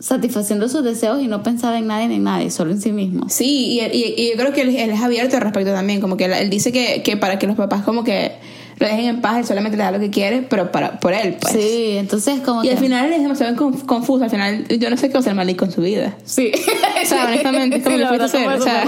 satisfaciendo 0.00 0.68
sus 0.68 0.82
deseos 0.84 1.22
y 1.22 1.28
no 1.28 1.42
pensaba 1.42 1.78
en 1.78 1.86
nadie 1.86 2.08
ni 2.08 2.16
en 2.16 2.24
nadie, 2.24 2.50
solo 2.50 2.72
en 2.72 2.80
sí 2.80 2.92
mismo. 2.92 3.28
Sí, 3.28 3.78
y, 3.80 3.80
y- 3.80 4.14
y 4.16 4.30
yo 4.32 4.36
creo 4.36 4.52
que 4.52 4.62
él, 4.62 4.74
él 4.76 4.90
es 4.90 5.00
abierto 5.00 5.36
al 5.36 5.42
respecto 5.42 5.72
también. 5.72 6.00
Como 6.00 6.16
que 6.16 6.24
él, 6.26 6.32
él 6.32 6.50
dice 6.50 6.72
que, 6.72 7.02
que 7.02 7.16
para 7.16 7.38
que 7.38 7.46
los 7.46 7.56
papás, 7.56 7.82
como 7.84 8.04
que 8.04 8.32
lo 8.78 8.86
dejen 8.86 9.04
en 9.06 9.20
paz, 9.20 9.38
él 9.38 9.44
solamente 9.46 9.76
le 9.76 9.84
da 9.84 9.90
lo 9.92 10.00
que 10.00 10.10
quiere, 10.10 10.42
pero 10.42 10.70
para, 10.72 10.98
por 11.00 11.12
él, 11.12 11.36
pues. 11.40 11.52
Sí, 11.54 11.96
entonces 11.96 12.40
como 12.40 12.62
Y 12.64 12.68
que... 12.68 12.72
al 12.74 12.78
final 12.80 13.12
es 13.12 13.22
demasiado 13.22 13.54
conf- 13.56 13.84
confuso. 13.86 14.24
Al 14.24 14.30
final, 14.30 14.66
yo 14.68 14.90
no 14.90 14.96
sé 14.96 15.08
qué 15.08 15.14
va 15.14 15.18
a 15.18 15.20
hacer 15.20 15.34
Malik 15.34 15.58
con 15.58 15.70
su 15.70 15.80
vida. 15.80 16.14
Sí. 16.24 16.52
O 17.04 17.06
sea, 17.06 17.26
honestamente, 17.26 17.76
es 17.76 17.82
como 17.84 17.96
Sí, 17.96 18.00
lo 18.02 18.08
a 18.08 18.10
verdad, 18.12 18.26
hacer, 18.26 18.48
o 18.48 18.62
sea. 18.62 18.84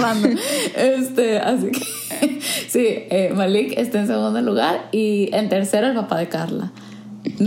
Este, 0.75 1.37
así 1.37 1.67
que... 1.71 2.39
Sí, 2.69 2.79
eh, 2.85 3.31
Malik 3.35 3.73
está 3.77 3.99
en 3.99 4.07
segundo 4.07 4.41
lugar 4.41 4.87
y 4.91 5.29
en 5.33 5.49
tercero 5.49 5.87
el 5.87 5.93
papá 5.95 6.17
de 6.17 6.27
Carla. 6.29 6.71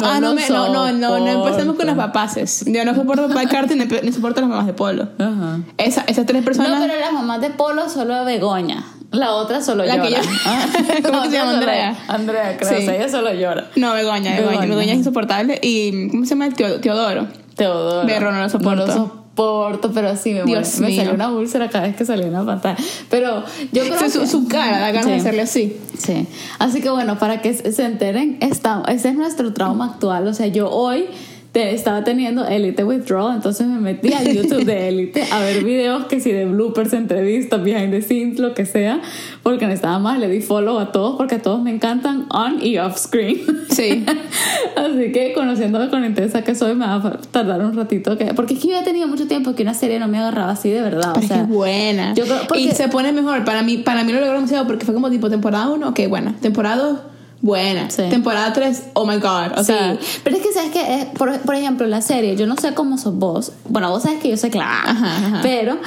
ah, 0.03 0.18
no, 0.20 0.35
me, 0.35 0.48
no, 0.48 0.72
no, 0.72 0.92
no, 0.92 1.18
no 1.18 1.26
empecemos 1.46 1.74
con 1.76 1.87
los 1.87 1.96
papaces. 1.96 2.64
Yo 2.66 2.85
no 2.85 2.94
soporto 2.94 3.24
a 3.24 3.29
papá 3.29 3.40
de 3.40 3.46
Carter 3.48 4.05
ni, 4.05 4.12
soporto 4.12 4.38
a 4.38 4.42
las 4.42 4.50
mamás 4.50 4.66
de 4.66 4.74
Polo. 4.74 5.09
Ajá. 5.18 5.61
Esa, 5.79 6.03
esas 6.07 6.24
tres 6.26 6.44
personas. 6.44 6.70
No, 6.81 6.87
pero 6.87 6.98
las 7.00 7.12
mamás 7.12 7.40
de 7.40 7.50
Polo 7.50 7.88
solo 7.88 8.24
Begoña. 8.24 8.85
La 9.12 9.33
otra 9.33 9.61
solo 9.61 9.85
La 9.85 9.96
llora. 9.96 10.09
que 10.09 10.14
yo- 10.14 10.20
Ah. 10.46 10.66
¿Cómo 11.05 11.25
se 11.27 11.31
llama? 11.33 11.55
Andrea. 11.55 11.96
Andrea, 12.09 12.57
creo. 12.57 12.68
Sí. 12.70 12.77
O 12.77 12.81
sea, 12.87 12.96
ella 12.96 13.09
solo 13.09 13.33
llora. 13.35 13.68
No, 13.77 13.92
Begoña, 13.94 14.31
Begoña. 14.37 14.51
Begoña. 14.61 14.66
Begoña 14.68 14.92
es 14.92 14.99
insoportable. 14.99 15.59
Y, 15.62 16.09
¿cómo 16.11 16.25
se 16.25 16.31
llama? 16.31 16.49
Teodoro? 16.51 17.27
Teodoro. 17.57 18.07
Berro, 18.07 18.33
no 18.33 18.40
lo 18.40 18.49
soporto. 18.49 18.87
No 18.87 18.92
lo 18.92 18.92
soporto, 18.94 19.90
pero 19.92 20.16
sí 20.16 20.33
me, 20.33 20.44
Dios 20.44 20.79
me 20.81 20.94
salió 20.94 21.14
una 21.14 21.31
úlcera 21.31 21.68
cada 21.68 21.87
vez 21.87 21.96
que 21.96 22.05
salía 22.05 22.27
una 22.27 22.44
pantalla. 22.44 22.77
Pero 23.11 23.42
yo 23.73 23.83
creo 23.85 24.11
su, 24.11 24.20
que... 24.20 24.27
su 24.27 24.49
cara 24.49 24.79
da 24.81 24.90
ganas 24.92 25.07
de 25.07 25.14
Sí. 25.14 25.20
hacerle 25.20 25.42
así. 25.42 25.77
Sí, 25.99 26.27
así 26.59 26.81
que 26.81 26.90
bueno, 26.90 27.18
para 27.18 27.40
que 27.42 27.53
se 27.55 27.85
enteren, 27.85 28.38
esta, 28.40 28.83
ese 28.88 29.09
es 29.09 29.14
nuestro 29.16 29.53
trauma 29.53 29.87
actual. 29.87 30.27
O 30.29 30.35
sea, 30.35 30.46
yo 30.46 30.70
hoy 30.70 31.07
te- 31.52 31.74
estaba 31.74 32.04
teniendo 32.04 32.46
Elite 32.46 32.84
Withdrawal, 32.84 33.34
entonces 33.36 33.66
me 33.66 33.80
metí 33.80 34.12
al 34.12 34.32
YouTube 34.32 34.64
de 34.64 34.88
Elite 34.88 35.24
a 35.32 35.40
ver 35.40 35.64
videos 35.64 36.04
que 36.06 36.20
si 36.20 36.30
de 36.30 36.44
bloopers, 36.44 36.92
entrevistas, 36.92 37.62
behind 37.62 37.90
the 37.90 38.02
scenes, 38.02 38.38
lo 38.38 38.54
que 38.54 38.66
sea, 38.66 39.00
porque 39.42 39.66
necesitaba 39.66 39.98
más, 39.98 40.18
le 40.18 40.28
di 40.28 40.40
follow 40.40 40.78
a 40.78 40.92
todos 40.92 41.16
porque 41.16 41.36
a 41.36 41.42
todos 41.42 41.60
me 41.62 41.70
encantan 41.70 42.26
on 42.30 42.64
y 42.64 42.78
off 42.78 42.98
screen. 42.98 43.40
Sí. 43.70 44.04
Así 44.76 45.12
que 45.12 45.32
conociéndome 45.34 45.88
con 45.90 46.00
la 46.00 46.06
intensa 46.08 46.42
que 46.42 46.54
soy, 46.54 46.74
me 46.74 46.86
va 46.86 46.94
a 46.96 47.18
tardar 47.30 47.60
un 47.64 47.74
ratito. 47.74 48.16
Que, 48.16 48.26
porque 48.34 48.54
es 48.54 48.60
que 48.60 48.68
yo 48.68 48.74
ya 48.74 48.84
tenía 48.84 49.06
mucho 49.06 49.26
tiempo 49.26 49.54
que 49.54 49.62
una 49.62 49.74
serie 49.74 49.98
no 49.98 50.08
me 50.08 50.18
agarraba 50.18 50.52
así 50.52 50.70
de 50.70 50.82
verdad. 50.82 51.12
Pero 51.14 51.24
o 51.26 51.28
sea, 51.28 51.42
es 51.42 51.48
buena. 51.48 52.14
yo 52.14 52.24
creo- 52.24 52.46
porque- 52.48 52.62
Y 52.62 52.70
se 52.70 52.88
pone 52.88 53.12
mejor. 53.12 53.44
Para 53.44 53.62
mí, 53.62 53.78
para 53.78 54.04
mí 54.04 54.12
lo 54.12 54.20
logró 54.20 54.34
demasiado 54.34 54.66
porque 54.66 54.84
fue 54.84 54.94
como 54.94 55.10
tipo 55.10 55.28
temporada 55.30 55.68
1, 55.68 55.88
ok, 55.88 56.00
buena. 56.08 56.34
Temporada 56.40 56.76
2, 56.76 56.98
buena. 57.42 57.90
Sí. 57.90 58.03
Temporada 58.11 58.53
3, 58.53 58.83
oh 58.94 59.07
my 59.07 59.16
god. 59.16 59.59
O 59.59 59.64
sea, 59.64 59.96
sí, 60.00 60.20
pero 60.22 60.37
es 60.37 60.42
que 60.42 60.53
sabes 60.53 60.70
que, 60.70 61.09
por, 61.16 61.38
por 61.40 61.55
ejemplo, 61.55 61.87
la 61.87 62.03
serie, 62.03 62.37
yo 62.37 62.46
no 62.46 62.57
sé 62.57 62.74
cómo 62.74 62.98
sos 62.98 63.14
vos. 63.14 63.53
Bueno, 63.68 63.90
vos 63.90 64.03
sabes 64.03 64.20
que 64.20 64.29
yo 64.29 64.37
soy 64.37 64.50
clara, 64.50 64.83
Ajá, 64.85 65.16
ajá. 65.16 65.40
pero 65.42 65.79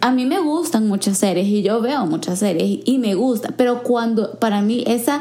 a 0.00 0.10
mí 0.10 0.26
me 0.26 0.38
gustan 0.40 0.88
muchas 0.88 1.18
series 1.18 1.46
y 1.46 1.62
yo 1.62 1.80
veo 1.80 2.06
muchas 2.06 2.38
series 2.38 2.64
y, 2.64 2.82
y 2.84 2.98
me 2.98 3.14
gusta, 3.14 3.54
pero 3.56 3.82
cuando 3.82 4.32
para 4.38 4.60
mí 4.62 4.84
esa, 4.86 5.20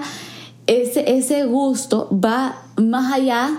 ese, 0.68 1.16
ese 1.18 1.46
gusto 1.46 2.10
va 2.12 2.56
más 2.78 3.14
allá. 3.14 3.50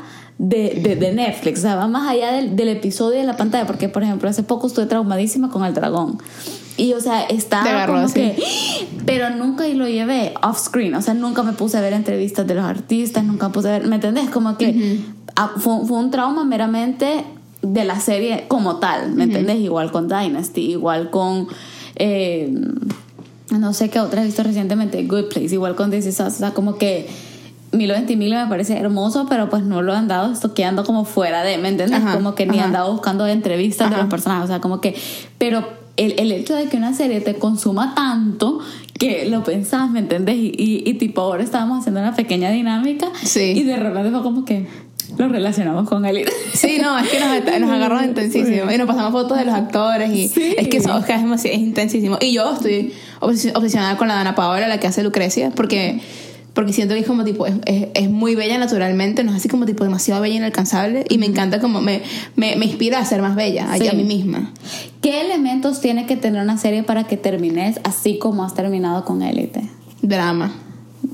De, 0.43 0.81
de, 0.83 0.97
de 0.97 1.13
Netflix, 1.13 1.59
o 1.59 1.63
sea, 1.65 1.75
va 1.77 1.87
más 1.87 2.09
allá 2.09 2.33
del, 2.33 2.57
del 2.57 2.69
episodio 2.71 3.19
de 3.19 3.27
la 3.27 3.37
pantalla, 3.37 3.67
porque 3.67 3.91
por 3.91 4.03
ejemplo, 4.03 4.27
hace 4.27 4.43
poco 4.43 4.69
estuve 4.69 4.87
traumadísima 4.87 5.51
con 5.51 5.67
el 5.67 5.75
dragón. 5.75 6.17
Y 6.81 6.95
o 6.95 7.01
sea, 7.01 7.25
estaba 7.25 7.65
Te 7.65 7.69
agarró 7.69 7.93
como 7.95 8.07
así. 8.07 8.15
que 8.15 8.43
pero 9.05 9.29
nunca 9.29 9.69
lo 9.69 9.87
llevé 9.87 10.33
off 10.43 10.59
screen, 10.59 10.95
o 10.95 11.03
sea, 11.03 11.13
nunca 11.13 11.43
me 11.43 11.53
puse 11.53 11.77
a 11.77 11.81
ver 11.83 11.93
entrevistas 11.93 12.47
de 12.47 12.55
los 12.55 12.65
artistas, 12.65 13.23
nunca 13.23 13.49
me 13.49 13.55
puse 13.55 13.69
a 13.69 13.73
ver, 13.73 13.87
¿me 13.87 13.97
entendés? 13.97 14.31
Como 14.31 14.57
que 14.57 15.01
ah, 15.37 15.51
fue, 15.59 15.85
fue 15.87 15.99
un 15.99 16.11
trauma 16.11 16.45
meramente 16.45 17.25
de 17.61 17.85
la 17.85 18.01
serie 18.01 18.47
como 18.49 18.77
tal, 18.77 19.13
¿me 19.13 19.25
entendés? 19.25 19.59
Igual 19.59 19.93
con 19.93 20.09
Dynasty, 20.09 20.71
igual 20.71 21.11
con... 21.11 21.49
eh, 21.97 22.51
no 23.51 23.75
sé 23.75 23.91
qué 23.91 24.01
otra 24.01 24.23
he 24.23 24.25
visto 24.25 24.43
recientemente, 24.43 25.03
Good 25.05 25.25
Place, 25.29 25.55
igual 25.55 25.75
con 25.75 25.91
This 25.91 26.07
Is 26.07 26.21
Us, 26.21 26.27
o 26.29 26.31
sea, 26.31 26.51
como 26.53 26.79
que 26.79 27.09
Milo 27.73 27.95
Ventimiglia 27.95 28.45
me 28.45 28.49
parece 28.49 28.79
hermoso, 28.79 29.27
pero 29.29 29.51
pues 29.51 29.65
no 29.65 29.83
lo 29.83 29.93
han 29.93 30.09
dado 30.09 30.33
estoqueando 30.33 30.85
como 30.85 31.05
fuera 31.05 31.43
de, 31.43 31.59
¿me 31.59 31.69
entiendes? 31.69 32.01
Ajá, 32.01 32.15
como 32.15 32.35
que 32.35 32.47
ni 32.47 32.59
han 32.59 32.73
dado 32.73 32.91
buscando 32.93 33.27
entrevistas 33.27 33.91
de 33.91 33.97
Ajá. 33.97 34.05
los 34.05 34.11
personajes, 34.11 34.45
o 34.45 34.49
sea, 34.49 34.61
como 34.61 34.81
que, 34.81 34.97
pero 35.37 35.80
el, 36.05 36.15
el 36.19 36.33
hecho 36.33 36.55
de 36.57 36.67
que 36.67 36.77
una 36.77 36.95
serie 36.95 37.21
te 37.21 37.35
consuma 37.35 37.95
tanto 37.95 38.61
que 38.99 39.27
lo 39.31 39.43
pensás, 39.45 39.91
¿me 39.91 40.01
entendés? 40.01 40.37
Y, 40.37 40.53
y, 40.57 40.83
y 40.89 40.95
tipo 40.95 41.21
ahora 41.23 41.43
estábamos 41.43 41.81
haciendo 41.81 42.01
una 42.01 42.15
pequeña 42.15 42.51
dinámica 42.51 43.09
Sí. 43.23 43.53
y 43.57 43.63
de 43.65 43.77
repente 43.77 44.11
fue 44.11 44.23
como 44.23 44.45
que 44.45 44.67
lo 45.17 45.29
relacionamos 45.29 45.89
con 45.89 46.05
él. 46.05 46.25
Sí, 46.55 46.79
no, 46.81 46.97
es 46.99 47.09
que 47.09 47.19
nos, 47.19 47.61
nos 47.61 47.71
agarró 47.71 48.05
intensísimo. 48.05 48.71
Y 48.71 48.79
nos 48.79 48.87
pasamos 48.87 49.11
fotos 49.13 49.39
de 49.39 49.45
los 49.45 49.55
actores 49.55 50.11
y 50.13 50.29
Sí. 50.29 50.55
es 50.57 50.69
que 50.69 50.77
eso 50.77 50.97
es, 50.99 51.45
es 51.45 51.59
intensísimo. 51.59 52.19
Y 52.21 52.33
yo 52.33 52.53
estoy 52.53 52.93
obses- 53.21 53.53
obsesionada 53.57 53.97
con 53.97 54.07
la 54.09 54.15
Dana 54.15 54.35
Paola, 54.35 54.69
la 54.69 54.79
que 54.79 54.87
hace 54.87 55.03
Lucrecia, 55.03 55.51
porque, 55.51 56.01
porque 56.55 56.73
siento 56.73 56.95
que 56.95 57.01
es 57.01 57.07
como 57.07 57.25
tipo, 57.25 57.47
es, 57.47 57.55
es, 57.67 57.89
es 57.95 58.11
muy 58.11 58.35
bella 58.35 58.59
naturalmente, 58.59 59.23
no 59.25 59.31
es 59.31 59.37
así 59.39 59.49
como 59.49 59.67
tipo 59.67 59.85
demasiado 59.85 60.21
bella 60.21 60.35
e 60.35 60.39
inalcanzable. 60.39 61.05
Y 61.09 61.19
me 61.19 61.27
encanta 61.27 61.61
como, 61.61 61.81
me, 61.81 62.03
me, 62.37 62.57
me 62.57 62.67
inspira 62.67 62.99
a 62.99 63.05
ser 63.05 63.23
más 63.23 63.37
bella, 63.37 63.69
Sí. 63.79 63.87
a 63.89 63.93
mí 63.93 64.05
misma. 64.05 64.53
¿Qué 65.01 65.21
elementos 65.21 65.81
tiene 65.81 66.07
que 66.07 66.17
tener 66.17 66.43
una 66.43 66.59
serie 66.59 66.83
para 66.83 67.05
que 67.05 67.17
termines 67.17 67.81
así 67.85 68.19
como 68.19 68.45
has 68.45 68.55
terminado 68.55 69.05
con 69.05 69.23
Élite? 69.23 69.63
Drama. 70.03 70.53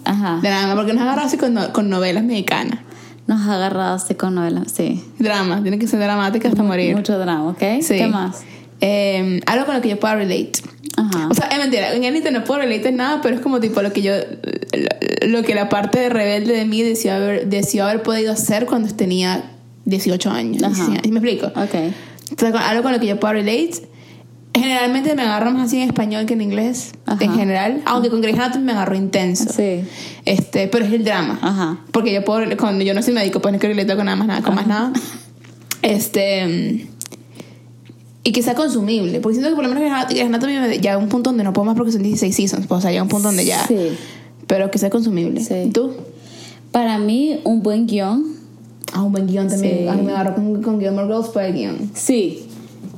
Ajá. 0.05 0.41
Drama, 0.43 0.75
porque 0.75 0.93
nos 0.93 1.03
agarra 1.03 1.25
así 1.25 1.37
con, 1.37 1.55
no- 1.55 1.73
con 1.73 1.89
novelas 1.91 2.25
mexicanas. 2.25 2.81
Nos 3.27 3.41
ha 3.49 3.55
agarrado 3.57 3.95
así 3.97 4.15
con 4.15 4.35
novelas, 4.37 4.73
sí. 4.73 5.05
Drama, 5.19 5.61
tiene 5.63 5.79
que 5.79 5.87
ser 5.89 5.99
dramática 6.01 6.49
hasta 6.49 6.63
morir. 6.63 6.95
Mucho 6.97 7.19
drama, 7.19 7.49
¿ok? 7.49 7.63
Sí. 7.83 7.97
¿Qué 7.97 8.07
más? 8.07 8.43
Eh, 8.81 9.41
algo 9.47 9.67
con 9.67 9.75
lo 9.75 9.81
que 9.83 9.89
yo 9.89 9.99
pueda 9.99 10.15
relate. 10.17 10.53
Ajá. 10.97 11.29
O 11.31 11.35
sea, 11.35 11.47
es 11.49 11.59
mentira, 11.59 11.95
en 11.95 12.05
Elite 12.05 12.31
no 12.31 12.45
puedo 12.45 12.61
relate 12.61 12.91
nada, 12.93 13.21
pero 13.23 13.35
es 13.37 13.41
como 13.41 13.61
tipo 13.61 13.83
lo 13.83 13.93
que 13.93 14.03
yo, 14.03 14.13
lo, 14.15 15.29
lo 15.29 15.43
que 15.43 15.55
la 15.55 15.69
parte 15.69 15.99
de 16.01 16.09
rebelde 16.09 16.55
de 16.55 16.65
mí 16.65 16.83
deseó 16.83 17.15
haber, 17.15 17.47
deseó 17.49 17.85
haber 17.85 18.03
podido 18.03 18.33
hacer 18.33 18.67
cuando 18.67 18.93
tenía 18.95 19.51
18 19.85 20.31
años. 20.31 20.63
Ajá. 20.63 20.75
19. 20.75 21.09
¿Me 21.09 21.19
explico? 21.19 21.47
ok. 21.49 21.93
Entonces, 22.31 22.61
algo 22.61 22.83
con 22.83 22.93
lo 22.93 22.99
que 22.99 23.07
yo 23.07 23.21
puedo 23.21 23.35
relate, 23.35 23.89
generalmente 24.53 25.15
me 25.15 25.23
agarro 25.23 25.53
más 25.53 25.69
así 25.69 25.81
en 25.81 25.89
español 25.89 26.27
que 26.27 26.35
en 26.35 26.41
inglés, 26.41 26.93
Ajá. 27.05 27.23
en 27.25 27.35
general, 27.35 27.83
aunque 27.85 28.11
con 28.11 28.21
Grey's 28.21 28.39
Anatomy 28.39 28.65
me 28.65 28.73
agarro 28.73 28.97
intenso. 28.97 29.53
Sí. 29.53 29.83
Este, 30.25 30.67
pero 30.69 30.85
es 30.87 30.93
el 30.93 31.05
drama. 31.05 31.39
Ajá. 31.43 31.79
Porque 31.93 32.13
yo 32.13 32.25
puedo, 32.25 32.57
cuando 32.57 32.83
yo 32.85 32.95
no 32.95 33.03
soy 33.03 33.13
médico, 33.15 33.41
pues 33.41 33.53
no 33.53 33.61
quiero 33.61 33.75
relate 33.75 33.95
con 33.97 34.07
nada 34.07 34.17
más 34.17 34.27
nada, 34.27 34.43
con 34.43 34.55
más 34.55 34.67
nada. 34.67 34.93
Este. 35.83 36.89
Y 38.29 38.33
que 38.33 38.43
sea 38.43 38.55
consumible. 38.55 39.21
Porque 39.21 39.35
siento 39.37 39.51
que 39.51 39.55
por 39.57 39.65
lo 39.67 39.73
menos 39.73 40.07
Grey's 40.09 40.25
Anatomy 40.27 40.55
me- 40.59 40.81
ya 40.81 40.95
a 40.95 40.99
un 40.99 41.09
punto 41.09 41.31
donde 41.31 41.45
no 41.45 41.53
puedo 41.53 41.65
más 41.65 41.77
porque 41.77 41.93
son 41.93 42.03
16 42.03 42.35
seasons. 42.35 42.67
pues, 42.67 42.79
o 42.79 42.83
sea, 42.83 42.91
ya 42.93 43.01
a 43.01 43.03
un 43.05 43.09
punto 43.09 43.29
donde 43.29 43.45
ya. 43.45 43.65
Sí. 43.67 43.77
Pero 44.49 44.71
que 44.71 44.79
sea 44.79 44.91
consumible. 44.91 45.41
Sí. 45.41 45.55
¿Y 45.67 45.71
¿Tú? 45.71 45.93
Para 46.73 46.99
mí, 46.99 47.41
un 47.45 47.63
buen 47.63 47.87
guion. 47.87 48.35
Ah, 48.93 49.03
un 49.03 49.13
buen 49.13 49.27
guion 49.27 49.49
también. 49.49 49.79
Sí. 49.83 49.89
A 49.89 49.95
mí 49.95 50.03
me 50.03 50.13
agarró 50.13 50.35
con, 50.35 50.63
con 50.63 50.81
Gilmore 50.81 51.07
Girls 51.07 51.29
por 51.29 51.43
el 51.43 51.55
guion. 51.55 51.91
Sí. 51.95 52.43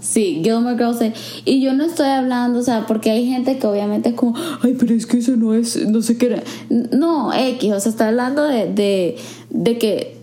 Sí, 0.00 0.40
Gilmore 0.44 0.76
Girls. 0.76 0.98
Y 1.44 1.60
yo 1.60 1.72
no 1.74 1.84
estoy 1.84 2.06
hablando, 2.08 2.60
o 2.60 2.62
sea, 2.62 2.86
porque 2.86 3.10
hay 3.10 3.26
gente 3.28 3.58
que 3.58 3.66
obviamente 3.66 4.10
es 4.10 4.14
como, 4.14 4.34
ay, 4.62 4.76
pero 4.78 4.94
es 4.94 5.06
que 5.06 5.18
eso 5.18 5.36
no 5.36 5.52
es, 5.54 5.76
no 5.88 6.00
sé 6.02 6.16
qué 6.16 6.26
era. 6.26 6.42
No, 6.70 7.32
X, 7.34 7.72
o 7.72 7.80
sea, 7.80 7.90
está 7.90 8.08
hablando 8.08 8.44
de, 8.44 8.72
de, 8.72 9.16
de 9.50 9.76
que, 9.78 10.16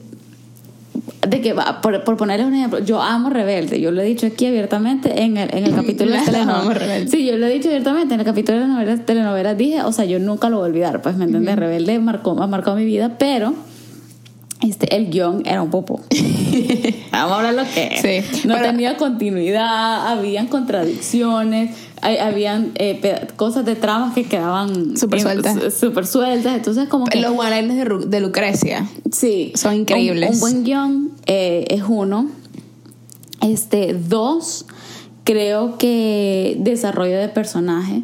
de 1.28 1.42
que, 1.42 1.54
va, 1.54 1.82
por, 1.82 2.04
por 2.04 2.18
ponerles 2.18 2.48
un 2.48 2.54
ejemplo, 2.56 2.80
yo 2.80 3.02
amo 3.02 3.30
Rebelde, 3.30 3.80
yo 3.82 3.92
lo 3.92 4.02
he 4.02 4.06
dicho 4.06 4.26
aquí 4.28 4.46
abiertamente 4.46 5.24
en 5.24 5.38
el, 5.38 5.54
en 5.56 5.66
el 5.66 5.76
capítulo 5.76 6.12
de 6.12 6.20
telenovelas. 6.22 7.10
Sí, 7.10 7.26
yo 7.26 7.38
lo 7.38 7.46
he 7.48 7.54
dicho 7.54 7.68
abiertamente 7.70 8.14
en 8.14 8.20
el 8.20 8.26
capítulo 8.26 8.60
de 8.60 8.68
novelas, 8.68 9.06
telenovelas, 9.06 9.58
dije, 9.58 9.82
o 9.84 9.92
sea, 9.92 10.06
yo 10.06 10.20
nunca 10.20 10.50
lo 10.50 10.58
voy 10.58 10.66
a 10.66 10.70
olvidar, 10.70 11.02
pues, 11.02 11.16
¿me 11.18 11.26
entiendes? 11.26 11.56
Rebelde 11.56 12.00
marcó, 12.00 12.42
ha 12.42 12.48
marcado 12.48 12.76
mi 12.78 12.86
vida, 12.86 13.18
pero 13.18 13.54
este, 14.62 14.96
el 14.96 15.10
guion 15.10 15.44
era 15.46 15.62
un 15.62 15.70
popo. 15.70 16.02
Vamos 17.12 17.32
a 17.32 17.36
hablar 17.38 17.54
lo 17.54 17.64
que 17.74 17.96
es. 17.96 18.02
Sí, 18.32 18.48
No 18.48 18.56
pero- 18.56 18.68
tenía 18.68 18.98
continuidad, 18.98 20.08
habían 20.08 20.48
contradicciones, 20.48 21.72
hay- 22.02 22.18
habían 22.18 22.72
eh, 22.76 23.28
cosas 23.36 23.66
de 23.66 23.76
tramas 23.76 24.14
que 24.14 24.24
quedaban 24.26 24.98
Súper 24.98 25.22
sueltas. 25.22 25.58
su- 25.62 25.72
súper 25.88 26.06
sueltas. 26.08 26.56
Entonces, 26.56 26.88
como 26.90 27.06
que. 27.06 27.20
Los 27.20 27.32
one 27.38 27.68
de, 27.68 27.86
Ru- 27.86 28.06
de 28.06 28.20
Lucrecia. 28.20 28.88
Sí. 29.12 29.52
Son 29.56 29.74
increíbles. 29.76 30.30
Un, 30.30 30.36
un 30.36 30.40
buen 30.42 30.64
guion 30.64 31.12
eh, 31.26 31.66
es 31.70 31.84
uno. 31.88 32.28
Este, 33.42 33.94
dos, 33.94 34.66
creo 35.26 35.78
que 35.80 36.56
desarrollo 36.60 37.18
de 37.20 37.28
personaje. 37.30 38.04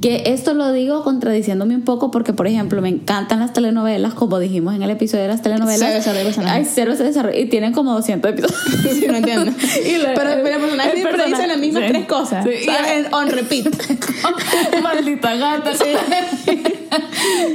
Que 0.00 0.22
esto 0.26 0.52
lo 0.54 0.70
digo 0.72 1.02
contradiciéndome 1.02 1.74
un 1.74 1.82
poco 1.82 2.10
porque, 2.10 2.32
por 2.34 2.46
ejemplo, 2.46 2.80
me 2.82 2.90
encantan 2.90 3.40
las 3.40 3.52
telenovelas, 3.54 4.12
como 4.14 4.38
dijimos 4.38 4.74
en 4.74 4.82
el 4.82 4.90
episodio 4.90 5.22
de 5.22 5.28
las 5.28 5.40
telenovelas. 5.42 5.78
Cero 5.80 5.94
desarrollo 5.94 6.18
de 6.20 6.24
personaje. 6.26 6.58
Hay 6.58 6.64
cero 6.66 6.94
desarrollo 6.96 7.38
y 7.40 7.46
tienen 7.46 7.72
como 7.72 7.94
200 7.94 8.30
episodios. 8.30 8.60
Sí, 8.92 9.06
no 9.08 9.16
entiendo. 9.16 9.50
Y 9.86 9.96
la- 9.96 10.12
pero, 10.14 10.30
pero 10.42 10.54
el 10.56 10.60
personaje 10.60 10.90
el 10.90 10.96
siempre 10.96 11.26
dice 11.26 11.46
las 11.46 11.58
mismas 11.58 11.84
sí. 11.84 11.88
tres 11.90 12.06
cosas. 12.06 12.44
Sí, 12.44 12.50
y- 12.66 12.98
en- 12.98 13.14
on 13.14 13.28
repeat. 13.30 13.66
Maldita 14.82 15.34
gata. 15.36 15.72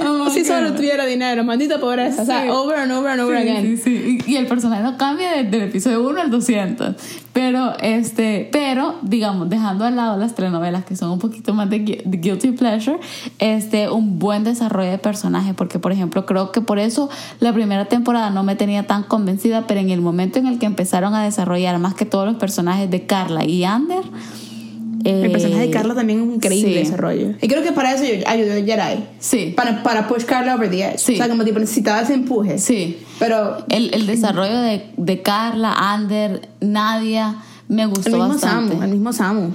Oh, 0.06 0.30
si 0.32 0.44
solo 0.44 0.74
tuviera 0.74 1.06
dinero, 1.06 1.44
maldita 1.44 1.80
pobreza. 1.80 2.24
O 2.24 2.26
sea, 2.26 2.44
Sí. 2.44 2.50
over 2.50 2.78
and 2.80 2.92
over 2.92 3.12
and 3.12 3.22
over 3.22 3.38
Sí, 3.42 3.48
again. 3.50 3.78
sí, 3.78 3.78
sí. 3.78 4.20
Y, 4.26 4.32
y 4.34 4.38
el 4.38 4.48
personaje 4.48 4.82
no 4.82 4.98
cambia 4.98 5.32
desde 5.34 5.58
el 5.58 5.64
episodio 5.70 6.02
1 6.08 6.22
al 6.22 6.32
200. 6.32 6.96
Pero, 7.38 7.74
este, 7.82 8.50
pero, 8.52 8.96
digamos, 9.04 9.48
dejando 9.48 9.86
al 9.86 9.96
lado 9.96 10.18
las 10.18 10.34
telenovelas 10.34 10.86
que 10.86 10.96
son 10.96 11.12
un 11.12 11.20
poquito 11.20 11.54
más 11.54 11.70
de, 11.70 11.86
gui- 11.86 12.02
de 12.04 12.18
guilty 12.18 12.54
pleasure, 12.54 12.98
este, 13.38 13.92
un 13.92 14.18
buen 14.18 14.44
desarrollo 14.44 14.90
de 14.90 14.98
personaje. 14.98 15.54
Porque, 15.54 15.78
por 15.78 15.92
ejemplo, 15.92 16.26
creo 16.26 16.52
que 16.52 16.62
por 16.62 16.80
eso 16.80 17.12
la 17.40 17.54
primera 17.54 17.86
temporada 17.86 18.32
no 18.32 18.42
me 18.42 18.56
tenía 18.56 18.88
tan 18.88 19.04
convencida, 19.04 19.68
pero 19.68 19.80
en 19.80 19.92
el 19.92 20.02
momento 20.02 20.40
en 20.40 20.48
el 20.48 20.58
que 20.58 20.66
empezaron 20.66 21.14
a 21.14 21.24
desarrollar 21.24 21.78
más 21.78 21.94
que 21.94 22.06
todos 22.06 22.26
los 22.26 22.38
personajes 22.38 22.90
de 22.90 23.06
Carla 23.06 23.46
y 23.46 23.64
Ander. 23.66 24.02
El 25.04 25.32
personaje 25.32 25.62
de 25.62 25.68
eh, 25.68 25.72
Carla 25.72 25.94
también 25.96 26.20
es 26.20 26.26
un 26.28 26.34
increíble 26.36 26.74
sí. 26.74 26.80
desarrollo. 26.80 27.36
Y 27.42 27.48
creo 27.48 27.62
que 27.64 27.72
para 27.72 27.94
eso 27.94 28.04
yo- 28.04 28.28
ayudó 28.28 28.54
Jedi. 28.54 29.04
Sí. 29.20 29.54
Para, 29.56 29.84
para 29.84 30.08
push 30.08 30.24
Carla 30.26 30.56
over 30.56 30.70
the 30.70 30.84
edge. 30.84 30.98
Sí. 31.00 31.14
O 31.14 31.18
sea, 31.18 31.30
como 31.30 31.44
tipo 31.46 31.60
necesitaba 31.60 32.02
ese 32.02 32.14
empuje. 32.14 32.58
Sí. 32.60 32.98
Pero 33.20 33.66
El, 33.70 33.94
el 33.94 34.06
desarrollo 34.08 34.60
de, 34.60 34.90
de 34.98 35.22
Carla, 35.22 35.74
Ander, 35.94 36.50
Nadia, 36.62 37.36
me 37.68 37.86
gustó 37.86 38.10
el 38.10 38.16
mismo 38.16 38.30
bastante. 38.30 38.74
Samu, 38.74 38.84
el 38.84 38.90
mismo 38.92 39.14
Samu. 39.14 39.52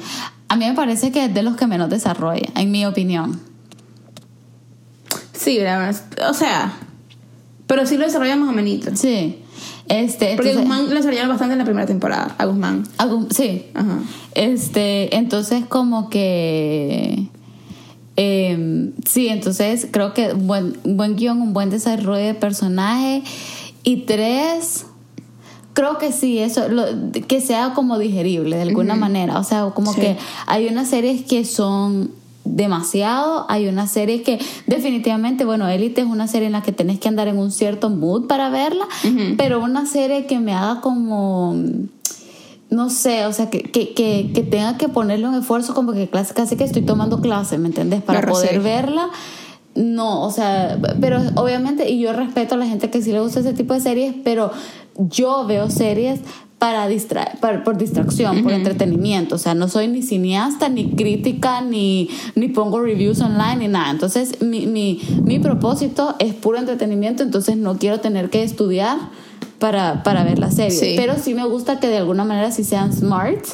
A 0.48 0.57
mí 0.57 0.66
me 0.66 0.74
parece 0.74 1.11
que 1.12 1.24
es 1.26 1.35
de 1.35 1.42
los 1.42 1.57
que 1.57 1.66
menos 1.66 1.88
desarrolla, 1.90 2.48
en 2.57 2.70
mi 2.70 2.85
opinión. 2.87 3.40
Sí, 5.33 5.59
la 5.59 5.78
verdad. 5.78 6.02
O 6.31 6.35
sea, 6.35 6.72
pero 7.66 7.87
sí 7.87 7.96
lo 7.96 8.05
desarrolla 8.05 8.37
más 8.37 8.48
o 8.48 8.52
menos. 8.52 8.98
Sí. 8.98 9.38
Este, 9.88 10.35
Porque 10.37 10.51
entonces- 10.53 10.57
Guzmán 10.59 10.88
lo 10.88 10.95
desarrollaron 10.95 11.31
bastante 11.31 11.53
en 11.55 11.59
la 11.59 11.64
primera 11.64 11.87
temporada. 11.87 12.35
A 12.38 12.45
Guzmán. 12.47 12.87
Algún- 12.99 13.31
sí. 13.31 13.66
Ajá. 13.75 13.99
Este, 14.35 15.14
entonces 15.16 15.64
como 15.66 16.09
que... 16.09 17.27
eh, 18.16 18.90
sí, 19.07 19.29
entonces 19.29 19.88
creo 19.90 20.14
que 20.14 20.33
un 20.35 20.47
buen, 20.47 20.77
buen 20.85 21.16
guion, 21.16 21.40
un 21.40 21.53
buen 21.53 21.71
desarrollo 21.71 22.25
de 22.25 22.35
personaje. 22.35 23.23
Y 23.85 23.99
tres, 24.03 24.87
creo 25.73 25.99
que 25.99 26.12
sí, 26.12 26.38
eso, 26.38 26.68
lo- 26.68 26.85
que 27.27 27.40
sea 27.40 27.73
como 27.75 27.99
digerible 27.99 28.57
de 28.57 28.62
alguna 28.62 28.95
manera. 28.95 29.38
O 29.38 29.45
sea, 29.45 29.71
como 29.75 29.92
Sí. 29.92 30.01
que 30.01 30.16
hay 30.47 30.68
unas 30.68 30.88
series 30.88 31.23
que 31.23 31.45
son 31.45 32.12
demasiado, 32.44 33.46
hay 33.48 33.68
unas 33.68 33.90
series 33.90 34.22
que 34.22 34.38
definitivamente, 34.66 35.44
bueno, 35.44 35.68
Elite 35.68 36.00
es 36.02 36.07
una 36.07 36.26
serie 36.26 36.46
en 36.46 36.52
la 36.52 36.62
que 36.62 36.72
tenés 36.72 36.99
que 36.99 37.09
andar 37.09 37.28
en 37.28 37.38
un 37.38 37.51
cierto 37.51 37.88
mood 37.90 38.26
para 38.26 38.51
verla, 38.51 38.86
pero 39.36 39.61
una 39.61 39.86
serie 39.86 40.26
que 40.26 40.38
me 40.38 40.53
haga 40.53 40.80
como 40.80 41.55
no 42.70 42.88
sé, 42.88 43.26
o 43.26 43.32
sea, 43.34 43.51
que, 43.51 43.61
que, 43.62 43.93
que, 43.93 44.30
que 44.34 44.43
tenga 44.43 44.78
que 44.78 44.88
ponerle 44.88 45.28
un 45.28 45.34
esfuerzo 45.34 45.74
como 45.74 45.93
que 45.93 46.09
clase, 46.09 46.32
casi 46.32 46.57
que 46.57 46.64
estoy 46.64 46.80
tomando 46.80 47.20
clase, 47.20 47.59
¿me 47.59 47.68
entendés? 47.68 48.01
Para 48.03 48.20
Claro, 48.20 48.32
poder 48.32 48.55
sí. 48.55 48.59
verla. 48.61 49.11
No, 49.74 50.22
o 50.22 50.30
sea, 50.30 50.78
pero 51.01 51.20
obviamente, 51.34 51.90
y 51.90 52.01
yo 52.01 52.14
respeto 52.14 52.55
a 52.55 52.59
la 52.59 52.66
gente 52.66 52.88
que 52.88 53.03
sí 53.03 53.12
le 53.12 53.20
gusta 53.20 53.40
ese 53.40 53.53
tipo 53.53 53.74
de 53.74 53.80
series, 53.80 54.14
pero 54.24 54.51
yo 54.97 55.47
veo 55.47 55.68
series 55.68 56.20
para 56.62 56.86
distraer, 56.86 57.40
para- 57.40 57.64
por 57.64 57.76
distracción, 57.76 58.44
por 58.44 58.52
entretenimiento. 58.52 59.34
O 59.34 59.38
sea, 59.38 59.52
no 59.52 59.66
soy 59.66 59.88
ni 59.88 60.00
cineasta, 60.00 60.68
ni 60.68 60.92
crítica, 60.92 61.60
ni, 61.60 62.08
ni 62.36 62.46
pongo 62.46 62.80
reviews 62.80 63.20
online, 63.20 63.56
ni 63.56 63.66
nada. 63.66 63.90
Entonces, 63.90 64.40
mi, 64.40 64.68
mi, 64.68 65.00
mi 65.24 65.40
propósito 65.40 66.14
es 66.20 66.34
puro 66.34 66.58
entretenimiento, 66.58 67.24
entonces 67.24 67.56
no 67.56 67.78
quiero 67.78 67.98
tener 67.98 68.30
que 68.30 68.44
estudiar 68.44 68.96
para, 69.58 70.04
para 70.04 70.22
ver 70.22 70.38
la 70.38 70.52
serie. 70.52 70.70
Sí. 70.78 70.94
Pero 70.96 71.14
sí 71.18 71.34
me 71.34 71.44
gusta 71.46 71.80
que 71.80 71.88
de 71.88 71.98
alguna 71.98 72.22
manera 72.24 72.52
sí 72.52 72.62
sean 72.62 72.92
smart, 72.92 73.44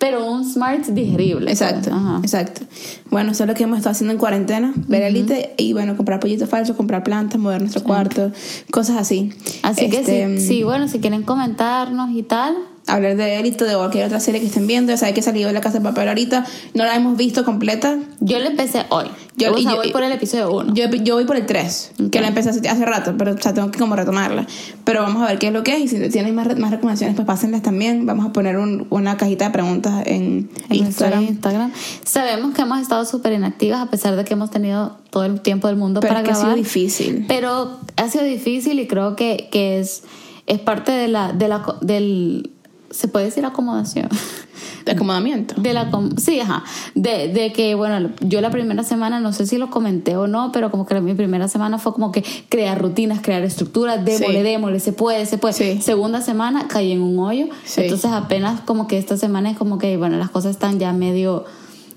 pero 0.00 0.24
un 0.28 0.50
smart 0.50 0.86
digerible. 0.86 1.50
Exacto, 1.50 1.90
Ajá. 1.92 2.18
exacto. 2.22 2.62
Bueno, 3.10 3.32
eso 3.32 3.44
es 3.44 3.48
lo 3.48 3.54
que 3.54 3.64
hemos 3.64 3.76
estado 3.78 3.92
haciendo 3.92 4.12
en 4.14 4.18
cuarentena, 4.18 4.72
ver 4.88 5.02
Elite 5.02 5.54
y 5.58 5.74
bueno, 5.74 5.96
comprar 5.96 6.18
pollitos 6.18 6.48
falsos, 6.48 6.74
comprar 6.74 7.04
plantas, 7.04 7.38
mover 7.38 7.60
nuestro 7.60 7.84
cuarto, 7.84 8.32
cosas 8.72 8.96
así. 8.96 9.32
Así 9.62 9.90
que 9.90 9.98
Este, 10.00 10.38
sí, 10.38 10.46
sí, 10.46 10.62
bueno, 10.64 10.88
si 10.88 10.98
quieren 11.00 11.22
comentarnos 11.22 12.10
y 12.12 12.22
tal, 12.22 12.56
Hablar 12.86 13.14
de 13.14 13.38
Elite, 13.38 13.66
de 13.66 13.74
cualquier 13.76 14.06
otra 14.06 14.18
serie 14.20 14.40
que 14.40 14.46
estén 14.46 14.66
viendo, 14.66 14.96
saben 14.96 15.14
que 15.14 15.22
salió 15.22 15.46
de 15.46 15.52
la 15.52 15.60
casa 15.60 15.78
de 15.78 15.84
papel 15.84 16.08
ahorita, 16.08 16.44
no 16.74 16.84
la 16.84 16.96
hemos 16.96 17.16
visto 17.16 17.44
completa. 17.44 17.98
yo 18.20 18.38
la 18.38 18.46
empecé 18.48 18.84
hoy. 18.88 19.04
Yo- 19.36 19.52
o 19.54 19.58
y 19.58 19.62
sea, 19.62 19.72
yo- 19.72 19.76
voy 19.78 19.90
por 19.92 20.02
el 20.02 20.12
episodio 20.12 20.50
1. 20.52 20.74
Yo, 20.74 20.88
yo 20.90 21.14
voy 21.14 21.24
por 21.24 21.36
el 21.36 21.46
3, 21.46 21.92
Ok. 22.02 22.10
que 22.10 22.20
la 22.20 22.28
empecé 22.28 22.50
hace, 22.50 22.68
hace 22.68 22.84
rato, 22.84 23.14
pero 23.16 23.32
o 23.34 23.38
sea, 23.38 23.54
tengo 23.54 23.70
que 23.70 23.78
como 23.78 23.94
retomarla. 23.96 24.46
Pero 24.84 25.02
vamos 25.02 25.22
a 25.22 25.28
ver 25.28 25.38
qué 25.38 25.46
es 25.46 25.52
lo 25.52 25.62
que 25.62 25.76
es 25.76 25.80
y 25.82 25.88
si 25.88 26.08
tienen 26.10 26.34
más, 26.34 26.58
más 26.58 26.70
recomendaciones, 26.72 27.14
pues 27.16 27.26
pásenlas 27.26 27.62
también. 27.62 28.06
Vamos 28.06 28.26
a 28.26 28.32
poner 28.32 28.56
un- 28.58 28.86
una 28.90 29.16
cajita 29.16 29.46
de 29.46 29.50
preguntas 29.52 30.02
en, 30.06 30.50
Instagram. 30.70 31.22
Instagram. 31.24 31.72
Sabemos 32.04 32.54
que 32.54 32.62
hemos 32.62 32.80
estado 32.80 33.04
súper 33.04 33.32
inactivas 33.32 33.80
a 33.80 33.86
pesar 33.90 34.16
de 34.16 34.24
que 34.24 34.34
hemos 34.34 34.50
tenido 34.50 34.98
todo 35.10 35.24
el 35.24 35.40
tiempo 35.40 35.68
del 35.68 35.76
mundo 35.76 36.00
Pero 36.00 36.10
para 36.14 36.20
es 36.22 36.26
que 36.28 36.32
ha 36.32 36.36
sido 36.36 36.54
difícil. 36.54 37.24
Pero 37.28 37.78
ha 37.96 38.08
sido 38.08 38.24
difícil 38.24 38.78
y 38.80 38.86
creo 38.88 39.16
que, 39.16 39.48
que 39.52 39.78
es, 39.80 40.02
es 40.46 40.58
parte 40.58 40.90
de 40.92 41.08
la, 41.08 41.32
de 41.32 41.48
la, 41.48 41.64
del, 41.80 42.50
se 42.90 43.06
puede 43.08 43.26
decir 43.26 43.44
acomodación. 43.44 44.08
De 44.84 44.92
acomodamiento. 44.92 45.54
De 45.60 45.72
la 45.74 45.90
com- 45.90 46.16
sí, 46.16 46.40
ajá. 46.40 46.64
De, 46.94 47.28
de 47.28 47.52
que, 47.52 47.74
bueno, 47.74 48.10
yo 48.20 48.40
la 48.40 48.50
primera 48.50 48.82
semana, 48.82 49.20
no 49.20 49.32
sé 49.32 49.46
si 49.46 49.58
lo 49.58 49.70
comenté 49.70 50.16
o 50.16 50.26
no, 50.26 50.52
pero 50.52 50.70
como 50.70 50.86
que 50.86 51.00
mi 51.00 51.14
primera 51.14 51.48
semana 51.48 51.78
fue 51.78 51.92
como 51.92 52.12
que 52.12 52.24
crear 52.48 52.80
rutinas, 52.80 53.20
crear 53.20 53.42
estructuras, 53.42 54.04
démosle, 54.04 54.38
Sí. 54.38 54.42
démosle, 54.42 54.80
se 54.80 54.92
puede, 54.92 55.26
se 55.26 55.38
puede. 55.38 55.54
Sí. 55.54 55.80
Segunda 55.82 56.20
semana 56.20 56.66
caí 56.68 56.92
en 56.92 57.02
un 57.02 57.18
hoyo. 57.18 57.46
Sí. 57.64 57.82
Entonces 57.82 58.10
apenas 58.12 58.60
como 58.62 58.86
que 58.86 58.98
esta 58.98 59.16
semana 59.16 59.50
es 59.50 59.56
como 59.58 59.78
que, 59.78 59.96
bueno, 59.96 60.16
las 60.18 60.30
cosas 60.30 60.52
están 60.52 60.78
ya 60.78 60.92
medio 60.92 61.44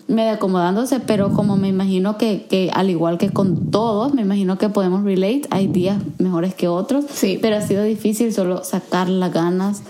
medio 0.06 0.34
acomodándose, 0.34 1.00
pero 1.00 1.32
como 1.32 1.56
me 1.56 1.70
imagino 1.70 2.18
que, 2.18 2.46
que 2.50 2.70
al 2.74 2.90
igual 2.90 3.18
que 3.18 3.30
con 3.30 3.72
todos, 3.72 4.14
me 4.14 4.22
imagino 4.22 4.58
que 4.58 4.68
podemos 4.68 5.06
relate, 5.06 5.44
hay 5.50 5.68
días 5.68 5.98
mejores 6.18 6.54
que 6.54 6.68
otros, 6.68 7.06
Sí. 7.10 7.40
pero 7.42 7.56
ha 7.56 7.62
sido 7.62 7.84
difícil 7.84 8.34
solo 8.34 8.66
sacar 8.66 9.08
las 9.08 9.32
ganas 9.32 9.82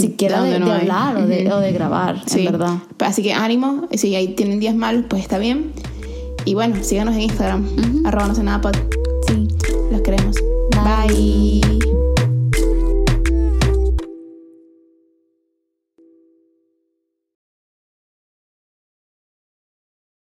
siquiera 0.00 0.42
de, 0.42 0.58
de 0.58 0.72
hablar 0.72 1.16
o 1.16 1.26
de, 1.26 1.46
uh 1.46 1.50
-huh. 1.50 1.70
o 1.70 1.74
grabar, 1.74 2.22
sí. 2.26 2.44
verdad. 2.44 2.78
Así 2.98 3.22
que 3.22 3.32
ánimo, 3.32 3.88
si 3.92 4.14
ahí 4.14 4.28
tienen 4.28 4.60
días 4.60 4.74
malos, 4.74 5.04
pues 5.08 5.22
está 5.22 5.38
bien. 5.38 5.72
Y 6.44 6.54
bueno, 6.54 6.76
síganos 6.82 7.14
en 7.14 7.22
Instagram, 7.22 7.64
uh 7.64 7.80
-huh. 7.80 8.08
arroba 8.08 8.32
nada 8.42 8.60
pod. 8.60 8.76
Sí. 9.26 9.48
Los 9.90 10.00
queremos. 10.02 10.36
Bye. 10.74 11.60
Bye. 11.62 11.69